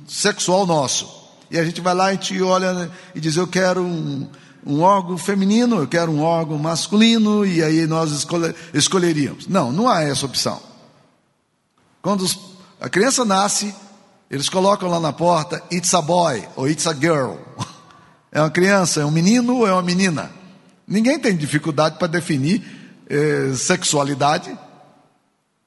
sexual 0.07 0.65
nosso. 0.65 1.21
E 1.49 1.57
a 1.57 1.65
gente 1.65 1.81
vai 1.81 1.93
lá 1.93 2.13
e 2.13 2.17
te 2.17 2.41
olha 2.41 2.89
e 3.13 3.19
diz: 3.19 3.35
Eu 3.35 3.47
quero 3.47 3.83
um, 3.83 4.27
um 4.65 4.81
órgão 4.81 5.17
feminino, 5.17 5.79
eu 5.79 5.87
quero 5.87 6.11
um 6.11 6.21
órgão 6.21 6.57
masculino, 6.57 7.45
e 7.45 7.63
aí 7.63 7.85
nós 7.87 8.11
escolher, 8.11 8.55
escolheríamos. 8.73 9.47
Não, 9.47 9.71
não 9.71 9.89
há 9.89 10.03
essa 10.03 10.25
opção. 10.25 10.61
Quando 12.01 12.21
os, 12.21 12.39
a 12.79 12.89
criança 12.89 13.23
nasce, 13.23 13.73
eles 14.29 14.49
colocam 14.49 14.89
lá 14.89 14.99
na 14.99 15.13
porta: 15.13 15.61
It's 15.71 15.93
a 15.93 16.01
boy 16.01 16.47
ou 16.55 16.67
It's 16.67 16.87
a 16.87 16.93
girl. 16.93 17.35
É 18.33 18.39
uma 18.39 18.49
criança, 18.49 19.01
é 19.01 19.05
um 19.05 19.11
menino 19.11 19.57
ou 19.57 19.67
é 19.67 19.73
uma 19.73 19.81
menina? 19.81 20.31
Ninguém 20.87 21.19
tem 21.19 21.35
dificuldade 21.35 21.97
para 21.97 22.07
definir 22.07 22.63
eh, 23.09 23.51
sexualidade 23.57 24.57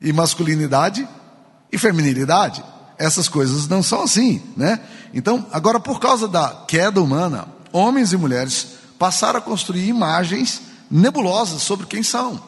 e 0.01 0.11
masculinidade 0.14 1.07
e 1.70 1.77
feminilidade. 1.77 2.64
Essas 2.97 3.29
coisas 3.29 3.68
não 3.68 3.83
são 3.83 4.03
assim, 4.03 4.40
né? 4.57 4.81
Então, 5.12 5.47
agora 5.53 5.79
por 5.79 6.01
causa 6.01 6.27
da 6.27 6.64
queda 6.66 7.03
humana, 7.03 7.47
homens 7.70 8.14
e 8.14 8.16
mulheres 8.16 8.68
passaram 8.99 9.40
a 9.40 9.42
construir 9.42 9.87
imagens 9.87 10.62
nebulosas 10.90 11.61
sobre 11.61 11.85
quem 11.85 12.03
são. 12.03 12.40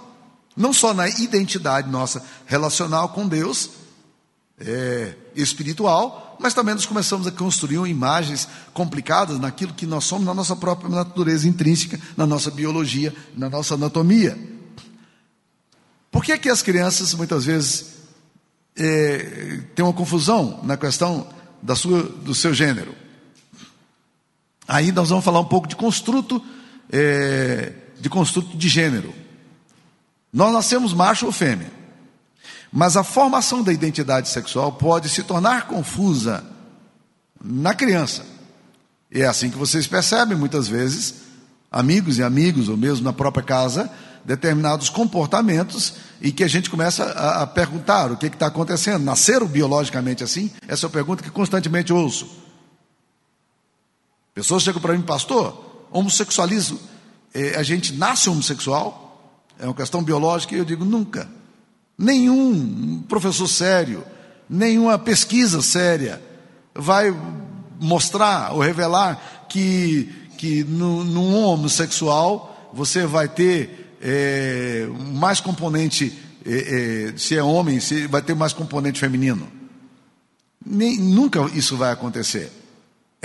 Não 0.56 0.72
só 0.72 0.94
na 0.94 1.08
identidade 1.08 1.90
nossa 1.90 2.24
relacional 2.46 3.10
com 3.10 3.28
Deus, 3.28 3.70
é, 4.58 5.14
espiritual, 5.34 6.36
mas 6.40 6.54
também 6.54 6.74
nós 6.74 6.86
começamos 6.86 7.26
a 7.26 7.30
construir 7.30 7.86
imagens 7.88 8.48
complicadas 8.72 9.38
naquilo 9.38 9.74
que 9.74 9.86
nós 9.86 10.04
somos, 10.04 10.26
na 10.26 10.34
nossa 10.34 10.56
própria 10.56 10.88
natureza 10.88 11.48
intrínseca, 11.48 12.00
na 12.16 12.26
nossa 12.26 12.50
biologia, 12.50 13.14
na 13.36 13.48
nossa 13.50 13.74
anatomia. 13.74 14.38
Por 16.10 16.24
que, 16.24 16.36
que 16.38 16.48
as 16.48 16.62
crianças 16.62 17.12
muitas 17.14 17.44
vezes 17.44 17.96
é, 18.74 19.60
têm 19.74 19.84
uma 19.84 19.92
confusão 19.92 20.60
na 20.62 20.76
questão 20.76 21.28
da 21.62 21.76
sua, 21.76 22.02
do 22.02 22.34
seu 22.34 22.54
gênero? 22.54 22.94
Aí 24.66 24.90
nós 24.90 25.10
vamos 25.10 25.24
falar 25.24 25.40
um 25.40 25.44
pouco 25.44 25.68
de 25.68 25.76
construto, 25.76 26.42
é, 26.90 27.72
de 28.00 28.08
construto 28.08 28.56
de 28.56 28.68
gênero. 28.68 29.25
Nós 30.36 30.52
nascemos 30.52 30.92
macho 30.92 31.24
ou 31.24 31.32
fêmea, 31.32 31.72
mas 32.70 32.94
a 32.94 33.02
formação 33.02 33.62
da 33.62 33.72
identidade 33.72 34.28
sexual 34.28 34.70
pode 34.70 35.08
se 35.08 35.22
tornar 35.22 35.66
confusa 35.66 36.44
na 37.42 37.74
criança. 37.74 38.22
E 39.10 39.22
é 39.22 39.26
assim 39.26 39.48
que 39.48 39.56
vocês 39.56 39.86
percebem 39.86 40.36
muitas 40.36 40.68
vezes, 40.68 41.14
amigos 41.72 42.18
e 42.18 42.22
amigos, 42.22 42.68
ou 42.68 42.76
mesmo 42.76 43.02
na 43.02 43.14
própria 43.14 43.42
casa, 43.42 43.90
determinados 44.26 44.90
comportamentos 44.90 45.94
e 46.20 46.30
que 46.30 46.44
a 46.44 46.48
gente 46.48 46.68
começa 46.68 47.04
a, 47.04 47.44
a 47.44 47.46
perguntar 47.46 48.12
o 48.12 48.16
que 48.18 48.26
está 48.26 48.48
acontecendo. 48.48 49.02
Nasceram 49.02 49.46
biologicamente 49.46 50.22
assim? 50.22 50.50
Essa 50.68 50.84
é 50.84 50.88
a 50.88 50.90
pergunta 50.90 51.22
que 51.22 51.30
constantemente 51.30 51.94
ouço. 51.94 52.28
Pessoas 54.34 54.62
chegam 54.62 54.82
para 54.82 54.92
mim, 54.92 55.00
pastor, 55.00 55.86
homossexualismo, 55.90 56.78
é, 57.32 57.56
a 57.56 57.62
gente 57.62 57.94
nasce 57.94 58.28
homossexual? 58.28 59.05
É 59.58 59.64
uma 59.64 59.74
questão 59.74 60.02
biológica 60.02 60.54
e 60.54 60.58
eu 60.58 60.64
digo 60.64 60.84
nunca. 60.84 61.28
Nenhum 61.98 63.02
professor 63.08 63.48
sério, 63.48 64.04
nenhuma 64.48 64.98
pesquisa 64.98 65.62
séria 65.62 66.22
vai 66.74 67.14
mostrar 67.80 68.52
ou 68.52 68.60
revelar 68.60 69.46
que, 69.48 70.12
que 70.36 70.62
no, 70.64 71.04
num 71.04 71.34
homossexual 71.44 72.70
você 72.72 73.06
vai 73.06 73.28
ter 73.28 73.96
é, 74.02 74.86
mais 75.14 75.40
componente, 75.40 76.16
é, 76.44 77.12
é, 77.14 77.16
se 77.16 77.36
é 77.36 77.42
homem, 77.42 77.80
se 77.80 78.06
vai 78.06 78.20
ter 78.20 78.34
mais 78.34 78.52
componente 78.52 79.00
feminino. 79.00 79.48
Nem, 80.64 80.98
nunca 80.98 81.40
isso 81.54 81.76
vai 81.76 81.92
acontecer 81.92 82.52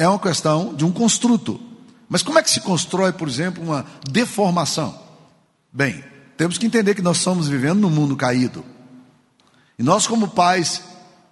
é 0.02 0.08
uma 0.08 0.20
questão 0.20 0.74
de 0.74 0.86
um 0.86 0.92
construto. 0.92 1.60
Mas 2.10 2.24
como 2.24 2.40
é 2.40 2.44
que 2.44 2.50
se 2.50 2.62
constrói, 2.62 3.12
por 3.12 3.28
exemplo, 3.28 3.64
uma 3.64 3.86
deformação? 4.10 5.00
Bem, 5.72 6.04
temos 6.42 6.58
que 6.58 6.66
entender 6.66 6.96
que 6.96 7.04
nós 7.04 7.18
estamos 7.18 7.48
vivendo 7.48 7.82
num 7.82 7.90
mundo 7.92 8.16
caído. 8.18 8.66
E 9.78 9.84
nós, 9.84 10.08
como 10.08 10.28
pais, 10.28 10.82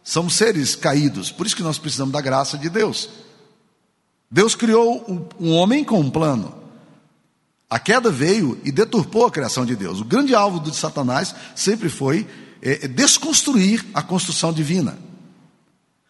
somos 0.04 0.36
seres 0.36 0.76
caídos. 0.76 1.32
Por 1.32 1.48
isso 1.48 1.56
que 1.56 1.63
nós 1.63 1.80
precisamos 1.80 2.13
da 2.13 2.22
graça 2.22 2.60
de 2.60 2.69
Deus. 2.69 3.10
Deus 4.30 4.54
criou 4.54 5.28
um 5.39 5.52
homem 5.54 5.84
com 5.84 6.00
um 6.00 6.12
plano. 6.12 6.54
A 7.67 7.80
queda 7.80 8.12
veio 8.12 8.62
e 8.63 8.72
deturpou 8.72 9.26
a 9.26 9.32
criação 9.32 9.65
de 9.65 9.76
Deus. 9.76 10.00
O 10.00 10.06
grande 10.06 10.36
alvo 10.36 10.60
de 10.60 10.76
Satanás 10.76 11.34
sempre 11.56 11.89
foi 11.89 12.28
é, 12.62 12.88
desconstruir 12.88 13.84
a 13.95 14.04
construção 14.04 14.54
divina. 14.54 14.95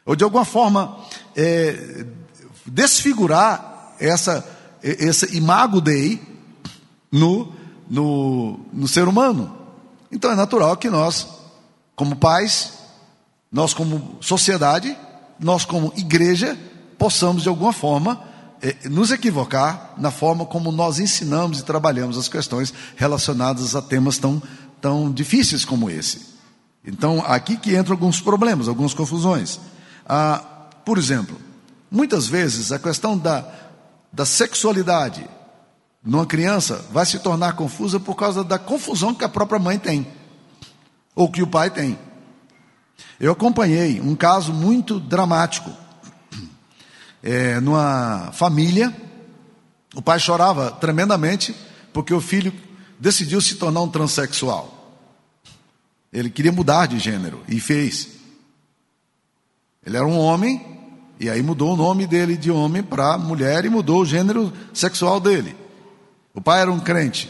Ou 0.05 0.13
de 0.13 0.25
alguma 0.25 0.43
forma 0.43 1.05
é, 1.37 2.05
desfigurar 2.65 3.95
essa, 3.97 4.45
esse 4.83 5.37
imago 5.37 5.79
Dei 5.79 6.21
no, 7.09 7.57
no, 7.89 8.59
no 8.71 8.87
ser 8.87 9.07
humano. 9.07 9.55
Então 10.11 10.31
é 10.31 10.35
natural 10.35 10.77
que 10.77 10.89
nós, 10.89 11.27
como 11.95 12.15
pais, 12.15 12.73
nós 13.51 13.73
como 13.73 14.17
sociedade, 14.21 14.95
nós 15.39 15.65
como 15.65 15.93
igreja, 15.97 16.57
possamos 16.97 17.43
de 17.43 17.49
alguma 17.49 17.73
forma 17.73 18.21
eh, 18.61 18.75
nos 18.85 19.11
equivocar 19.11 19.93
na 19.97 20.11
forma 20.11 20.45
como 20.45 20.71
nós 20.71 20.99
ensinamos 20.99 21.59
e 21.59 21.63
trabalhamos 21.63 22.17
as 22.17 22.27
questões 22.27 22.73
relacionadas 22.95 23.75
a 23.75 23.81
temas 23.81 24.17
tão, 24.17 24.41
tão 24.81 25.11
difíceis 25.11 25.65
como 25.65 25.89
esse. 25.89 26.27
Então, 26.85 27.23
aqui 27.25 27.57
que 27.57 27.77
entram 27.77 27.93
alguns 27.93 28.21
problemas, 28.21 28.67
algumas 28.67 28.93
confusões. 28.93 29.59
Ah, 30.07 30.43
por 30.85 30.97
exemplo, 30.97 31.37
Muitas 31.91 32.27
vezes 32.27 32.71
a 32.71 32.77
questão 32.77 33.17
da, 33.17 33.47
da 34.13 34.25
sexualidade 34.25 35.27
numa 36.03 36.25
criança 36.25 36.85
vai 36.91 37.05
se 37.05 37.19
tornar 37.19 37.53
confusa 37.53 37.99
por 37.99 38.15
causa 38.15 38.43
da 38.43 38.57
confusão 38.57 39.13
que 39.13 39.23
a 39.23 39.29
própria 39.29 39.59
mãe 39.59 39.77
tem, 39.77 40.07
ou 41.15 41.29
que 41.29 41.43
o 41.43 41.47
pai 41.47 41.69
tem. 41.69 41.97
Eu 43.19 43.33
acompanhei 43.33 43.99
um 43.99 44.15
caso 44.15 44.53
muito 44.53 44.99
dramático. 44.99 45.71
É, 47.21 47.59
numa 47.59 48.31
família, 48.31 48.95
o 49.93 50.01
pai 50.01 50.19
chorava 50.19 50.71
tremendamente 50.71 51.53
porque 51.91 52.13
o 52.13 52.21
filho 52.21 52.53
decidiu 52.97 53.41
se 53.41 53.55
tornar 53.55 53.81
um 53.81 53.89
transexual. 53.89 54.97
Ele 56.11 56.29
queria 56.29 56.51
mudar 56.51 56.87
de 56.87 56.97
gênero 56.97 57.43
e 57.47 57.59
fez. 57.59 58.07
Ele 59.85 59.97
era 59.97 60.05
um 60.05 60.17
homem 60.17 60.65
e 61.19 61.29
aí 61.29 61.41
mudou 61.41 61.73
o 61.73 61.77
nome 61.77 62.07
dele 62.07 62.37
de 62.37 62.49
homem 62.49 62.81
para 62.81 63.17
mulher 63.17 63.65
e 63.65 63.69
mudou 63.69 64.01
o 64.01 64.05
gênero 64.05 64.53
sexual 64.73 65.19
dele. 65.19 65.58
O 66.39 66.41
pai 66.41 66.61
era 66.61 66.71
um 66.71 66.79
crente. 66.79 67.29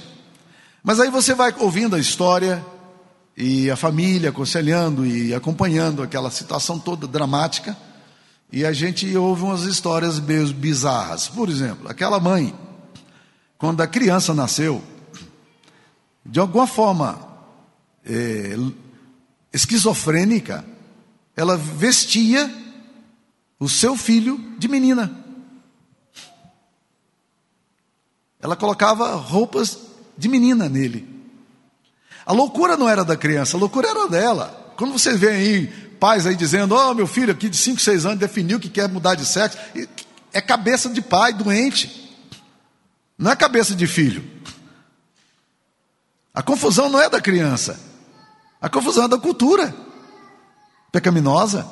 Mas 0.83 0.99
aí 0.99 1.09
você 1.09 1.33
vai 1.33 1.51
ouvindo 1.57 1.95
a 1.95 1.99
história 1.99 2.63
e 3.35 3.67
a 3.71 3.75
família 3.75 4.29
aconselhando 4.29 5.03
e 5.03 5.33
acompanhando 5.33 6.03
aquela 6.03 6.29
situação 6.29 6.77
toda 6.77 7.07
dramática. 7.07 7.75
E 8.51 8.63
a 8.63 8.71
gente 8.71 9.17
ouve 9.17 9.41
umas 9.41 9.63
histórias 9.63 10.19
meio 10.19 10.53
bizarras. 10.53 11.27
Por 11.27 11.49
exemplo, 11.49 11.89
aquela 11.89 12.19
mãe, 12.19 12.53
quando 13.57 13.81
a 13.81 13.87
criança 13.87 14.31
nasceu, 14.31 14.79
de 16.23 16.39
alguma 16.39 16.67
forma 16.67 17.19
é, 18.05 18.55
esquizofrênica, 19.51 20.63
ela 21.35 21.57
vestia 21.57 22.47
o 23.59 23.67
seu 23.67 23.97
filho 23.97 24.39
de 24.59 24.67
menina. 24.67 25.11
Ela 28.41 28.55
colocava 28.55 29.15
roupas 29.15 29.77
de 30.17 30.27
menina 30.27 30.69
nele. 30.69 31.07
A 32.25 32.31
loucura 32.31 32.77
não 32.77 32.87
era 32.87 33.03
da 33.03 33.17
criança, 33.17 33.57
a 33.57 33.59
loucura 33.59 33.89
era 33.89 34.07
dela. 34.07 34.73
Quando 34.77 34.93
você 34.93 35.13
vê 35.15 35.29
aí 35.29 35.67
pais 35.99 36.25
aí 36.25 36.35
dizendo, 36.35 36.73
ó, 36.73 36.91
oh, 36.91 36.93
meu 36.93 37.05
filho 37.05 37.33
aqui 37.33 37.49
de 37.49 37.57
5, 37.57 37.81
6 37.81 38.05
anos 38.05 38.19
definiu 38.19 38.59
que 38.59 38.69
quer 38.69 38.87
mudar 38.87 39.15
de 39.15 39.25
sexo, 39.25 39.57
é 40.31 40.39
cabeça 40.39 40.89
de 40.89 41.01
pai 41.01 41.33
doente. 41.33 42.17
Não 43.17 43.31
é 43.31 43.35
cabeça 43.35 43.75
de 43.75 43.85
filho. 43.85 44.23
A 46.33 46.41
confusão 46.41 46.87
não 46.87 47.01
é 47.01 47.09
da 47.09 47.19
criança. 47.19 47.77
A 48.61 48.69
confusão 48.69 49.05
é 49.05 49.07
da 49.09 49.17
cultura 49.17 49.75
pecaminosa. 50.91 51.67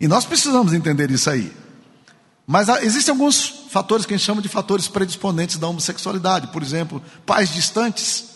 E 0.00 0.06
nós 0.06 0.24
precisamos 0.24 0.72
entender 0.72 1.10
isso 1.10 1.28
aí. 1.28 1.52
Mas 2.46 2.68
existem 2.82 3.12
alguns 3.12 3.59
fatores 3.70 4.04
que 4.04 4.12
a 4.12 4.16
gente 4.16 4.26
chama 4.26 4.42
de 4.42 4.48
fatores 4.48 4.88
predisponentes 4.88 5.56
da 5.56 5.68
homossexualidade. 5.68 6.48
Por 6.48 6.62
exemplo, 6.62 7.02
pais 7.24 7.54
distantes, 7.54 8.30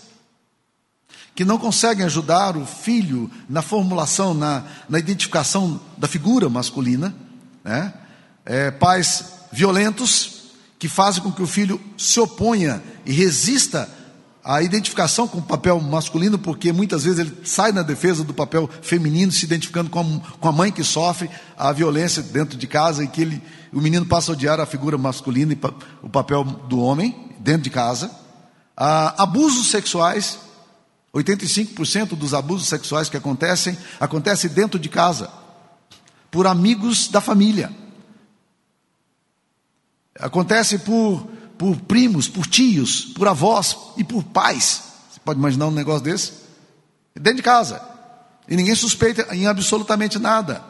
que 1.34 1.44
não 1.44 1.58
conseguem 1.58 2.06
ajudar 2.06 2.56
o 2.56 2.64
filho 2.64 3.30
na 3.48 3.60
formulação, 3.60 4.32
na, 4.32 4.62
na 4.88 4.98
identificação 4.98 5.80
da 5.98 6.06
figura 6.06 6.48
masculina. 6.48 7.14
Né? 7.64 7.92
É, 8.46 8.70
pais 8.70 9.24
violentos, 9.50 10.52
que 10.78 10.88
fazem 10.88 11.22
com 11.22 11.32
que 11.32 11.42
o 11.42 11.46
filho 11.46 11.80
se 11.98 12.20
oponha 12.20 12.82
e 13.04 13.12
resista 13.12 13.88
a 14.44 14.62
identificação 14.62 15.26
com 15.26 15.38
o 15.38 15.42
papel 15.42 15.80
masculino, 15.80 16.38
porque 16.38 16.70
muitas 16.70 17.04
vezes 17.04 17.18
ele 17.18 17.34
sai 17.44 17.72
na 17.72 17.82
defesa 17.82 18.22
do 18.22 18.34
papel 18.34 18.68
feminino, 18.82 19.32
se 19.32 19.46
identificando 19.46 19.88
com 19.88 20.00
a, 20.00 20.36
com 20.38 20.48
a 20.48 20.52
mãe 20.52 20.70
que 20.70 20.84
sofre 20.84 21.30
a 21.56 21.72
violência 21.72 22.22
dentro 22.22 22.58
de 22.58 22.66
casa 22.66 23.02
e 23.02 23.08
que 23.08 23.22
ele, 23.22 23.42
o 23.74 23.80
menino 23.80 24.06
passa 24.06 24.30
a 24.30 24.34
odiar 24.34 24.60
a 24.60 24.66
figura 24.66 24.96
masculina 24.96 25.52
e 25.52 25.58
o 26.02 26.08
papel 26.08 26.44
do 26.44 26.78
homem 26.80 27.32
dentro 27.38 27.62
de 27.62 27.70
casa. 27.70 28.10
Ah, 28.76 29.22
abusos 29.22 29.70
sexuais, 29.70 30.38
85% 31.14 32.16
dos 32.16 32.34
abusos 32.34 32.68
sexuais 32.68 33.08
que 33.08 33.16
acontecem, 33.16 33.76
acontecem 34.00 34.50
dentro 34.50 34.78
de 34.78 34.88
casa, 34.88 35.30
por 36.30 36.46
amigos 36.46 37.08
da 37.08 37.20
família. 37.20 37.70
Acontece 40.18 40.78
por 40.78 41.28
por 41.58 41.76
primos, 41.82 42.28
por 42.28 42.46
tios, 42.46 43.04
por 43.04 43.28
avós 43.28 43.76
e 43.96 44.04
por 44.04 44.22
pais. 44.22 44.82
Você 45.10 45.20
pode 45.24 45.38
imaginar 45.38 45.66
um 45.66 45.70
negócio 45.70 46.02
desse? 46.02 46.32
Dentro 47.14 47.36
de 47.36 47.42
casa. 47.42 47.80
E 48.48 48.56
ninguém 48.56 48.74
suspeita 48.74 49.34
em 49.34 49.46
absolutamente 49.46 50.18
nada. 50.18 50.64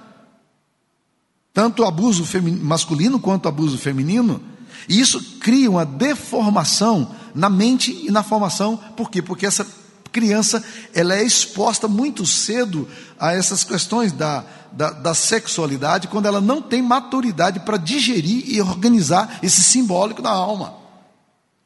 Tanto 1.54 1.84
abuso 1.84 2.26
masculino 2.60 3.20
quanto 3.20 3.48
abuso 3.48 3.78
feminino. 3.78 4.42
E 4.88 5.00
isso 5.00 5.22
cria 5.38 5.70
uma 5.70 5.86
deformação 5.86 7.14
na 7.32 7.48
mente 7.48 7.92
e 7.92 8.10
na 8.10 8.24
formação. 8.24 8.76
Por 8.76 9.08
quê? 9.08 9.22
Porque 9.22 9.46
essa 9.46 9.64
criança 10.10 10.62
ela 10.92 11.14
é 11.14 11.22
exposta 11.22 11.86
muito 11.86 12.26
cedo 12.26 12.88
a 13.18 13.32
essas 13.32 13.62
questões 13.62 14.12
da, 14.12 14.44
da, 14.72 14.90
da 14.90 15.14
sexualidade, 15.14 16.08
quando 16.08 16.26
ela 16.26 16.40
não 16.40 16.60
tem 16.60 16.82
maturidade 16.82 17.60
para 17.60 17.76
digerir 17.76 18.44
e 18.48 18.60
organizar 18.60 19.38
esse 19.40 19.62
simbólico 19.62 20.20
na 20.20 20.30
alma. 20.30 20.74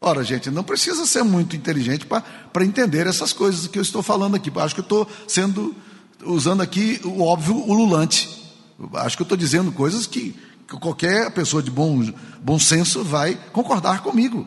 Ora, 0.01 0.23
gente, 0.23 0.51
não 0.51 0.63
precisa 0.63 1.07
ser 1.07 1.25
muito 1.25 1.57
inteligente 1.57 2.07
para 2.07 2.65
entender 2.65 3.07
essas 3.07 3.33
coisas 3.33 3.67
que 3.67 3.79
eu 3.79 3.83
estou 3.83 4.03
falando 4.03 4.37
aqui. 4.37 4.53
Acho 4.57 4.75
que 4.75 4.81
eu 4.81 4.83
estou 4.83 5.09
sendo, 5.27 5.75
usando 6.25 6.61
aqui 6.61 7.01
o 7.05 7.23
óbvio 7.23 7.57
ululante. 7.57 8.38
Acho 8.95 9.17
que 9.17 9.23
eu 9.23 9.25
estou 9.25 9.39
dizendo 9.39 9.73
coisas 9.73 10.07
que, 10.07 10.37
que 10.67 10.79
qualquer 10.79 11.31
pessoa 11.33 11.63
de 11.63 11.71
bom, 11.71 12.01
bom 12.41 12.59
senso 12.59 13.03
vai 13.03 13.35
concordar 13.53 14.03
comigo. 14.03 14.47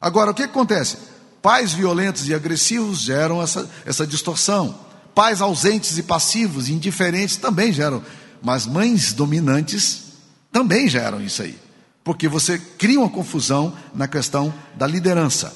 Agora, 0.00 0.30
o 0.30 0.34
que 0.34 0.42
acontece? 0.42 0.98
Pais 1.40 1.72
violentos 1.72 2.28
e 2.28 2.34
agressivos 2.34 3.00
geram 3.00 3.40
essa, 3.40 3.70
essa 3.84 4.06
distorção. 4.06 4.78
Pais 5.14 5.40
ausentes 5.40 5.96
e 5.96 6.02
passivos, 6.02 6.68
indiferentes, 6.68 7.36
também 7.36 7.72
geram. 7.72 8.02
Mas 8.42 8.66
mães 8.66 9.12
dominantes 9.12 10.12
também 10.50 10.88
geram 10.88 11.20
isso 11.22 11.42
aí. 11.42 11.58
Porque 12.02 12.28
você 12.28 12.58
cria 12.58 12.98
uma 12.98 13.08
confusão 13.08 13.72
na 13.94 14.08
questão 14.08 14.52
da 14.74 14.86
liderança. 14.86 15.54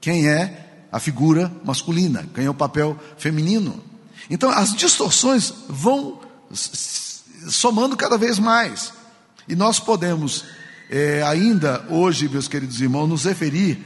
Quem 0.00 0.28
é 0.28 0.86
a 0.92 0.98
figura 0.98 1.50
masculina? 1.64 2.26
Quem 2.34 2.44
é 2.44 2.50
o 2.50 2.54
papel 2.54 2.98
feminino? 3.16 3.82
Então, 4.28 4.50
as 4.50 4.74
distorções 4.74 5.52
vão 5.68 6.20
somando 7.48 7.96
cada 7.96 8.18
vez 8.18 8.38
mais. 8.38 8.92
E 9.48 9.54
nós 9.54 9.80
podemos, 9.80 10.44
é, 10.88 11.22
ainda 11.22 11.84
hoje, 11.88 12.28
meus 12.28 12.48
queridos 12.48 12.80
irmãos, 12.80 13.08
nos 13.08 13.24
referir 13.24 13.84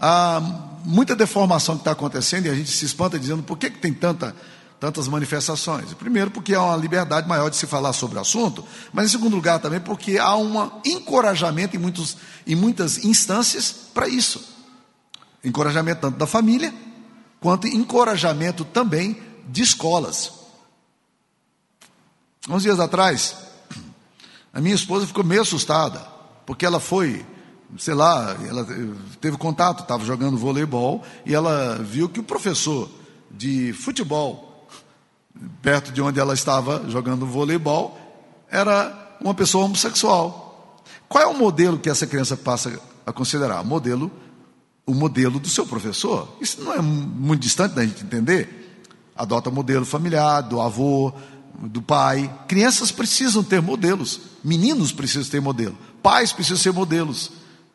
a 0.00 0.40
muita 0.84 1.16
deformação 1.16 1.74
que 1.76 1.80
está 1.82 1.92
acontecendo 1.92 2.46
e 2.46 2.50
a 2.50 2.54
gente 2.54 2.70
se 2.70 2.84
espanta 2.84 3.18
dizendo 3.18 3.42
por 3.42 3.58
que, 3.58 3.70
que 3.70 3.78
tem 3.78 3.92
tanta, 3.92 4.34
tantas 4.78 5.08
manifestações. 5.08 5.92
Primeiro, 5.94 6.30
porque 6.30 6.54
há 6.54 6.62
uma 6.62 6.76
liberdade 6.76 7.28
maior 7.28 7.50
de 7.50 7.56
se 7.56 7.66
falar 7.66 7.92
sobre 7.92 8.18
o 8.18 8.20
assunto, 8.20 8.64
mas 8.92 9.06
em 9.06 9.08
segundo 9.10 9.34
lugar 9.34 9.58
também 9.58 9.80
porque 9.80 10.18
há 10.18 10.36
um 10.36 10.70
encorajamento 10.84 11.76
em, 11.76 11.78
muitos, 11.78 12.16
em 12.46 12.54
muitas 12.54 13.04
instâncias 13.04 13.74
para 13.92 14.08
isso. 14.08 14.42
Encorajamento 15.44 16.00
tanto 16.00 16.18
da 16.18 16.26
família, 16.26 16.72
quanto 17.40 17.66
encorajamento 17.66 18.64
também 18.64 19.20
de 19.48 19.62
escolas. 19.62 20.45
Uns 22.48 22.62
dias 22.62 22.78
atrás, 22.78 23.36
a 24.52 24.60
minha 24.60 24.74
esposa 24.74 25.06
ficou 25.06 25.24
meio 25.24 25.42
assustada, 25.42 26.00
porque 26.44 26.64
ela 26.64 26.78
foi 26.78 27.24
sei 27.78 27.94
lá, 27.94 28.36
ela 28.48 28.66
teve 29.20 29.36
contato, 29.36 29.82
estava 29.82 30.04
jogando 30.04 30.36
voleibol 30.36 31.02
e 31.24 31.34
ela 31.34 31.76
viu 31.82 32.08
que 32.08 32.20
o 32.20 32.22
professor 32.22 32.88
de 33.30 33.72
futebol, 33.72 34.68
perto 35.60 35.92
de 35.92 36.00
onde 36.00 36.20
ela 36.20 36.34
estava 36.34 36.84
jogando 36.88 37.26
voleibol, 37.26 37.98
era 38.48 39.16
uma 39.20 39.34
pessoa 39.34 39.64
homossexual. 39.64 40.84
Qual 41.08 41.22
é 41.22 41.26
o 41.26 41.36
modelo 41.36 41.78
que 41.78 41.90
essa 41.90 42.06
criança 42.06 42.36
passa 42.36 42.80
a 43.04 43.12
considerar? 43.12 43.60
O 43.60 43.66
modelo, 43.66 44.10
o 44.86 44.94
modelo 44.94 45.38
do 45.38 45.48
seu 45.48 45.66
professor. 45.66 46.28
Isso 46.40 46.62
não 46.62 46.72
é 46.72 46.80
muito 46.80 47.42
distante 47.42 47.74
da 47.74 47.84
gente 47.84 48.04
entender. 48.04 48.84
Adota 49.14 49.50
modelo 49.50 49.84
familiar, 49.84 50.42
do 50.42 50.60
avô, 50.60 51.12
do 51.58 51.80
pai. 51.80 52.32
Crianças 52.48 52.90
precisam 52.90 53.42
ter 53.42 53.60
modelos. 53.60 54.20
Meninos 54.42 54.92
precisam 54.92 55.30
ter 55.30 55.40
modelo. 55.40 55.76
Pais 56.02 56.32
precisam 56.32 56.58
ser 56.58 56.72
modelos 56.72 57.32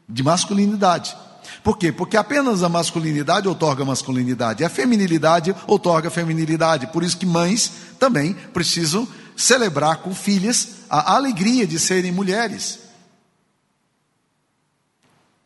de 0.07 0.23
masculinidade. 0.23 1.15
Por 1.63 1.77
quê? 1.77 1.91
Porque 1.91 2.17
apenas 2.17 2.63
a 2.63 2.69
masculinidade 2.69 3.47
outorga 3.47 3.85
masculinidade, 3.85 4.63
a 4.63 4.69
feminilidade 4.69 5.55
outorga 5.67 6.09
feminilidade. 6.09 6.87
Por 6.87 7.03
isso 7.03 7.17
que 7.17 7.25
mães 7.25 7.71
também 7.99 8.33
precisam 8.33 9.07
celebrar 9.35 9.97
com 9.97 10.13
filhas 10.13 10.69
a 10.89 11.13
alegria 11.15 11.67
de 11.67 11.77
serem 11.79 12.11
mulheres. 12.11 12.79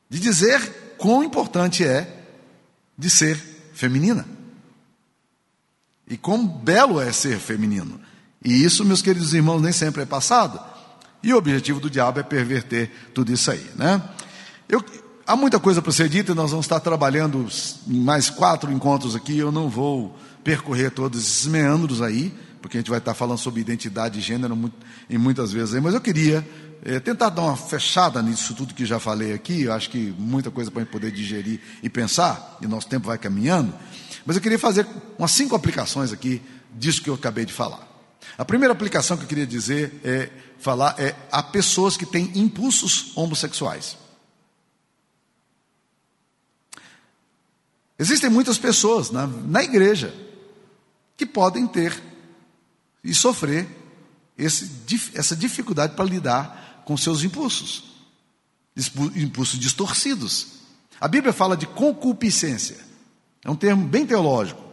De 0.10 0.20
dizer 0.20 0.96
quão 0.98 1.24
importante 1.24 1.84
é 1.84 2.24
de 2.98 3.10
ser 3.10 3.38
feminina. 3.74 4.26
E 6.08 6.18
quão 6.18 6.46
belo 6.48 7.02
é 7.02 7.12
ser 7.12 7.40
feminino. 7.40 8.00
E 8.46 8.64
isso, 8.64 8.86
meus 8.86 9.02
queridos 9.02 9.34
irmãos, 9.34 9.60
nem 9.60 9.72
sempre 9.72 10.04
é 10.04 10.06
passado. 10.06 10.60
E 11.24 11.34
o 11.34 11.38
objetivo 11.38 11.80
do 11.80 11.90
diabo 11.90 12.20
é 12.20 12.24
perverter 12.24 12.92
tudo 13.12 13.34
isso 13.34 13.50
aí, 13.50 13.66
né? 13.76 14.00
Eu, 14.70 14.86
há 15.26 15.36
muita 15.36 15.60
coisa 15.60 15.82
para 15.82 15.92
ser 15.92 16.08
dita 16.08 16.32
e 16.32 16.36
nós 16.36 16.52
vamos 16.52 16.68
estar 16.68 16.80
trabalhando 16.80 17.48
em 17.88 18.00
mais 18.00 18.30
quatro 18.30 18.72
encontros 18.72 19.16
aqui. 19.16 19.36
Eu 19.36 19.52
não 19.52 19.68
vou 19.68 20.16
percorrer 20.44 20.92
todos 20.92 21.24
esses 21.24 21.48
meandros 21.48 22.04
aí, 22.04 22.32
porque 22.62 22.78
a 22.78 22.80
gente 22.80 22.92
vai 22.92 23.00
estar 23.00 23.16
falando 23.16 23.40
sobre 23.40 23.62
identidade 23.62 24.20
e 24.20 24.22
gênero 24.22 24.72
em 25.10 25.18
muitas 25.18 25.52
vezes 25.52 25.74
aí, 25.74 25.82
mas 25.82 25.96
eu 25.96 26.02
queria 26.02 26.48
é, 26.84 27.00
tentar 27.00 27.30
dar 27.30 27.42
uma 27.42 27.58
fechada 27.58 28.22
nisso 28.22 28.54
tudo 28.54 28.76
que 28.76 28.86
já 28.86 29.00
falei 29.00 29.34
aqui. 29.34 29.64
Eu 29.64 29.74
acho 29.74 29.90
que 29.90 30.14
muita 30.20 30.52
coisa 30.52 30.70
para 30.70 30.82
a 30.82 30.84
gente 30.84 30.92
poder 30.92 31.12
digerir 31.12 31.60
e 31.82 31.90
pensar, 31.90 32.60
e 32.62 32.68
nosso 32.68 32.88
tempo 32.88 33.08
vai 33.08 33.18
caminhando. 33.18 33.74
Mas 34.24 34.36
eu 34.36 34.42
queria 34.42 34.60
fazer 34.60 34.86
umas 35.18 35.32
cinco 35.32 35.56
aplicações 35.56 36.14
aqui 36.14 36.44
disso 36.78 37.02
que 37.02 37.10
eu 37.10 37.16
acabei 37.16 37.44
de 37.44 37.54
falar. 37.54 37.95
A 38.38 38.44
primeira 38.44 38.74
aplicação 38.74 39.18
que 39.18 39.24
eu 39.24 39.28
queria 39.28 39.48
dizer 39.48 40.02
é 40.04 40.30
falar 40.60 40.96
é 41.00 41.16
há 41.32 41.42
pessoas 41.42 41.96
que 41.96 42.06
têm 42.06 42.32
impulsos 42.36 43.16
homossexuais. 43.16 43.98
Existem 47.98 48.30
muitas 48.30 48.58
pessoas 48.58 49.10
na, 49.10 49.26
na 49.26 49.64
igreja 49.64 50.14
que 51.16 51.26
podem 51.26 51.66
ter 51.66 52.02
e 53.04 53.14
sofrer 53.14 53.68
esse, 54.38 54.70
essa 55.14 55.36
dificuldade 55.36 55.96
para 55.96 56.04
lidar 56.04 56.84
com 56.86 56.98
seus 56.98 57.24
impulsos, 57.24 57.96
impulsos 59.16 59.58
distorcidos. 59.58 60.48
A 61.00 61.08
Bíblia 61.08 61.32
fala 61.32 61.56
de 61.56 61.66
concupiscência, 61.66 62.78
é 63.44 63.50
um 63.50 63.56
termo 63.56 63.88
bem 63.88 64.06
teológico. 64.06 64.64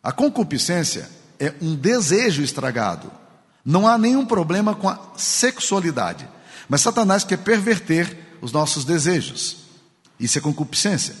A 0.00 0.12
concupiscência 0.12 1.10
é 1.38 1.54
um 1.60 1.74
desejo 1.74 2.42
estragado. 2.42 3.10
Não 3.64 3.86
há 3.86 3.98
nenhum 3.98 4.24
problema 4.24 4.74
com 4.74 4.88
a 4.88 4.98
sexualidade, 5.16 6.28
mas 6.68 6.80
Satanás 6.80 7.24
quer 7.24 7.38
perverter 7.38 8.38
os 8.40 8.52
nossos 8.52 8.84
desejos. 8.84 9.58
Isso 10.18 10.38
é 10.38 10.40
concupiscência. 10.40 11.14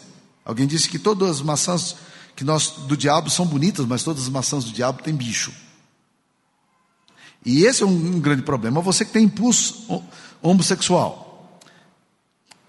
Alguém 0.44 0.66
disse 0.66 0.88
que 0.88 0.98
todas 0.98 1.28
as 1.28 1.42
maçãs 1.42 1.96
que 2.34 2.44
nós 2.44 2.68
do 2.86 2.96
diabo 2.96 3.28
são 3.28 3.44
bonitas, 3.44 3.84
mas 3.84 4.02
todas 4.02 4.22
as 4.22 4.28
maçãs 4.28 4.64
do 4.64 4.72
diabo 4.72 5.02
têm 5.02 5.14
bicho. 5.14 5.52
E 7.44 7.64
esse 7.64 7.82
é 7.82 7.86
um, 7.86 8.20
grande 8.20 8.42
problema. 8.42 8.80
Você 8.80 9.04
que 9.04 9.12
tem 9.12 9.24
impulso 9.24 10.04
homossexual. 10.40 11.58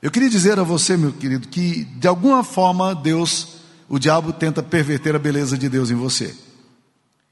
Eu 0.01 0.09
queria 0.09 0.29
dizer 0.29 0.57
a 0.57 0.63
você, 0.63 0.95
meu 0.95 1.11
querido, 1.11 1.47
que 1.47 1.83
de 1.83 2.07
alguma 2.07 2.43
forma 2.43 2.95
Deus, 2.95 3.59
o 3.87 3.99
diabo 3.99 4.31
tenta 4.31 4.63
perverter 4.63 5.15
a 5.15 5.19
beleza 5.19 5.57
de 5.57 5.67
Deus 5.67 5.91
em 5.91 5.95
você. 5.95 6.35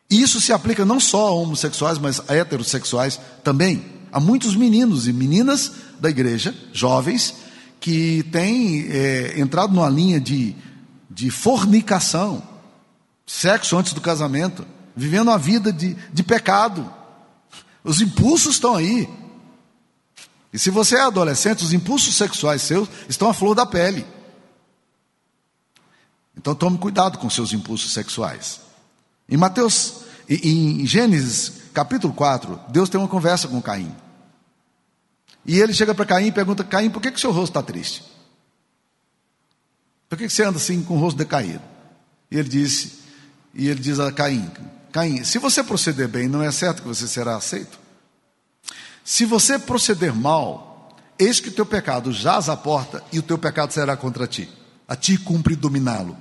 Isso 0.10 0.40
se 0.40 0.54
aplica 0.54 0.86
não 0.86 1.00
só 1.00 1.28
a 1.28 1.32
homossexuais, 1.32 1.98
mas 1.98 2.22
a 2.28 2.34
heterossexuais 2.34 3.20
também. 3.44 3.86
Há 4.12 4.20
muitos 4.20 4.56
meninos 4.56 5.08
e 5.08 5.14
meninas 5.14 5.72
da 6.00 6.10
igreja, 6.10 6.56
jovens, 6.72 7.34
que 7.80 8.24
têm 8.32 8.88
é, 8.90 9.40
entrado 9.40 9.74
numa 9.74 9.90
linha 9.90 10.20
de 10.20 10.56
de 11.18 11.32
fornicação, 11.32 12.44
sexo 13.26 13.76
antes 13.76 13.92
do 13.92 14.00
casamento, 14.00 14.64
vivendo 14.96 15.30
uma 15.30 15.38
vida 15.40 15.74
de, 15.74 15.96
de 16.14 16.22
pecado. 16.22 16.94
Os 17.84 18.02
impulsos 18.02 18.54
estão 18.54 18.76
aí. 18.76 19.10
E 20.54 20.60
se 20.60 20.70
você 20.70 20.96
é 20.96 21.02
adolescente, 21.02 21.64
os 21.64 21.74
impulsos 21.74 22.16
sexuais 22.16 22.62
seus 22.62 22.88
estão 23.10 23.32
à 23.32 23.34
flor 23.34 23.56
da 23.56 23.66
pele. 23.66 24.06
Então 26.38 26.54
tome 26.54 26.78
cuidado 26.78 27.18
com 27.18 27.32
seus 27.32 27.52
impulsos 27.52 27.92
sexuais. 27.92 28.62
Em 29.30 29.38
Mateus, 29.38 30.02
em 30.30 30.86
Gênesis 30.86 31.54
capítulo 31.74 32.14
4, 32.14 32.60
Deus 32.70 32.90
tem 32.90 33.00
uma 33.00 33.08
conversa 33.08 33.48
com 33.48 33.62
Caim. 33.62 33.94
E 35.46 35.60
ele 35.60 35.74
chega 35.74 35.94
para 35.94 36.06
Caim 36.06 36.28
e 36.28 36.32
pergunta: 36.32 36.64
Caim, 36.64 36.90
por 36.90 37.02
que, 37.02 37.12
que 37.12 37.20
seu 37.20 37.32
rosto 37.32 37.52
está 37.52 37.64
triste? 37.64 38.04
Por 40.10 40.18
que 40.18 40.30
você 40.30 40.44
anda 40.44 40.58
assim 40.58 40.82
com 40.82 40.96
o 40.96 41.00
rosto 41.00 41.18
decaído? 41.18 41.62
E 42.32 42.38
ele 42.38 42.50
disse, 42.50 43.00
e 43.54 43.68
ele 43.68 43.80
diz 43.80 44.00
a 44.00 44.12
Caim: 44.12 44.50
Caim, 44.92 45.24
se 45.24 45.38
você 45.38 45.64
proceder 45.64 46.08
bem, 46.08 46.28
não 46.28 46.42
é 46.42 46.52
certo 46.52 46.82
que 46.82 46.88
você 46.88 47.08
será 47.08 47.36
aceito? 47.36 47.80
Se 49.04 49.26
você 49.26 49.58
proceder 49.58 50.14
mal, 50.14 50.96
eis 51.18 51.40
que 51.40 51.50
o 51.50 51.54
teu 51.54 51.66
pecado 51.66 52.12
jaz 52.12 52.50
à 52.50 52.58
porta 52.58 53.04
e 53.12 53.20
o 53.20 53.24
teu 53.24 53.38
pecado 53.38 53.72
será 53.72 53.96
contra 53.96 54.28
ti. 54.28 54.50
A 54.88 54.96
ti 54.96 55.18
cumpre 55.18 55.56
dominá-lo. 55.56 56.18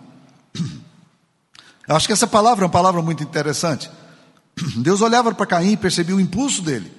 Eu 1.86 1.96
acho 1.96 2.06
que 2.06 2.12
essa 2.12 2.26
palavra 2.26 2.64
é 2.64 2.66
uma 2.66 2.72
palavra 2.72 3.00
muito 3.00 3.22
interessante. 3.22 3.90
Deus 4.78 5.00
olhava 5.00 5.34
para 5.34 5.46
Caim 5.46 5.72
e 5.72 5.76
percebia 5.76 6.16
o 6.16 6.20
impulso 6.20 6.62
dele, 6.62 6.92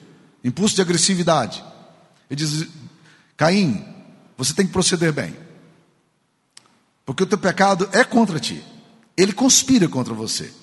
impulso 0.44 0.76
de 0.76 0.82
agressividade. 0.82 1.64
Ele 2.30 2.38
diz: 2.38 2.68
Caim, 3.36 3.86
você 4.38 4.54
tem 4.54 4.66
que 4.66 4.74
proceder 4.74 5.12
bem. 5.12 5.36
Porque 7.06 7.24
o 7.24 7.28
teu 7.28 7.38
pecado 7.38 7.90
é 7.92 8.04
contra 8.04 8.40
ti. 8.40 8.64
Ele 9.16 9.34
conspira 9.34 9.88
contra 9.88 10.14
você. 10.14 10.54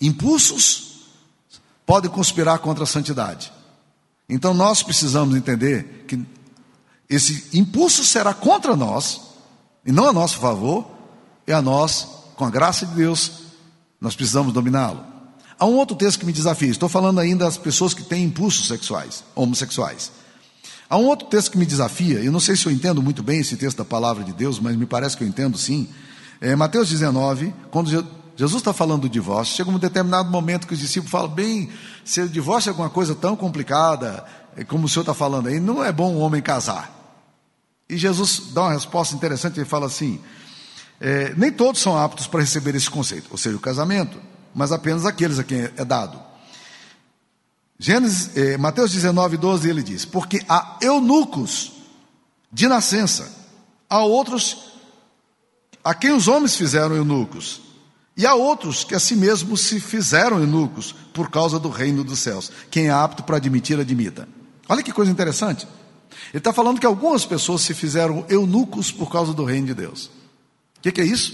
Impulsos 0.00 1.08
podem 1.84 2.10
conspirar 2.10 2.58
contra 2.60 2.84
a 2.84 2.86
santidade. 2.86 3.52
Então 4.28 4.54
nós 4.54 4.82
precisamos 4.82 5.36
entender 5.36 6.04
que 6.08 6.24
esse 7.08 7.56
impulso 7.56 8.04
será 8.04 8.32
contra 8.32 8.74
nós, 8.74 9.20
e 9.84 9.92
não 9.92 10.08
a 10.08 10.12
nosso 10.12 10.38
favor, 10.38 10.90
é 11.46 11.52
a 11.52 11.60
nós, 11.60 12.08
com 12.36 12.44
a 12.44 12.50
graça 12.50 12.86
de 12.86 12.94
Deus, 12.94 13.43
nós 14.00 14.14
precisamos 14.14 14.52
dominá-lo. 14.52 15.04
Há 15.58 15.66
um 15.66 15.76
outro 15.76 15.96
texto 15.96 16.18
que 16.18 16.26
me 16.26 16.32
desafia, 16.32 16.68
estou 16.68 16.88
falando 16.88 17.20
ainda 17.20 17.44
das 17.44 17.56
pessoas 17.56 17.94
que 17.94 18.02
têm 18.02 18.24
impulsos 18.24 18.66
sexuais, 18.66 19.22
homossexuais. 19.34 20.10
Há 20.88 20.96
um 20.96 21.06
outro 21.06 21.28
texto 21.28 21.52
que 21.52 21.58
me 21.58 21.64
desafia, 21.64 22.20
eu 22.20 22.30
não 22.30 22.40
sei 22.40 22.56
se 22.56 22.66
eu 22.66 22.72
entendo 22.72 23.02
muito 23.02 23.22
bem 23.22 23.40
esse 23.40 23.56
texto 23.56 23.78
da 23.78 23.84
palavra 23.84 24.22
de 24.22 24.32
Deus, 24.32 24.58
mas 24.58 24.76
me 24.76 24.86
parece 24.86 25.16
que 25.16 25.24
eu 25.24 25.28
entendo 25.28 25.56
sim. 25.56 25.88
É 26.40 26.54
Mateus 26.54 26.88
19, 26.90 27.54
quando 27.70 27.88
Jesus 28.36 28.60
está 28.60 28.72
falando 28.72 29.02
do 29.02 29.08
divórcio, 29.08 29.56
chega 29.56 29.70
um 29.70 29.78
determinado 29.78 30.30
momento 30.30 30.66
que 30.66 30.74
os 30.74 30.80
discípulos 30.80 31.10
falam: 31.10 31.28
bem, 31.28 31.70
se 32.04 32.20
o 32.20 32.28
divórcio 32.28 32.68
é 32.68 32.72
alguma 32.72 32.90
coisa 32.90 33.14
tão 33.14 33.36
complicada, 33.36 34.24
é 34.56 34.64
como 34.64 34.86
o 34.86 34.88
senhor 34.88 35.02
está 35.02 35.14
falando 35.14 35.48
aí, 35.48 35.60
não 35.60 35.82
é 35.82 35.92
bom 35.92 36.12
um 36.12 36.20
homem 36.20 36.42
casar. 36.42 36.92
E 37.88 37.96
Jesus 37.96 38.52
dá 38.52 38.62
uma 38.62 38.72
resposta 38.72 39.14
interessante, 39.14 39.58
ele 39.58 39.66
fala 39.66 39.86
assim: 39.86 40.20
é, 41.06 41.34
nem 41.36 41.52
todos 41.52 41.82
são 41.82 41.98
aptos 41.98 42.26
para 42.26 42.40
receber 42.40 42.74
esse 42.74 42.88
conceito, 42.88 43.28
ou 43.30 43.36
seja, 43.36 43.54
o 43.54 43.60
casamento, 43.60 44.18
mas 44.54 44.72
apenas 44.72 45.04
aqueles 45.04 45.38
a 45.38 45.44
quem 45.44 45.68
é 45.76 45.84
dado. 45.84 46.18
Gênesis, 47.78 48.34
eh, 48.34 48.56
Mateus 48.56 48.90
19, 48.90 49.36
12, 49.36 49.68
ele 49.68 49.82
diz: 49.82 50.06
Porque 50.06 50.40
há 50.48 50.78
eunucos 50.80 51.72
de 52.50 52.66
nascença, 52.66 53.30
há 53.90 54.02
outros 54.02 54.72
a 55.84 55.92
quem 55.92 56.12
os 56.12 56.26
homens 56.26 56.56
fizeram 56.56 56.96
eunucos, 56.96 57.60
e 58.16 58.24
há 58.24 58.32
outros 58.32 58.82
que 58.82 58.94
a 58.94 58.98
si 58.98 59.14
mesmos 59.14 59.60
se 59.60 59.80
fizeram 59.80 60.40
eunucos 60.40 60.94
por 61.12 61.30
causa 61.30 61.58
do 61.58 61.68
reino 61.68 62.02
dos 62.02 62.20
céus. 62.20 62.50
Quem 62.70 62.86
é 62.86 62.90
apto 62.90 63.22
para 63.24 63.36
admitir, 63.36 63.78
admita. 63.78 64.26
Olha 64.66 64.82
que 64.82 64.90
coisa 64.90 65.12
interessante. 65.12 65.68
Ele 66.32 66.38
está 66.38 66.50
falando 66.50 66.80
que 66.80 66.86
algumas 66.86 67.26
pessoas 67.26 67.60
se 67.60 67.74
fizeram 67.74 68.24
eunucos 68.30 68.90
por 68.90 69.12
causa 69.12 69.34
do 69.34 69.44
reino 69.44 69.66
de 69.66 69.74
Deus. 69.74 70.23
Que, 70.84 70.92
que 70.92 71.00
é 71.00 71.04
isso? 71.04 71.32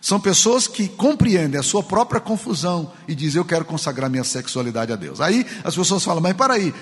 São 0.00 0.18
pessoas 0.18 0.66
que 0.66 0.88
compreendem 0.88 1.60
a 1.60 1.62
sua 1.62 1.80
própria 1.80 2.20
confusão 2.20 2.92
e 3.06 3.14
dizem: 3.14 3.38
Eu 3.38 3.44
quero 3.44 3.64
consagrar 3.64 4.10
minha 4.10 4.24
sexualidade 4.24 4.92
a 4.92 4.96
Deus. 4.96 5.20
Aí 5.20 5.46
as 5.62 5.76
pessoas 5.76 6.02
falam: 6.02 6.20
Mas 6.20 6.36
para 6.36 6.54
aí, 6.54 6.74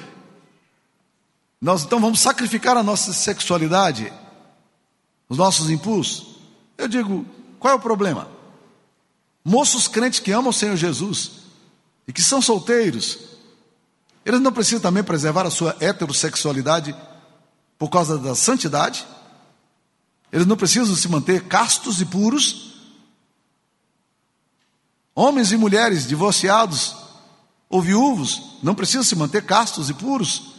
nós 1.61 1.85
então 1.85 2.01
vamos 2.01 2.21
sacrificar 2.21 2.79
a 2.79 2.83
nossa 2.83 3.13
sexualidade, 3.13 4.11
os 5.29 5.37
nossos 5.37 5.69
impulsos? 5.69 6.39
Eu 6.79 6.89
digo: 6.89 7.27
Qual 7.61 7.75
é 7.75 7.77
o 7.77 7.81
problema? 7.81 8.27
Moços 9.45 9.87
crentes 9.87 10.19
que 10.19 10.33
amam 10.33 10.49
o 10.49 10.55
Senhor 10.55 10.77
Jesus 10.77 11.33
e 12.09 12.13
que 12.13 12.23
são 12.23 12.41
solteiros, 12.41 13.19
eles 14.25 14.41
não 14.41 14.51
precisam 14.51 14.81
também 14.81 15.05
preservar 15.05 15.47
a 15.47 15.51
sua 15.51 15.77
heterossexualidade 15.79 16.97
por 17.79 17.91
causa 17.91 18.17
da 18.17 18.35
santidade? 18.35 19.07
Eles 20.37 20.47
não 20.47 20.55
precisam 20.55 20.95
se 20.95 21.09
manter 21.09 21.45
castos 21.45 21.99
e 22.03 22.05
puros? 22.05 22.75
Homens 25.15 25.51
e 25.51 25.57
mulheres 25.57 26.07
divorciados 26.07 26.95
ou 27.71 27.81
viúvos 27.81 28.59
não 28.63 28.75
precisam 28.75 29.03
se 29.03 29.17
manter 29.17 29.47
castos 29.47 29.89
e 29.89 29.95
puros? 29.95 30.53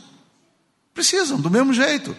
Precisam, 0.95 1.39
do 1.39 1.51
mesmo 1.51 1.75
jeito. 1.75 2.17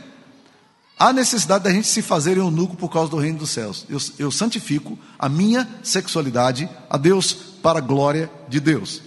Há 0.96 1.12
necessidade 1.12 1.64
da 1.64 1.72
gente 1.72 1.88
se 1.88 2.00
fazer 2.00 2.36
eunuco 2.36 2.76
por 2.76 2.90
causa 2.90 3.10
do 3.10 3.18
reino 3.18 3.40
dos 3.40 3.50
céus. 3.50 3.84
Eu, 3.88 3.98
eu 4.20 4.30
santifico 4.30 4.96
a 5.18 5.28
minha 5.28 5.68
sexualidade 5.82 6.70
a 6.88 6.96
Deus 6.96 7.32
para 7.60 7.80
a 7.80 7.82
glória 7.82 8.30
de 8.48 8.60
Deus. 8.60 9.02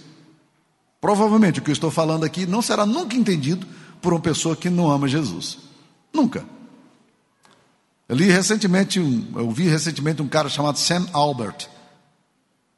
Provavelmente 1.00 1.58
o 1.58 1.62
que 1.62 1.70
eu 1.70 1.72
estou 1.72 1.90
falando 1.90 2.24
aqui 2.24 2.44
não 2.44 2.60
será 2.60 2.84
nunca 2.84 3.16
entendido 3.16 3.66
por 4.02 4.12
uma 4.12 4.20
pessoa 4.20 4.54
que 4.54 4.68
não 4.68 4.90
ama 4.90 5.08
Jesus. 5.08 5.56
Nunca. 6.12 6.44
Eu 8.12 8.16
li 8.16 8.30
recentemente, 8.30 8.98
eu 8.98 9.50
vi 9.52 9.68
recentemente 9.68 10.20
um 10.20 10.28
cara 10.28 10.46
chamado 10.50 10.78
Sam 10.78 11.06
Albert. 11.14 11.66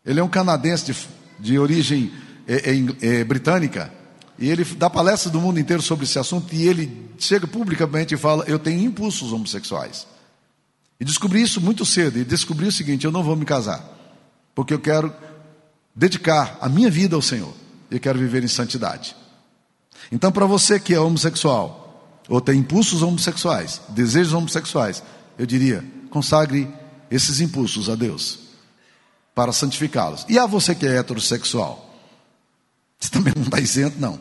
Ele 0.06 0.20
é 0.20 0.22
um 0.22 0.28
canadense 0.28 0.84
de, 0.84 0.96
de 1.40 1.58
origem 1.58 2.12
é, 2.46 2.70
é, 2.70 3.18
é, 3.18 3.24
britânica. 3.24 3.92
e 4.38 4.48
ele 4.48 4.64
dá 4.64 4.88
palestras 4.88 5.32
do 5.32 5.40
mundo 5.40 5.58
inteiro 5.58 5.82
sobre 5.82 6.04
esse 6.04 6.20
assunto, 6.20 6.54
e 6.54 6.68
ele 6.68 7.10
chega 7.18 7.48
publicamente 7.48 8.14
e 8.14 8.16
fala: 8.16 8.44
Eu 8.46 8.60
tenho 8.60 8.80
impulsos 8.80 9.32
homossexuais. 9.32 10.06
E 11.00 11.04
descobri 11.04 11.42
isso 11.42 11.60
muito 11.60 11.84
cedo, 11.84 12.16
e 12.16 12.24
descobri 12.24 12.68
o 12.68 12.72
seguinte: 12.72 13.04
eu 13.04 13.10
não 13.10 13.24
vou 13.24 13.34
me 13.34 13.44
casar, 13.44 13.84
porque 14.54 14.72
eu 14.72 14.78
quero 14.78 15.12
dedicar 15.96 16.56
a 16.60 16.68
minha 16.68 16.88
vida 16.88 17.16
ao 17.16 17.22
Senhor, 17.22 17.52
eu 17.90 17.98
quero 17.98 18.20
viver 18.20 18.44
em 18.44 18.48
santidade. 18.48 19.16
Então, 20.12 20.30
para 20.30 20.46
você 20.46 20.78
que 20.78 20.94
é 20.94 21.00
homossexual, 21.00 22.22
ou 22.28 22.40
tem 22.40 22.60
impulsos 22.60 23.02
homossexuais, 23.02 23.80
desejos 23.88 24.32
homossexuais, 24.32 25.02
eu 25.38 25.46
diria: 25.46 25.84
consagre 26.10 26.68
esses 27.10 27.40
impulsos 27.40 27.88
a 27.88 27.94
Deus, 27.94 28.38
para 29.34 29.52
santificá-los. 29.52 30.24
E 30.28 30.38
a 30.38 30.46
você 30.46 30.74
que 30.74 30.86
é 30.86 30.96
heterossexual, 30.96 31.94
você 32.98 33.10
também 33.10 33.32
não 33.36 33.44
está 33.44 33.60
isento, 33.60 33.98
não. 33.98 34.20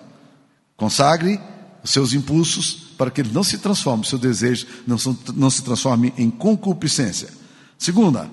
Consagre 0.76 1.39
os 1.84 1.91
seus 1.91 2.14
impulsos 2.14 2.93
para 2.97 3.11
que 3.11 3.22
ele 3.22 3.32
não 3.32 3.43
se 3.43 3.57
transforme, 3.57 4.05
seu 4.05 4.18
desejo 4.18 4.68
não 4.86 5.49
se 5.49 5.61
transforme 5.61 6.14
em 6.18 6.30
concupiscência. 6.30 7.30
Segunda, 7.78 8.30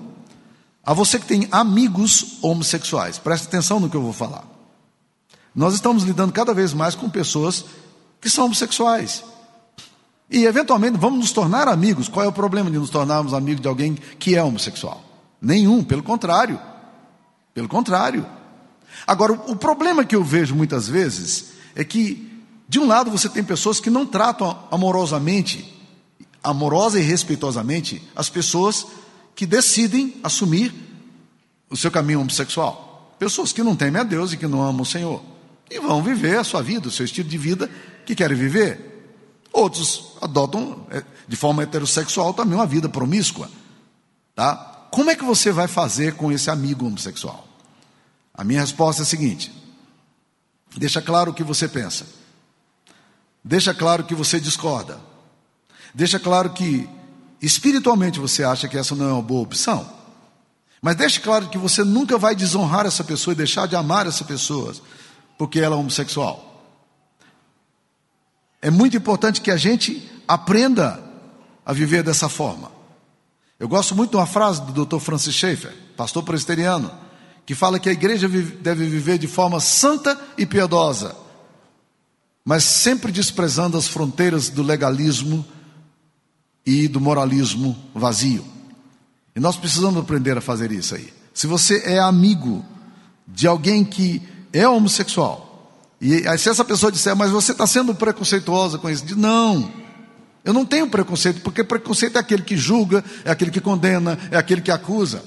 a 0.83 0.93
você 0.93 1.19
que 1.19 1.25
tem 1.25 1.47
amigos 1.51 2.37
homossexuais, 2.41 3.17
preste 3.17 3.47
atenção 3.47 3.79
no 3.79 3.89
que 3.89 3.95
eu 3.95 4.01
vou 4.01 4.13
falar. 4.13 4.45
Nós 5.53 5.73
estamos 5.73 6.03
lidando 6.03 6.31
cada 6.31 6.53
vez 6.53 6.73
mais 6.73 6.95
com 6.95 7.09
pessoas 7.09 7.65
que 8.19 8.29
são 8.29 8.45
homossexuais. 8.45 9.23
E 10.31 10.45
eventualmente 10.45 10.97
vamos 10.97 11.19
nos 11.19 11.31
tornar 11.33 11.67
amigos. 11.67 12.07
Qual 12.07 12.25
é 12.25 12.27
o 12.27 12.31
problema 12.31 12.71
de 12.71 12.77
nos 12.79 12.89
tornarmos 12.89 13.33
amigos 13.33 13.61
de 13.61 13.67
alguém 13.67 13.95
que 14.17 14.35
é 14.35 14.41
homossexual? 14.41 15.03
Nenhum, 15.41 15.83
pelo 15.83 16.01
contrário. 16.01 16.57
Pelo 17.53 17.67
contrário. 17.67 18.25
Agora, 19.05 19.33
o 19.33 19.55
problema 19.55 20.05
que 20.05 20.15
eu 20.15 20.23
vejo 20.23 20.55
muitas 20.55 20.87
vezes 20.87 21.51
é 21.75 21.83
que 21.83 22.31
de 22.71 22.79
um 22.79 22.87
lado, 22.87 23.11
você 23.11 23.27
tem 23.27 23.43
pessoas 23.43 23.81
que 23.81 23.89
não 23.89 24.05
tratam 24.05 24.57
amorosamente, 24.71 25.77
amorosa 26.41 26.97
e 26.97 27.03
respeitosamente, 27.03 28.01
as 28.15 28.29
pessoas 28.29 28.87
que 29.35 29.45
decidem 29.45 30.15
assumir 30.23 30.73
o 31.69 31.75
seu 31.75 31.91
caminho 31.91 32.21
homossexual. 32.21 33.13
Pessoas 33.19 33.51
que 33.51 33.61
não 33.61 33.75
temem 33.75 33.99
a 33.99 34.05
Deus 34.05 34.31
e 34.31 34.37
que 34.37 34.47
não 34.47 34.63
amam 34.63 34.83
o 34.83 34.85
Senhor. 34.85 35.21
E 35.69 35.81
vão 35.81 36.01
viver 36.01 36.37
a 36.37 36.45
sua 36.45 36.61
vida, 36.61 36.87
o 36.87 36.91
seu 36.91 37.03
estilo 37.03 37.27
de 37.27 37.37
vida 37.37 37.69
que 38.05 38.15
querem 38.15 38.37
viver. 38.37 38.90
Outros 39.53 40.13
adotam, 40.21 40.85
é, 40.89 41.03
de 41.27 41.35
forma 41.35 41.63
heterossexual, 41.63 42.33
também 42.33 42.55
uma 42.55 42.65
vida 42.65 42.87
promíscua. 42.87 43.49
Tá? 44.35 44.55
Como 44.91 45.09
é 45.09 45.15
que 45.15 45.23
você 45.23 45.51
vai 45.51 45.67
fazer 45.67 46.15
com 46.15 46.31
esse 46.31 46.49
amigo 46.49 46.85
homossexual? 46.85 47.47
A 48.33 48.43
minha 48.43 48.61
resposta 48.61 49.01
é 49.01 49.03
a 49.03 49.05
seguinte: 49.05 49.51
deixa 50.75 51.01
claro 51.01 51.31
o 51.31 51.33
que 51.33 51.43
você 51.43 51.67
pensa. 51.67 52.05
Deixa 53.43 53.73
claro 53.73 54.03
que 54.03 54.15
você 54.15 54.39
discorda. 54.39 54.99
Deixa 55.93 56.19
claro 56.19 56.51
que 56.51 56.87
espiritualmente 57.41 58.19
você 58.19 58.43
acha 58.43 58.67
que 58.67 58.77
essa 58.77 58.95
não 58.95 59.09
é 59.09 59.13
uma 59.13 59.21
boa 59.21 59.41
opção. 59.41 59.89
Mas 60.81 60.95
deixe 60.95 61.19
claro 61.19 61.49
que 61.49 61.57
você 61.57 61.83
nunca 61.83 62.17
vai 62.17 62.35
desonrar 62.35 62.85
essa 62.85 63.03
pessoa 63.03 63.33
e 63.33 63.37
deixar 63.37 63.67
de 63.67 63.75
amar 63.75 64.07
essa 64.07 64.23
pessoa 64.23 64.73
porque 65.37 65.59
ela 65.59 65.75
é 65.75 65.79
homossexual. 65.79 66.50
É 68.61 68.69
muito 68.69 68.95
importante 68.95 69.41
que 69.41 69.51
a 69.51 69.57
gente 69.57 70.09
aprenda 70.27 71.01
a 71.65 71.73
viver 71.73 72.03
dessa 72.03 72.29
forma. 72.29 72.71
Eu 73.59 73.67
gosto 73.67 73.95
muito 73.95 74.11
de 74.11 74.17
uma 74.17 74.25
frase 74.25 74.61
do 74.61 74.85
Dr. 74.85 74.99
Francis 74.99 75.33
Schaeffer, 75.33 75.73
pastor 75.95 76.23
presbiteriano, 76.23 76.91
que 77.45 77.55
fala 77.55 77.79
que 77.79 77.89
a 77.89 77.91
igreja 77.91 78.27
deve 78.27 78.85
viver 78.85 79.17
de 79.17 79.27
forma 79.27 79.59
santa 79.59 80.19
e 80.37 80.45
piedosa 80.45 81.15
mas 82.43 82.63
sempre 82.63 83.11
desprezando 83.11 83.77
as 83.77 83.87
fronteiras 83.87 84.49
do 84.49 84.63
legalismo 84.63 85.45
e 86.65 86.87
do 86.87 86.99
moralismo 86.99 87.77
vazio. 87.93 88.45
E 89.35 89.39
nós 89.39 89.55
precisamos 89.55 90.01
aprender 90.01 90.37
a 90.37 90.41
fazer 90.41 90.71
isso 90.71 90.95
aí. 90.95 91.13
Se 91.33 91.47
você 91.47 91.83
é 91.85 91.99
amigo 91.99 92.65
de 93.27 93.47
alguém 93.47 93.85
que 93.85 94.21
é 94.51 94.67
homossexual, 94.67 95.50
e 96.01 96.37
se 96.39 96.49
essa 96.49 96.65
pessoa 96.65 96.91
disser, 96.91 97.15
mas 97.15 97.29
você 97.29 97.51
está 97.51 97.67
sendo 97.67 97.93
preconceituosa 97.93 98.79
com 98.79 98.89
isso, 98.89 99.05
diz, 99.05 99.15
não, 99.15 99.71
eu 100.43 100.51
não 100.51 100.65
tenho 100.65 100.89
preconceito, 100.89 101.41
porque 101.41 101.63
preconceito 101.63 102.15
é 102.15 102.19
aquele 102.19 102.41
que 102.41 102.57
julga, 102.57 103.03
é 103.23 103.29
aquele 103.29 103.51
que 103.51 103.61
condena, 103.61 104.17
é 104.31 104.37
aquele 104.37 104.61
que 104.61 104.71
acusa, 104.71 105.23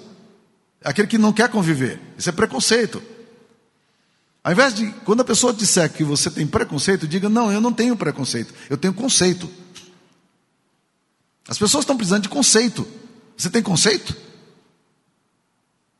é 0.82 0.90
aquele 0.90 1.06
que 1.06 1.16
não 1.16 1.32
quer 1.32 1.48
conviver. 1.48 2.00
Isso 2.18 2.28
é 2.28 2.32
preconceito. 2.32 3.00
Ao 4.42 4.52
invés 4.52 4.74
de, 4.74 4.90
quando 5.04 5.20
a 5.20 5.24
pessoa 5.24 5.52
disser 5.52 5.90
que 5.90 6.02
você 6.02 6.30
tem 6.30 6.46
preconceito, 6.46 7.06
diga: 7.06 7.28
Não, 7.28 7.50
eu 7.50 7.60
não 7.60 7.72
tenho 7.72 7.96
preconceito, 7.96 8.52
eu 8.68 8.76
tenho 8.76 8.92
conceito. 8.92 9.48
As 11.48 11.56
pessoas 11.56 11.82
estão 11.82 11.96
precisando 11.96 12.24
de 12.24 12.28
conceito. 12.28 12.86
Você 13.36 13.48
tem 13.48 13.62
conceito? 13.62 14.14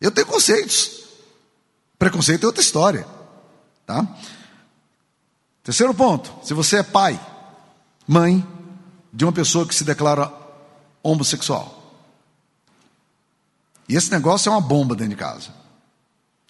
Eu 0.01 0.11
tenho 0.11 0.27
conceitos. 0.27 1.05
Preconceito 1.99 2.45
é 2.45 2.47
outra 2.47 2.63
história. 2.63 3.07
Tá? 3.87 4.07
Terceiro 5.65 5.95
ponto: 5.95 6.33
se 6.47 6.55
você 6.55 6.77
é 6.77 6.83
pai, 6.83 7.19
mãe 8.07 8.47
de 9.13 9.25
uma 9.25 9.33
pessoa 9.33 9.67
que 9.67 9.75
se 9.75 9.83
declara 9.83 10.33
homossexual. 11.03 11.83
E 13.89 13.97
esse 13.97 14.11
negócio 14.11 14.49
é 14.49 14.53
uma 14.53 14.61
bomba 14.61 14.95
dentro 14.95 15.11
de 15.11 15.17
casa. 15.17 15.51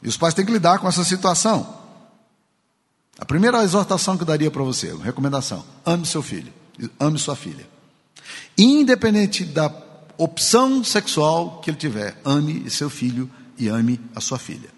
E 0.03 0.09
os 0.09 0.17
pais 0.17 0.35
têm 0.35 0.45
que 0.45 0.53
lidar 0.53 0.79
com 0.79 0.89
essa 0.89 1.05
situação. 1.05 1.83
A 3.19 3.25
primeira 3.25 3.63
exortação 3.63 4.17
que 4.17 4.23
eu 4.23 4.27
daria 4.27 4.51
para 4.51 4.63
você, 4.63 4.95
recomendação: 4.97 5.65
ame 5.87 6.05
seu 6.05 6.23
filho, 6.23 6.53
ame 6.99 7.19
sua 7.19 7.37
filha. 7.37 7.67
Independente 8.59 9.45
da 9.45 9.73
opção 10.19 10.83
sexual 10.83 11.61
que 11.61 11.71
ele 11.71 11.77
tiver, 11.77 12.21
ame 12.25 12.69
seu 12.71 12.91
filho 12.91 13.31
e 13.59 13.69
ame 13.69 14.01
a 14.15 14.21
sua 14.21 14.39
filha. 14.39 14.71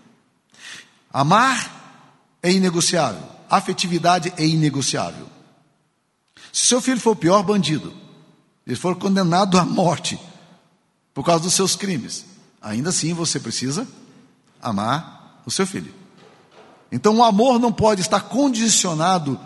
Amar 1.12 2.39
é 2.43 2.51
inegociável, 2.51 3.22
afetividade 3.51 4.32
é 4.36 4.47
inegociável. 4.47 5.26
Se 6.53 6.66
seu 6.66 6.80
filho 6.80 7.01
for 7.01 7.12
o 7.12 7.16
pior 7.16 7.42
bandido, 7.42 7.92
ele 8.66 8.76
for 8.76 8.97
condenado 8.97 9.59
à 9.59 9.64
morte 9.64 10.18
por 11.14 11.24
causa 11.24 11.44
dos 11.44 11.55
seus 11.55 11.76
crimes, 11.76 12.26
ainda 12.61 12.90
assim 12.90 13.12
você 13.12 13.38
precisa 13.40 13.86
amar 14.61 15.42
o 15.47 15.51
seu 15.51 15.66
filho. 15.66 15.94
Então 16.90 17.16
o 17.16 17.24
amor 17.24 17.59
não 17.59 17.72
pode 17.72 18.01
estar 18.01 18.20
condicionado 18.20 19.38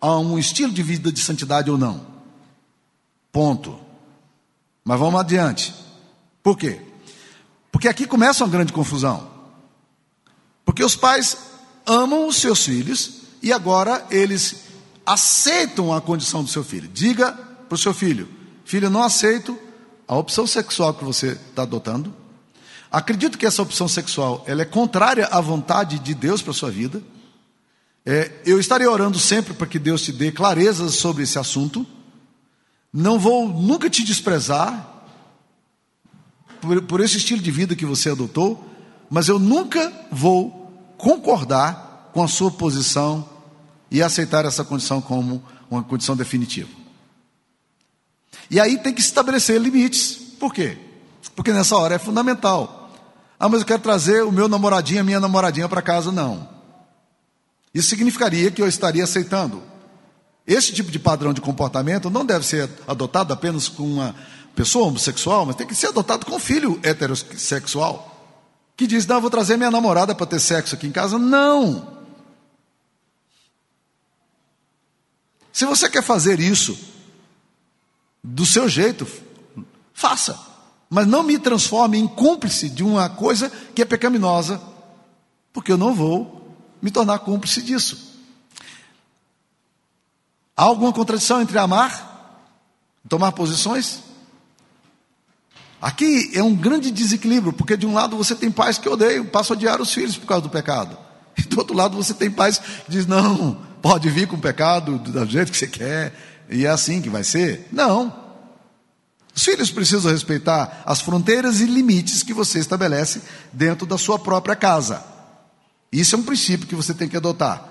a 0.00 0.18
um 0.18 0.38
estilo 0.38 0.72
de 0.72 0.82
vida 0.82 1.12
de 1.12 1.20
santidade 1.20 1.70
ou 1.70 1.76
não. 1.76 2.06
Ponto. 3.30 3.78
Mas 4.84 4.98
vamos 4.98 5.20
adiante. 5.20 5.74
Por 6.42 6.56
quê? 6.56 6.80
Porque 7.70 7.88
aqui 7.88 8.06
começa 8.06 8.44
uma 8.44 8.50
grande 8.50 8.72
confusão. 8.72 9.30
Porque 10.64 10.82
os 10.82 10.96
pais 10.96 11.36
amam 11.86 12.26
os 12.26 12.36
seus 12.36 12.64
filhos 12.64 13.19
e 13.42 13.52
agora 13.52 14.06
eles 14.10 14.64
aceitam 15.04 15.92
a 15.92 16.00
condição 16.00 16.42
do 16.44 16.50
seu 16.50 16.62
filho. 16.62 16.88
Diga 16.88 17.32
para 17.32 17.74
o 17.74 17.78
seu 17.78 17.94
filho: 17.94 18.28
Filho, 18.64 18.90
não 18.90 19.02
aceito 19.02 19.58
a 20.06 20.16
opção 20.16 20.46
sexual 20.46 20.94
que 20.94 21.04
você 21.04 21.38
está 21.48 21.62
adotando. 21.62 22.14
Acredito 22.90 23.38
que 23.38 23.46
essa 23.46 23.62
opção 23.62 23.86
sexual 23.86 24.44
ela 24.46 24.62
é 24.62 24.64
contrária 24.64 25.26
à 25.26 25.40
vontade 25.40 25.98
de 25.98 26.14
Deus 26.14 26.42
para 26.42 26.50
a 26.50 26.54
sua 26.54 26.70
vida. 26.70 27.02
É, 28.04 28.32
eu 28.44 28.58
estarei 28.58 28.86
orando 28.86 29.18
sempre 29.18 29.54
para 29.54 29.66
que 29.66 29.78
Deus 29.78 30.02
te 30.02 30.12
dê 30.12 30.32
clarezas 30.32 30.94
sobre 30.94 31.22
esse 31.22 31.38
assunto. 31.38 31.86
Não 32.92 33.18
vou 33.18 33.48
nunca 33.48 33.88
te 33.88 34.02
desprezar 34.02 35.04
por, 36.60 36.82
por 36.82 37.00
esse 37.00 37.18
estilo 37.18 37.40
de 37.40 37.50
vida 37.50 37.76
que 37.76 37.86
você 37.86 38.10
adotou, 38.10 38.64
mas 39.08 39.28
eu 39.28 39.38
nunca 39.38 39.92
vou 40.10 40.92
concordar 40.98 41.89
com 42.12 42.22
a 42.22 42.28
sua 42.28 42.50
posição 42.50 43.28
e 43.90 44.02
aceitar 44.02 44.44
essa 44.44 44.64
condição 44.64 45.00
como 45.00 45.42
uma 45.70 45.82
condição 45.82 46.16
definitiva. 46.16 46.68
E 48.50 48.58
aí 48.58 48.78
tem 48.78 48.92
que 48.92 49.00
estabelecer 49.00 49.60
limites. 49.60 50.14
Por 50.38 50.52
quê? 50.52 50.76
Porque 51.36 51.52
nessa 51.52 51.76
hora 51.76 51.94
é 51.94 51.98
fundamental. 51.98 52.90
Ah, 53.38 53.48
mas 53.48 53.60
eu 53.60 53.66
quero 53.66 53.80
trazer 53.80 54.22
o 54.24 54.32
meu 54.32 54.48
namoradinho, 54.48 55.00
a 55.00 55.04
minha 55.04 55.20
namoradinha 55.20 55.68
para 55.68 55.80
casa. 55.80 56.10
Não. 56.10 56.48
Isso 57.72 57.88
significaria 57.88 58.50
que 58.50 58.60
eu 58.60 58.68
estaria 58.68 59.04
aceitando. 59.04 59.62
Esse 60.46 60.72
tipo 60.72 60.90
de 60.90 60.98
padrão 60.98 61.32
de 61.32 61.40
comportamento 61.40 62.10
não 62.10 62.24
deve 62.24 62.44
ser 62.44 62.68
adotado 62.86 63.32
apenas 63.32 63.68
com 63.68 63.84
uma 63.84 64.14
pessoa 64.54 64.88
homossexual, 64.88 65.46
mas 65.46 65.56
tem 65.56 65.66
que 65.66 65.74
ser 65.74 65.88
adotado 65.88 66.26
com 66.26 66.36
um 66.36 66.40
filho 66.40 66.80
heterossexual. 66.82 68.08
Que 68.76 68.86
diz, 68.86 69.06
não, 69.06 69.16
eu 69.16 69.20
vou 69.20 69.30
trazer 69.30 69.56
minha 69.56 69.70
namorada 69.70 70.14
para 70.14 70.26
ter 70.26 70.40
sexo 70.40 70.74
aqui 70.74 70.86
em 70.86 70.92
casa. 70.92 71.18
Não. 71.18 71.99
Se 75.60 75.66
você 75.66 75.90
quer 75.90 76.02
fazer 76.02 76.40
isso 76.40 76.74
do 78.24 78.46
seu 78.46 78.66
jeito, 78.66 79.06
faça 79.92 80.40
mas 80.88 81.06
não 81.06 81.22
me 81.22 81.38
transforme 81.38 81.98
em 81.98 82.08
cúmplice 82.08 82.70
de 82.70 82.82
uma 82.82 83.10
coisa 83.10 83.52
que 83.74 83.82
é 83.82 83.84
pecaminosa, 83.84 84.58
porque 85.52 85.70
eu 85.70 85.76
não 85.76 85.94
vou 85.94 86.56
me 86.80 86.90
tornar 86.90 87.18
cúmplice 87.18 87.60
disso. 87.60 88.16
Há 90.56 90.62
alguma 90.62 90.94
contradição 90.94 91.42
entre 91.42 91.58
amar 91.58 92.48
e 93.04 93.08
tomar 93.08 93.32
posições? 93.32 94.00
Aqui 95.78 96.30
é 96.32 96.42
um 96.42 96.56
grande 96.56 96.90
desequilíbrio, 96.90 97.52
porque 97.52 97.76
de 97.76 97.86
um 97.86 97.92
lado 97.92 98.16
você 98.16 98.34
tem 98.34 98.50
pais 98.50 98.78
que 98.78 98.88
odeiam, 98.88 99.26
passam 99.26 99.54
a 99.54 99.58
odiar 99.58 99.78
os 99.82 99.92
filhos 99.92 100.16
por 100.16 100.26
causa 100.26 100.42
do 100.42 100.48
pecado. 100.48 100.96
E 101.36 101.42
do 101.42 101.58
outro 101.58 101.76
lado 101.76 101.94
você 101.94 102.14
tem 102.14 102.30
pais 102.30 102.56
que 102.56 102.90
dizem, 102.90 103.10
não, 103.10 103.68
pode 103.82 104.08
vir 104.10 104.26
com 104.26 104.36
o 104.36 104.40
pecado 104.40 104.98
do 104.98 105.26
jeito 105.26 105.50
que 105.50 105.58
você 105.58 105.66
quer, 105.66 106.14
e 106.48 106.66
é 106.66 106.68
assim 106.68 107.00
que 107.00 107.08
vai 107.08 107.24
ser. 107.24 107.68
Não. 107.72 108.20
Os 109.34 109.44
filhos 109.44 109.70
precisam 109.70 110.10
respeitar 110.10 110.82
as 110.84 111.00
fronteiras 111.00 111.60
e 111.60 111.66
limites 111.66 112.22
que 112.22 112.34
você 112.34 112.58
estabelece 112.58 113.22
dentro 113.52 113.86
da 113.86 113.96
sua 113.96 114.18
própria 114.18 114.56
casa. 114.56 115.04
Isso 115.92 116.14
é 116.14 116.18
um 116.18 116.22
princípio 116.22 116.66
que 116.66 116.74
você 116.74 116.92
tem 116.92 117.08
que 117.08 117.16
adotar. 117.16 117.66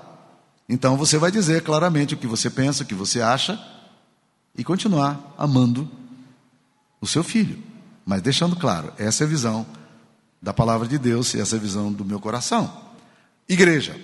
Então 0.67 0.95
você 0.97 1.17
vai 1.17 1.31
dizer 1.31 1.63
claramente 1.63 2.13
o 2.13 2.17
que 2.17 2.27
você 2.27 2.49
pensa, 2.49 2.83
o 2.83 2.85
que 2.85 2.93
você 2.93 3.21
acha, 3.21 3.59
e 4.57 4.63
continuar 4.63 5.33
amando 5.37 5.89
o 7.01 7.07
seu 7.07 7.23
filho. 7.23 7.61
Mas 8.05 8.21
deixando 8.21 8.55
claro, 8.55 8.93
essa 8.97 9.23
é 9.23 9.25
a 9.25 9.29
visão 9.29 9.65
da 10.41 10.53
palavra 10.53 10.87
de 10.87 10.97
Deus 10.97 11.33
e 11.33 11.41
essa 11.41 11.55
é 11.55 11.59
a 11.59 11.61
visão 11.61 11.91
do 11.91 12.05
meu 12.05 12.19
coração. 12.19 12.71
Igreja. 13.47 13.95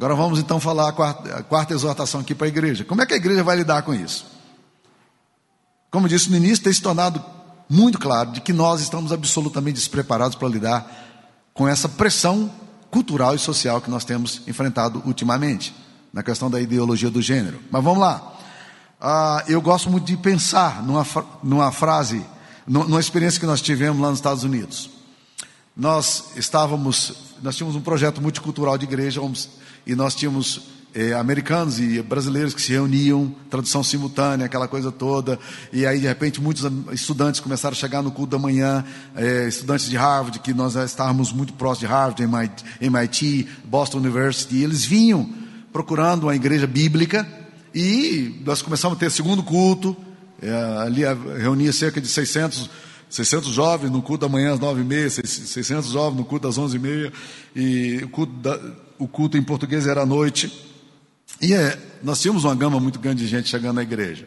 Agora 0.00 0.14
vamos 0.14 0.38
então 0.38 0.58
falar 0.58 0.88
a 0.88 0.92
quarta, 0.92 1.36
a 1.36 1.42
quarta 1.42 1.74
exortação 1.74 2.22
aqui 2.22 2.34
para 2.34 2.46
a 2.46 2.48
igreja. 2.48 2.86
Como 2.86 3.02
é 3.02 3.06
que 3.06 3.12
a 3.12 3.18
igreja 3.18 3.44
vai 3.44 3.54
lidar 3.54 3.82
com 3.82 3.92
isso? 3.92 4.24
Como 5.90 6.08
disse 6.08 6.30
no 6.30 6.38
início, 6.38 6.64
tem 6.64 6.72
se 6.72 6.80
tornado 6.80 7.22
muito 7.68 7.98
claro 7.98 8.32
de 8.32 8.40
que 8.40 8.50
nós 8.50 8.80
estamos 8.80 9.12
absolutamente 9.12 9.74
despreparados 9.74 10.36
para 10.36 10.48
lidar 10.48 10.90
com 11.52 11.68
essa 11.68 11.86
pressão 11.86 12.50
cultural 12.90 13.34
e 13.34 13.38
social 13.38 13.78
que 13.78 13.90
nós 13.90 14.02
temos 14.02 14.40
enfrentado 14.48 15.02
ultimamente, 15.04 15.76
na 16.14 16.22
questão 16.22 16.50
da 16.50 16.58
ideologia 16.58 17.10
do 17.10 17.20
gênero. 17.20 17.60
Mas 17.70 17.84
vamos 17.84 18.00
lá. 18.00 18.38
Ah, 18.98 19.44
eu 19.48 19.60
gosto 19.60 19.90
muito 19.90 20.06
de 20.06 20.16
pensar 20.16 20.82
numa, 20.82 21.06
numa 21.42 21.70
frase, 21.70 22.24
numa 22.66 23.00
experiência 23.00 23.38
que 23.38 23.44
nós 23.44 23.60
tivemos 23.60 24.00
lá 24.00 24.08
nos 24.08 24.18
Estados 24.18 24.44
Unidos. 24.44 24.88
Nós 25.76 26.32
estávamos, 26.36 27.29
nós 27.42 27.56
tínhamos 27.56 27.76
um 27.76 27.80
projeto 27.80 28.20
multicultural 28.20 28.76
de 28.76 28.84
igreja 28.84 29.20
e 29.86 29.94
nós 29.94 30.14
tínhamos 30.14 30.62
eh, 30.94 31.12
americanos 31.14 31.78
e 31.78 32.02
brasileiros 32.02 32.52
que 32.52 32.60
se 32.60 32.72
reuniam, 32.72 33.34
tradução 33.48 33.82
simultânea, 33.82 34.46
aquela 34.46 34.66
coisa 34.66 34.90
toda, 34.90 35.38
e 35.72 35.86
aí 35.86 36.00
de 36.00 36.06
repente 36.06 36.40
muitos 36.40 36.64
estudantes 36.92 37.40
começaram 37.40 37.72
a 37.72 37.76
chegar 37.76 38.02
no 38.02 38.10
culto 38.10 38.32
da 38.32 38.38
manhã, 38.38 38.84
eh, 39.16 39.46
estudantes 39.48 39.88
de 39.88 39.96
Harvard, 39.96 40.38
que 40.40 40.52
nós 40.52 40.74
estávamos 40.74 41.32
muito 41.32 41.52
próximos 41.54 41.80
de 41.80 41.86
Harvard, 41.86 42.22
MIT, 42.80 43.48
Boston 43.64 43.98
University, 43.98 44.56
e 44.56 44.64
eles 44.64 44.84
vinham 44.84 45.28
procurando 45.72 46.24
uma 46.24 46.34
igreja 46.34 46.66
bíblica, 46.66 47.26
e 47.72 48.42
nós 48.44 48.60
começamos 48.60 48.96
a 48.96 49.00
ter 49.00 49.10
segundo 49.10 49.42
culto, 49.42 49.96
eh, 50.42 50.76
ali 50.84 51.02
reunia 51.38 51.72
cerca 51.72 52.00
de 52.00 52.08
600 52.08 52.89
600 53.10 53.50
jovens 53.50 53.90
no 53.90 54.00
culto 54.00 54.26
da 54.26 54.32
manhã 54.32 54.54
às 54.54 54.60
9h30, 54.60 55.26
600 55.26 55.90
jovens 55.90 56.16
no 56.16 56.24
culto 56.24 56.48
às 56.48 56.56
11h30, 56.56 57.12
e 57.54 58.00
o 58.04 58.08
culto, 58.08 58.32
da, 58.34 58.60
o 58.98 59.08
culto 59.08 59.36
em 59.36 59.42
português 59.42 59.86
era 59.86 60.02
à 60.02 60.06
noite. 60.06 60.50
E 61.42 61.52
é, 61.52 61.78
nós 62.02 62.20
tínhamos 62.20 62.44
uma 62.44 62.54
gama 62.54 62.78
muito 62.78 62.98
grande 62.98 63.24
de 63.24 63.28
gente 63.28 63.48
chegando 63.48 63.80
à 63.80 63.82
igreja. 63.82 64.26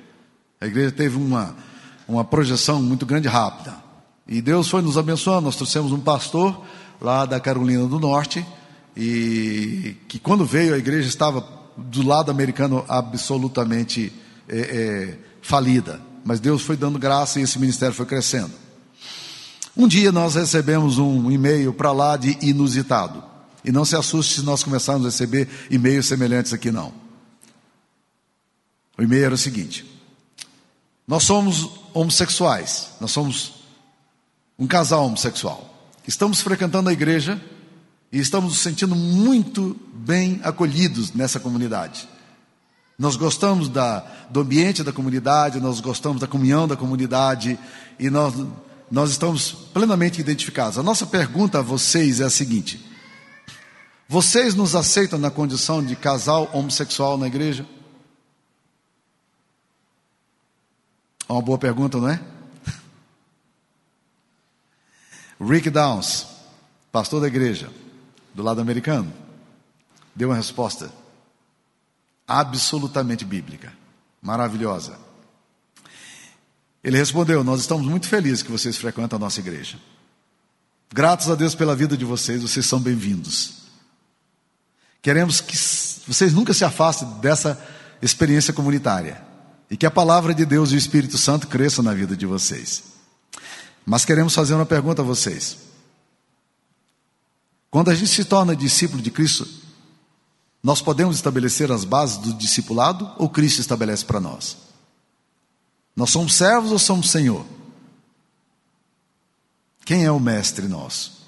A 0.59 0.67
igreja 0.67 0.91
teve 0.91 1.17
uma, 1.17 1.55
uma 2.07 2.25
projeção 2.25 2.81
muito 2.81 3.05
grande 3.05 3.27
e 3.27 3.31
rápida. 3.31 3.75
E 4.27 4.41
Deus 4.41 4.69
foi 4.69 4.81
nos 4.81 4.97
abençoando. 4.97 5.41
Nós 5.41 5.55
trouxemos 5.55 5.91
um 5.91 5.99
pastor 5.99 6.61
lá 6.99 7.25
da 7.25 7.39
Carolina 7.39 7.86
do 7.86 7.99
Norte, 7.99 8.45
e 8.95 9.97
que 10.07 10.19
quando 10.19 10.45
veio 10.45 10.75
a 10.75 10.77
igreja 10.77 11.07
estava 11.07 11.45
do 11.75 12.05
lado 12.05 12.29
americano 12.29 12.86
absolutamente 12.88 14.13
é, 14.47 14.59
é, 14.59 15.17
falida. 15.41 15.99
Mas 16.23 16.39
Deus 16.39 16.61
foi 16.61 16.77
dando 16.77 16.97
graça 16.99 17.39
e 17.39 17.43
esse 17.43 17.59
ministério 17.59 17.93
foi 17.93 18.05
crescendo. 18.05 18.62
Um 19.76 19.88
dia 19.88 20.11
nós 20.11 20.36
recebemos 20.36 20.99
um 20.99 21.32
e-mail 21.32 21.74
para 21.74 21.91
lá 21.91 22.15
de 22.15 22.38
inusitado. 22.41 23.24
E 23.65 23.71
não 23.71 23.86
se 23.86 23.95
assuste 23.95 24.36
se 24.36 24.41
nós 24.43 24.63
começarmos 24.63 25.05
a 25.05 25.09
receber 25.09 25.49
e-mails 25.69 26.05
semelhantes 26.05 26.53
aqui, 26.53 26.71
não. 26.71 26.93
O 28.97 29.01
e-mail 29.01 29.26
era 29.26 29.36
o 29.36 29.38
seguinte: 29.38 29.86
Nós 31.07 31.24
somos 31.24 31.69
homossexuais, 31.93 32.89
nós 32.99 33.11
somos 33.11 33.63
um 34.59 34.67
casal 34.67 35.05
homossexual. 35.05 35.69
Estamos 36.07 36.41
frequentando 36.41 36.89
a 36.89 36.93
igreja 36.93 37.41
e 38.11 38.19
estamos 38.19 38.51
nos 38.51 38.61
sentindo 38.61 38.95
muito 38.95 39.80
bem 39.93 40.39
acolhidos 40.43 41.13
nessa 41.13 41.39
comunidade. 41.39 42.07
Nós 42.99 43.15
gostamos 43.15 43.69
da, 43.69 44.05
do 44.30 44.41
ambiente 44.41 44.84
da 44.84 44.93
comunidade, 44.93 45.59
nós 45.59 45.80
gostamos 45.80 46.21
da 46.21 46.28
comunhão 46.28 46.67
da 46.67 46.76
comunidade 46.76 47.57
e 47.97 48.09
nós, 48.09 48.36
nós 48.93 49.09
estamos 49.09 49.51
plenamente 49.51 50.21
identificados. 50.21 50.77
A 50.77 50.83
nossa 50.83 51.07
pergunta 51.07 51.57
a 51.57 51.61
vocês 51.63 52.19
é 52.19 52.25
a 52.25 52.29
seguinte: 52.29 52.79
vocês 54.07 54.53
nos 54.53 54.75
aceitam 54.75 55.17
na 55.17 55.31
condição 55.31 55.83
de 55.83 55.95
casal 55.95 56.47
homossexual 56.53 57.17
na 57.17 57.25
igreja? 57.25 57.65
Uma 61.27 61.41
boa 61.41 61.57
pergunta, 61.57 61.97
não 61.97 62.07
é? 62.07 62.21
Rick 65.41 65.71
Downs, 65.71 66.27
pastor 66.91 67.19
da 67.19 67.27
igreja, 67.27 67.71
do 68.31 68.43
lado 68.43 68.61
americano, 68.61 69.11
deu 70.15 70.29
uma 70.29 70.35
resposta 70.35 70.93
absolutamente 72.27 73.25
bíblica, 73.25 73.73
maravilhosa. 74.21 74.99
Ele 76.84 76.97
respondeu: 76.97 77.43
Nós 77.43 77.61
estamos 77.61 77.86
muito 77.86 78.07
felizes 78.07 78.43
que 78.43 78.51
vocês 78.51 78.75
frequentam 78.75 79.17
a 79.17 79.19
nossa 79.19 79.39
igreja. 79.39 79.79
Gratos 80.93 81.29
a 81.29 81.36
Deus 81.36 81.55
pela 81.55 81.75
vida 81.75 81.95
de 81.95 82.05
vocês, 82.05 82.41
vocês 82.41 82.65
são 82.65 82.79
bem-vindos. 82.79 83.63
Queremos 85.01 85.41
que 85.41 85.55
vocês 86.07 86.34
nunca 86.34 86.53
se 86.53 86.63
afastem 86.63 87.07
dessa 87.19 87.59
experiência 88.01 88.53
comunitária 88.53 89.23
e 89.71 89.77
que 89.77 89.86
a 89.86 89.91
palavra 89.91 90.34
de 90.34 90.45
Deus 90.45 90.71
e 90.71 90.75
o 90.75 90.77
Espírito 90.77 91.17
Santo 91.17 91.47
cresçam 91.47 91.84
na 91.84 91.93
vida 91.93 92.15
de 92.15 92.25
vocês. 92.25 92.84
Mas 93.86 94.05
queremos 94.05 94.36
fazer 94.36 94.53
uma 94.53 94.65
pergunta 94.65 95.01
a 95.01 95.05
vocês. 95.05 95.57
Quando 97.71 97.89
a 97.89 97.95
gente 97.95 98.11
se 98.11 98.23
torna 98.23 98.55
discípulo 98.55 99.01
de 99.01 99.09
Cristo, 99.09 99.47
nós 100.61 100.81
podemos 100.81 101.15
estabelecer 101.15 101.71
as 101.71 101.84
bases 101.84 102.17
do 102.17 102.34
discipulado 102.34 103.11
ou 103.17 103.27
Cristo 103.27 103.59
estabelece 103.59 104.05
para 104.05 104.19
nós? 104.19 104.72
Nós 105.95 106.09
somos 106.09 106.33
servos 106.33 106.71
ou 106.71 106.79
somos 106.79 107.11
Senhor? 107.11 107.45
Quem 109.85 110.05
é 110.05 110.11
o 110.11 110.19
mestre 110.19 110.67
nosso? 110.67 111.23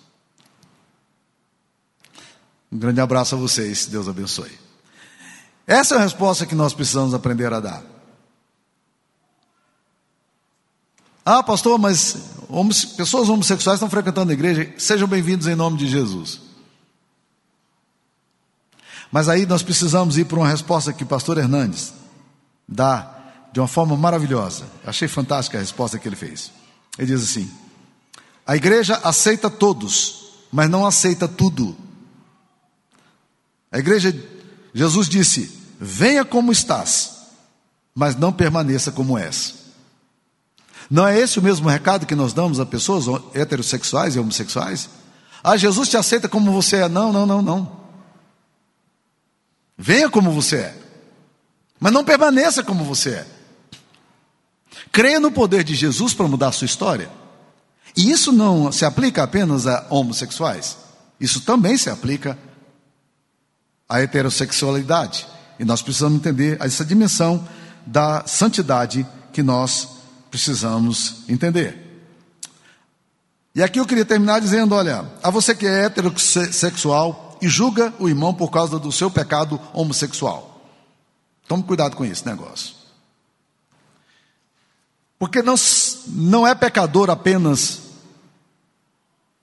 Um 2.71 2.77
grande 2.77 2.99
abraço 2.99 3.35
a 3.35 3.37
vocês, 3.37 3.85
Deus 3.85 4.07
abençoe. 4.07 4.51
Essa 5.67 5.95
é 5.95 5.97
a 5.97 6.01
resposta 6.01 6.45
que 6.45 6.55
nós 6.55 6.73
precisamos 6.73 7.13
aprender 7.13 7.51
a 7.53 7.59
dar. 7.59 7.83
Ah, 11.23 11.41
pastor, 11.41 11.79
mas 11.79 12.15
pessoas 12.95 13.29
homossexuais 13.29 13.77
estão 13.77 13.89
frequentando 13.89 14.31
a 14.31 14.33
igreja, 14.33 14.73
sejam 14.77 15.07
bem-vindos 15.07 15.47
em 15.47 15.55
nome 15.55 15.77
de 15.77 15.87
Jesus. 15.87 16.39
Mas 19.11 19.29
aí 19.29 19.45
nós 19.45 19.63
precisamos 19.63 20.17
ir 20.17 20.25
para 20.25 20.37
uma 20.37 20.47
resposta 20.47 20.93
que 20.93 21.03
o 21.03 21.07
pastor 21.07 21.37
Hernandes 21.37 21.93
dá 22.67 23.14
de 23.55 23.61
uma 23.61 23.69
forma 23.69 23.95
maravilhosa. 23.95 24.65
Achei 24.85 25.07
fantástica 25.07 25.57
a 25.57 25.61
resposta 25.61 25.97
que 25.97 26.05
ele 26.05 26.17
fez. 26.17 26.51
Ele 26.97 27.07
diz 27.07 27.23
assim: 27.23 27.49
A 28.45 28.53
igreja 28.53 28.99
aceita 29.01 29.49
todos, 29.49 30.25
mas 30.51 30.69
não 30.69 30.85
aceita 30.85 31.25
tudo. 31.25 31.73
A 33.71 33.79
igreja, 33.79 34.13
Jesus 34.73 35.07
disse: 35.07 35.57
venha 35.79 36.25
como 36.25 36.51
estás, 36.51 37.13
mas 37.95 38.17
não 38.17 38.33
permaneça 38.33 38.91
como 38.91 39.17
és. 39.17 39.55
Não 40.91 41.07
é 41.07 41.17
esse 41.17 41.39
o 41.39 41.41
mesmo 41.41 41.69
recado 41.69 42.05
que 42.05 42.13
nós 42.13 42.33
damos 42.33 42.59
a 42.59 42.65
pessoas 42.65 43.05
heterossexuais 43.33 44.17
e 44.17 44.19
homossexuais? 44.19 44.89
Ah, 45.41 45.55
Jesus 45.55 45.87
te 45.87 45.95
aceita 45.95 46.27
como 46.27 46.51
você 46.51 46.75
é. 46.81 46.89
Não, 46.89 47.13
não, 47.13 47.25
não, 47.25 47.41
não. 47.41 47.85
Venha 49.77 50.09
como 50.09 50.29
você 50.33 50.57
é, 50.57 50.77
mas 51.79 51.93
não 51.93 52.03
permaneça 52.03 52.61
como 52.61 52.83
você 52.83 53.11
é. 53.11 53.34
Creia 54.91 55.19
no 55.19 55.31
poder 55.31 55.63
de 55.63 55.75
Jesus 55.75 56.13
para 56.13 56.27
mudar 56.27 56.49
a 56.49 56.51
sua 56.51 56.65
história. 56.65 57.09
E 57.95 58.11
isso 58.11 58.31
não 58.31 58.71
se 58.71 58.83
aplica 58.85 59.23
apenas 59.23 59.67
a 59.67 59.85
homossexuais, 59.89 60.77
isso 61.19 61.41
também 61.41 61.77
se 61.77 61.89
aplica 61.89 62.37
a 63.87 64.01
heterossexualidade. 64.01 65.25
E 65.57 65.63
nós 65.63 65.81
precisamos 65.81 66.17
entender 66.17 66.57
essa 66.59 66.83
dimensão 66.83 67.47
da 67.85 68.25
santidade 68.27 69.05
que 69.31 69.41
nós 69.41 69.87
precisamos 70.29 71.23
entender. 71.29 71.85
E 73.53 73.63
aqui 73.63 73.79
eu 73.79 73.85
queria 73.85 74.03
terminar 74.03 74.41
dizendo: 74.41 74.75
olha, 74.75 75.09
a 75.23 75.29
você 75.29 75.55
que 75.55 75.65
é 75.65 75.85
heterossexual 75.85 77.37
e 77.41 77.47
julga 77.47 77.93
o 77.99 78.09
irmão 78.09 78.33
por 78.33 78.51
causa 78.51 78.77
do 78.77 78.91
seu 78.91 79.09
pecado 79.09 79.59
homossexual. 79.73 80.61
Tome 81.47 81.63
cuidado 81.63 81.95
com 81.95 82.03
esse 82.03 82.25
negócio. 82.25 82.74
Porque 85.17 85.41
não, 85.41 85.55
não 86.07 86.45
é 86.45 86.53
pecador 86.53 87.09
apenas 87.09 87.81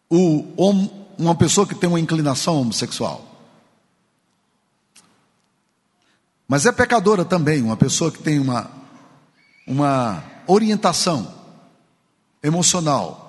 o, 0.08 0.44
uma 1.18 1.34
pessoa 1.34 1.66
que 1.66 1.74
tem 1.74 1.88
uma 1.88 2.00
inclinação 2.00 2.60
homossexual. 2.60 3.26
Mas 6.46 6.66
é 6.66 6.72
pecadora 6.72 7.24
também 7.24 7.62
uma 7.62 7.76
pessoa 7.76 8.12
que 8.12 8.18
tem 8.18 8.38
uma, 8.38 8.70
uma 9.66 10.22
orientação 10.46 11.32
emocional 12.42 13.22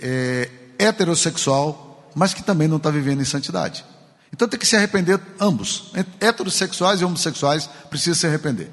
é, 0.00 0.50
heterossexual, 0.78 2.10
mas 2.14 2.34
que 2.34 2.42
também 2.42 2.66
não 2.66 2.78
está 2.78 2.90
vivendo 2.90 3.20
em 3.20 3.24
santidade. 3.24 3.84
Então 4.32 4.48
tem 4.48 4.58
que 4.58 4.66
se 4.66 4.74
arrepender 4.74 5.20
ambos, 5.38 5.92
heterossexuais 6.20 7.00
e 7.00 7.04
homossexuais 7.04 7.68
precisam 7.88 8.14
se 8.14 8.26
arrepender. 8.26 8.72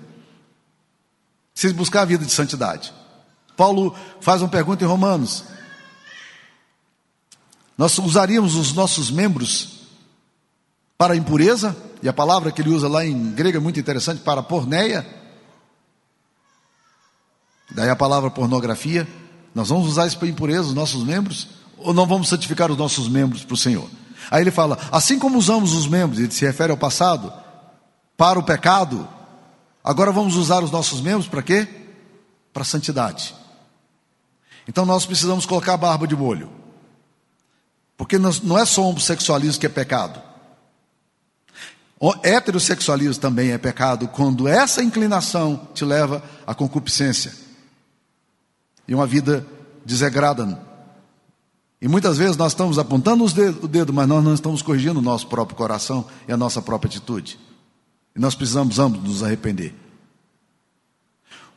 Precisa 1.63 1.77
buscar 1.77 2.01
a 2.01 2.05
vida 2.05 2.25
de 2.25 2.31
santidade. 2.31 2.93
Paulo 3.55 3.95
faz 4.19 4.41
uma 4.41 4.49
pergunta 4.49 4.83
em 4.83 4.87
Romanos. 4.87 5.45
Nós 7.77 7.97
usaríamos 7.99 8.55
os 8.55 8.73
nossos 8.73 9.09
membros 9.09 9.87
para 10.97 11.13
a 11.13 11.15
impureza, 11.15 11.73
e 12.01 12.09
a 12.09 12.11
palavra 12.11 12.51
que 12.51 12.61
ele 12.61 12.71
usa 12.71 12.89
lá 12.89 13.05
em 13.05 13.31
grego 13.31 13.55
é 13.55 13.61
muito 13.61 13.79
interessante, 13.79 14.19
para 14.19 14.43
porneia. 14.43 15.07
Daí 17.71 17.89
a 17.89 17.95
palavra 17.95 18.29
pornografia. 18.29 19.07
Nós 19.55 19.69
vamos 19.69 19.87
usar 19.87 20.05
isso 20.05 20.19
para 20.19 20.27
impureza, 20.27 20.67
os 20.67 20.73
nossos 20.73 21.05
membros, 21.05 21.47
ou 21.77 21.93
não 21.93 22.05
vamos 22.05 22.27
santificar 22.27 22.69
os 22.69 22.77
nossos 22.77 23.07
membros 23.07 23.45
para 23.45 23.53
o 23.53 23.57
Senhor? 23.57 23.89
Aí 24.29 24.41
ele 24.41 24.51
fala: 24.51 24.77
assim 24.91 25.17
como 25.17 25.37
usamos 25.37 25.73
os 25.73 25.87
membros, 25.87 26.19
ele 26.19 26.31
se 26.31 26.43
refere 26.43 26.73
ao 26.73 26.77
passado, 26.77 27.31
para 28.17 28.37
o 28.37 28.43
pecado, 28.43 29.07
agora 29.83 30.11
vamos 30.11 30.35
usar 30.35 30.63
os 30.63 30.71
nossos 30.71 31.01
membros 31.01 31.27
para 31.27 31.41
quê? 31.43 31.67
Para 32.53 32.63
santidade. 32.63 33.35
Então 34.67 34.85
nós 34.85 35.05
precisamos 35.05 35.45
colocar 35.45 35.73
a 35.73 35.77
barba 35.77 36.07
de 36.07 36.15
molho. 36.15 36.49
Porque 37.97 38.17
não 38.17 38.57
é 38.57 38.65
só 38.65 38.83
homossexualismo 38.83 39.59
que 39.59 39.65
é 39.65 39.69
pecado. 39.69 40.21
O 41.99 42.13
heterossexualismo 42.23 43.21
também 43.21 43.51
é 43.51 43.57
pecado 43.57 44.07
quando 44.07 44.47
essa 44.47 44.83
inclinação 44.83 45.67
te 45.73 45.85
leva 45.85 46.23
à 46.45 46.53
concupiscência 46.53 47.33
e 48.87 48.93
uma 48.93 49.07
vida 49.07 49.45
desregrada 49.85 50.45
e 51.83 51.87
muitas 51.89 52.17
vezes 52.17 52.37
nós 52.37 52.53
estamos 52.53 52.79
apontando 52.79 53.25
o 53.25 53.67
dedo, 53.67 53.91
mas 53.91 54.07
nós 54.07 54.23
não 54.23 54.33
estamos 54.33 54.61
corrigindo 54.61 54.99
o 54.99 55.03
nosso 55.03 55.27
próprio 55.27 55.57
coração 55.57 56.05
e 56.25 56.31
a 56.31 56.37
nossa 56.37 56.61
própria 56.61 56.87
atitude. 56.87 57.37
E 58.15 58.19
nós 58.19 58.35
precisamos 58.35 58.79
ambos 58.79 59.03
nos 59.03 59.23
arrepender. 59.23 59.73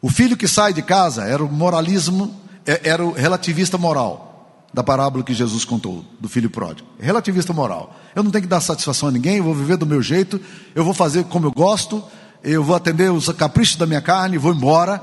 O 0.00 0.11
filho 0.11 0.36
que 0.36 0.46
sai 0.46 0.72
de 0.72 0.82
casa 0.82 1.24
era 1.24 1.44
o 1.44 1.50
moralismo, 1.50 2.34
é, 2.64 2.88
era 2.88 3.04
o 3.04 3.12
relativista 3.12 3.76
moral 3.76 4.26
da 4.72 4.82
parábola 4.82 5.24
que 5.24 5.32
Jesus 5.32 5.64
contou, 5.64 6.04
do 6.20 6.28
filho 6.28 6.50
pródigo. 6.50 6.86
Relativista 6.98 7.52
moral. 7.52 7.96
Eu 8.14 8.22
não 8.22 8.30
tenho 8.30 8.42
que 8.42 8.48
dar 8.48 8.61
satisfação 8.61 9.09
a 9.09 9.12
ninguém, 9.12 9.38
eu 9.38 9.44
vou 9.44 9.54
viver 9.54 9.76
do 9.76 9.86
meu 9.86 10.02
jeito, 10.02 10.40
eu 10.74 10.84
vou 10.84 10.92
fazer 10.92 11.24
como 11.24 11.46
eu 11.46 11.52
gosto, 11.52 12.04
eu 12.44 12.62
vou 12.62 12.76
atender 12.76 13.11
os 13.11 13.28
caprichos 13.30 13.76
da 13.76 13.86
minha 13.86 14.02
carne, 14.02 14.36
vou 14.36 14.52
embora. 14.52 15.02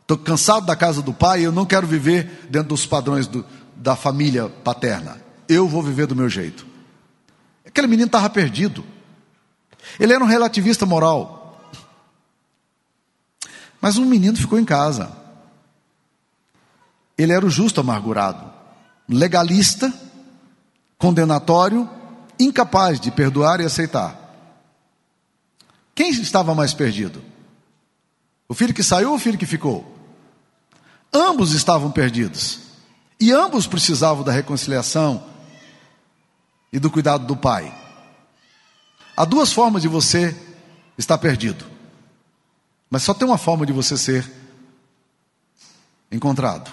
Estou 0.00 0.16
cansado 0.16 0.64
da 0.64 0.74
casa 0.74 1.02
do 1.02 1.12
pai, 1.12 1.44
eu 1.44 1.52
não 1.52 1.66
quero 1.66 1.86
viver 1.86 2.48
dentro 2.48 2.68
dos 2.68 2.86
padrões 2.86 3.26
do, 3.26 3.44
da 3.74 3.94
família 3.94 4.48
paterna. 4.48 5.18
Eu 5.48 5.68
vou 5.68 5.82
viver 5.82 6.06
do 6.06 6.16
meu 6.16 6.28
jeito. 6.28 6.66
Aquele 7.66 7.86
menino 7.86 8.06
estava 8.06 8.30
perdido. 8.30 8.82
Ele 9.98 10.12
era 10.12 10.22
um 10.22 10.26
relativista 10.26 10.84
moral. 10.84 11.60
Mas 13.80 13.96
um 13.96 14.04
menino 14.04 14.36
ficou 14.36 14.58
em 14.58 14.64
casa. 14.64 15.10
Ele 17.16 17.32
era 17.32 17.46
o 17.46 17.50
justo 17.50 17.80
amargurado, 17.80 18.52
legalista, 19.08 19.92
condenatório, 20.98 21.88
incapaz 22.38 23.00
de 23.00 23.10
perdoar 23.10 23.60
e 23.60 23.64
aceitar. 23.64 24.26
Quem 25.94 26.10
estava 26.10 26.54
mais 26.54 26.74
perdido? 26.74 27.22
O 28.48 28.54
filho 28.54 28.74
que 28.74 28.82
saiu 28.82 29.10
ou 29.10 29.16
o 29.16 29.18
filho 29.18 29.38
que 29.38 29.46
ficou? 29.46 29.96
Ambos 31.12 31.52
estavam 31.52 31.90
perdidos. 31.90 32.60
E 33.18 33.32
ambos 33.32 33.66
precisavam 33.66 34.22
da 34.22 34.30
reconciliação 34.30 35.24
e 36.70 36.78
do 36.78 36.90
cuidado 36.90 37.26
do 37.26 37.34
pai. 37.34 37.85
Há 39.16 39.24
duas 39.24 39.52
formas 39.52 39.82
de 39.82 39.88
você 39.88 40.36
estar 40.98 41.16
perdido. 41.18 41.64
Mas 42.90 43.02
só 43.02 43.14
tem 43.14 43.26
uma 43.26 43.38
forma 43.38 43.64
de 43.64 43.72
você 43.72 43.96
ser 43.96 44.30
encontrado: 46.12 46.70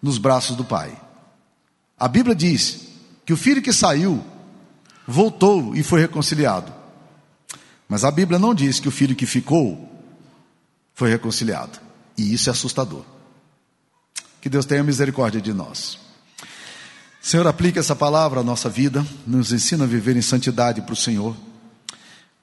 nos 0.00 0.18
braços 0.18 0.56
do 0.56 0.64
pai. 0.64 0.96
A 1.98 2.06
Bíblia 2.08 2.34
diz 2.34 2.86
que 3.24 3.32
o 3.32 3.36
filho 3.36 3.62
que 3.62 3.72
saiu 3.72 4.24
voltou 5.06 5.74
e 5.74 5.82
foi 5.82 6.00
reconciliado. 6.00 6.72
Mas 7.88 8.04
a 8.04 8.10
Bíblia 8.10 8.38
não 8.38 8.54
diz 8.54 8.80
que 8.80 8.88
o 8.88 8.92
filho 8.92 9.16
que 9.16 9.26
ficou 9.26 9.90
foi 10.94 11.10
reconciliado. 11.10 11.78
E 12.16 12.32
isso 12.32 12.48
é 12.48 12.52
assustador. 12.52 13.04
Que 14.40 14.48
Deus 14.48 14.64
tenha 14.64 14.82
misericórdia 14.82 15.40
de 15.40 15.52
nós. 15.52 16.05
Senhor, 17.26 17.44
aplique 17.48 17.76
essa 17.76 17.96
palavra 17.96 18.38
à 18.38 18.44
nossa 18.44 18.70
vida, 18.70 19.04
nos 19.26 19.50
ensina 19.50 19.82
a 19.82 19.86
viver 19.88 20.16
em 20.16 20.22
santidade 20.22 20.80
para 20.82 20.92
o 20.92 20.96
Senhor, 20.96 21.36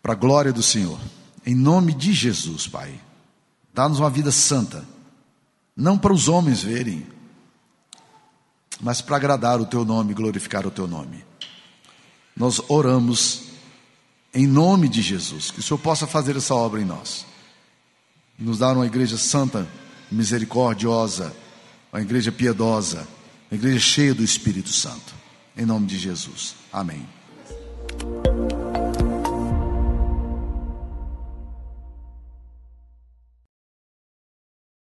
para 0.02 0.12
a 0.12 0.16
glória 0.16 0.52
do 0.52 0.62
Senhor. 0.62 1.00
Em 1.46 1.56
nome 1.56 1.94
de 1.94 2.12
Jesus, 2.12 2.68
Pai. 2.68 3.00
Dá-nos 3.74 4.00
uma 4.00 4.10
vida 4.10 4.30
santa, 4.30 4.84
não 5.74 5.98
para 5.98 6.12
os 6.12 6.28
homens 6.28 6.62
verem, 6.62 7.08
mas 8.82 9.00
para 9.00 9.16
agradar 9.16 9.62
o 9.62 9.66
Teu 9.66 9.86
nome, 9.86 10.14
glorificar 10.14 10.68
o 10.68 10.72
Teu 10.72 10.86
nome. 10.86 11.24
Nós 12.36 12.60
oramos 12.68 13.44
em 14.34 14.46
nome 14.46 14.90
de 14.90 15.02
Jesus, 15.02 15.50
que 15.50 15.62
o 15.62 15.64
Senhor 15.64 15.80
possa 15.80 16.06
fazer 16.06 16.36
essa 16.36 16.54
obra 16.54 16.82
em 16.82 16.86
nós, 16.86 17.26
nos 18.38 18.58
dar 18.60 18.76
uma 18.76 18.86
igreja 18.86 19.18
santa, 19.18 19.66
misericordiosa, 20.12 21.34
uma 21.90 22.02
igreja 22.02 22.34
piedosa, 22.34 23.08
uma 23.54 23.60
igreja 23.60 23.80
cheia 23.80 24.16
do 24.16 24.24
Espírito 24.24 24.70
Santo. 24.70 25.14
Em 25.56 25.64
nome 25.64 25.86
de 25.86 25.96
Jesus. 26.00 26.56
Amém. 26.72 27.08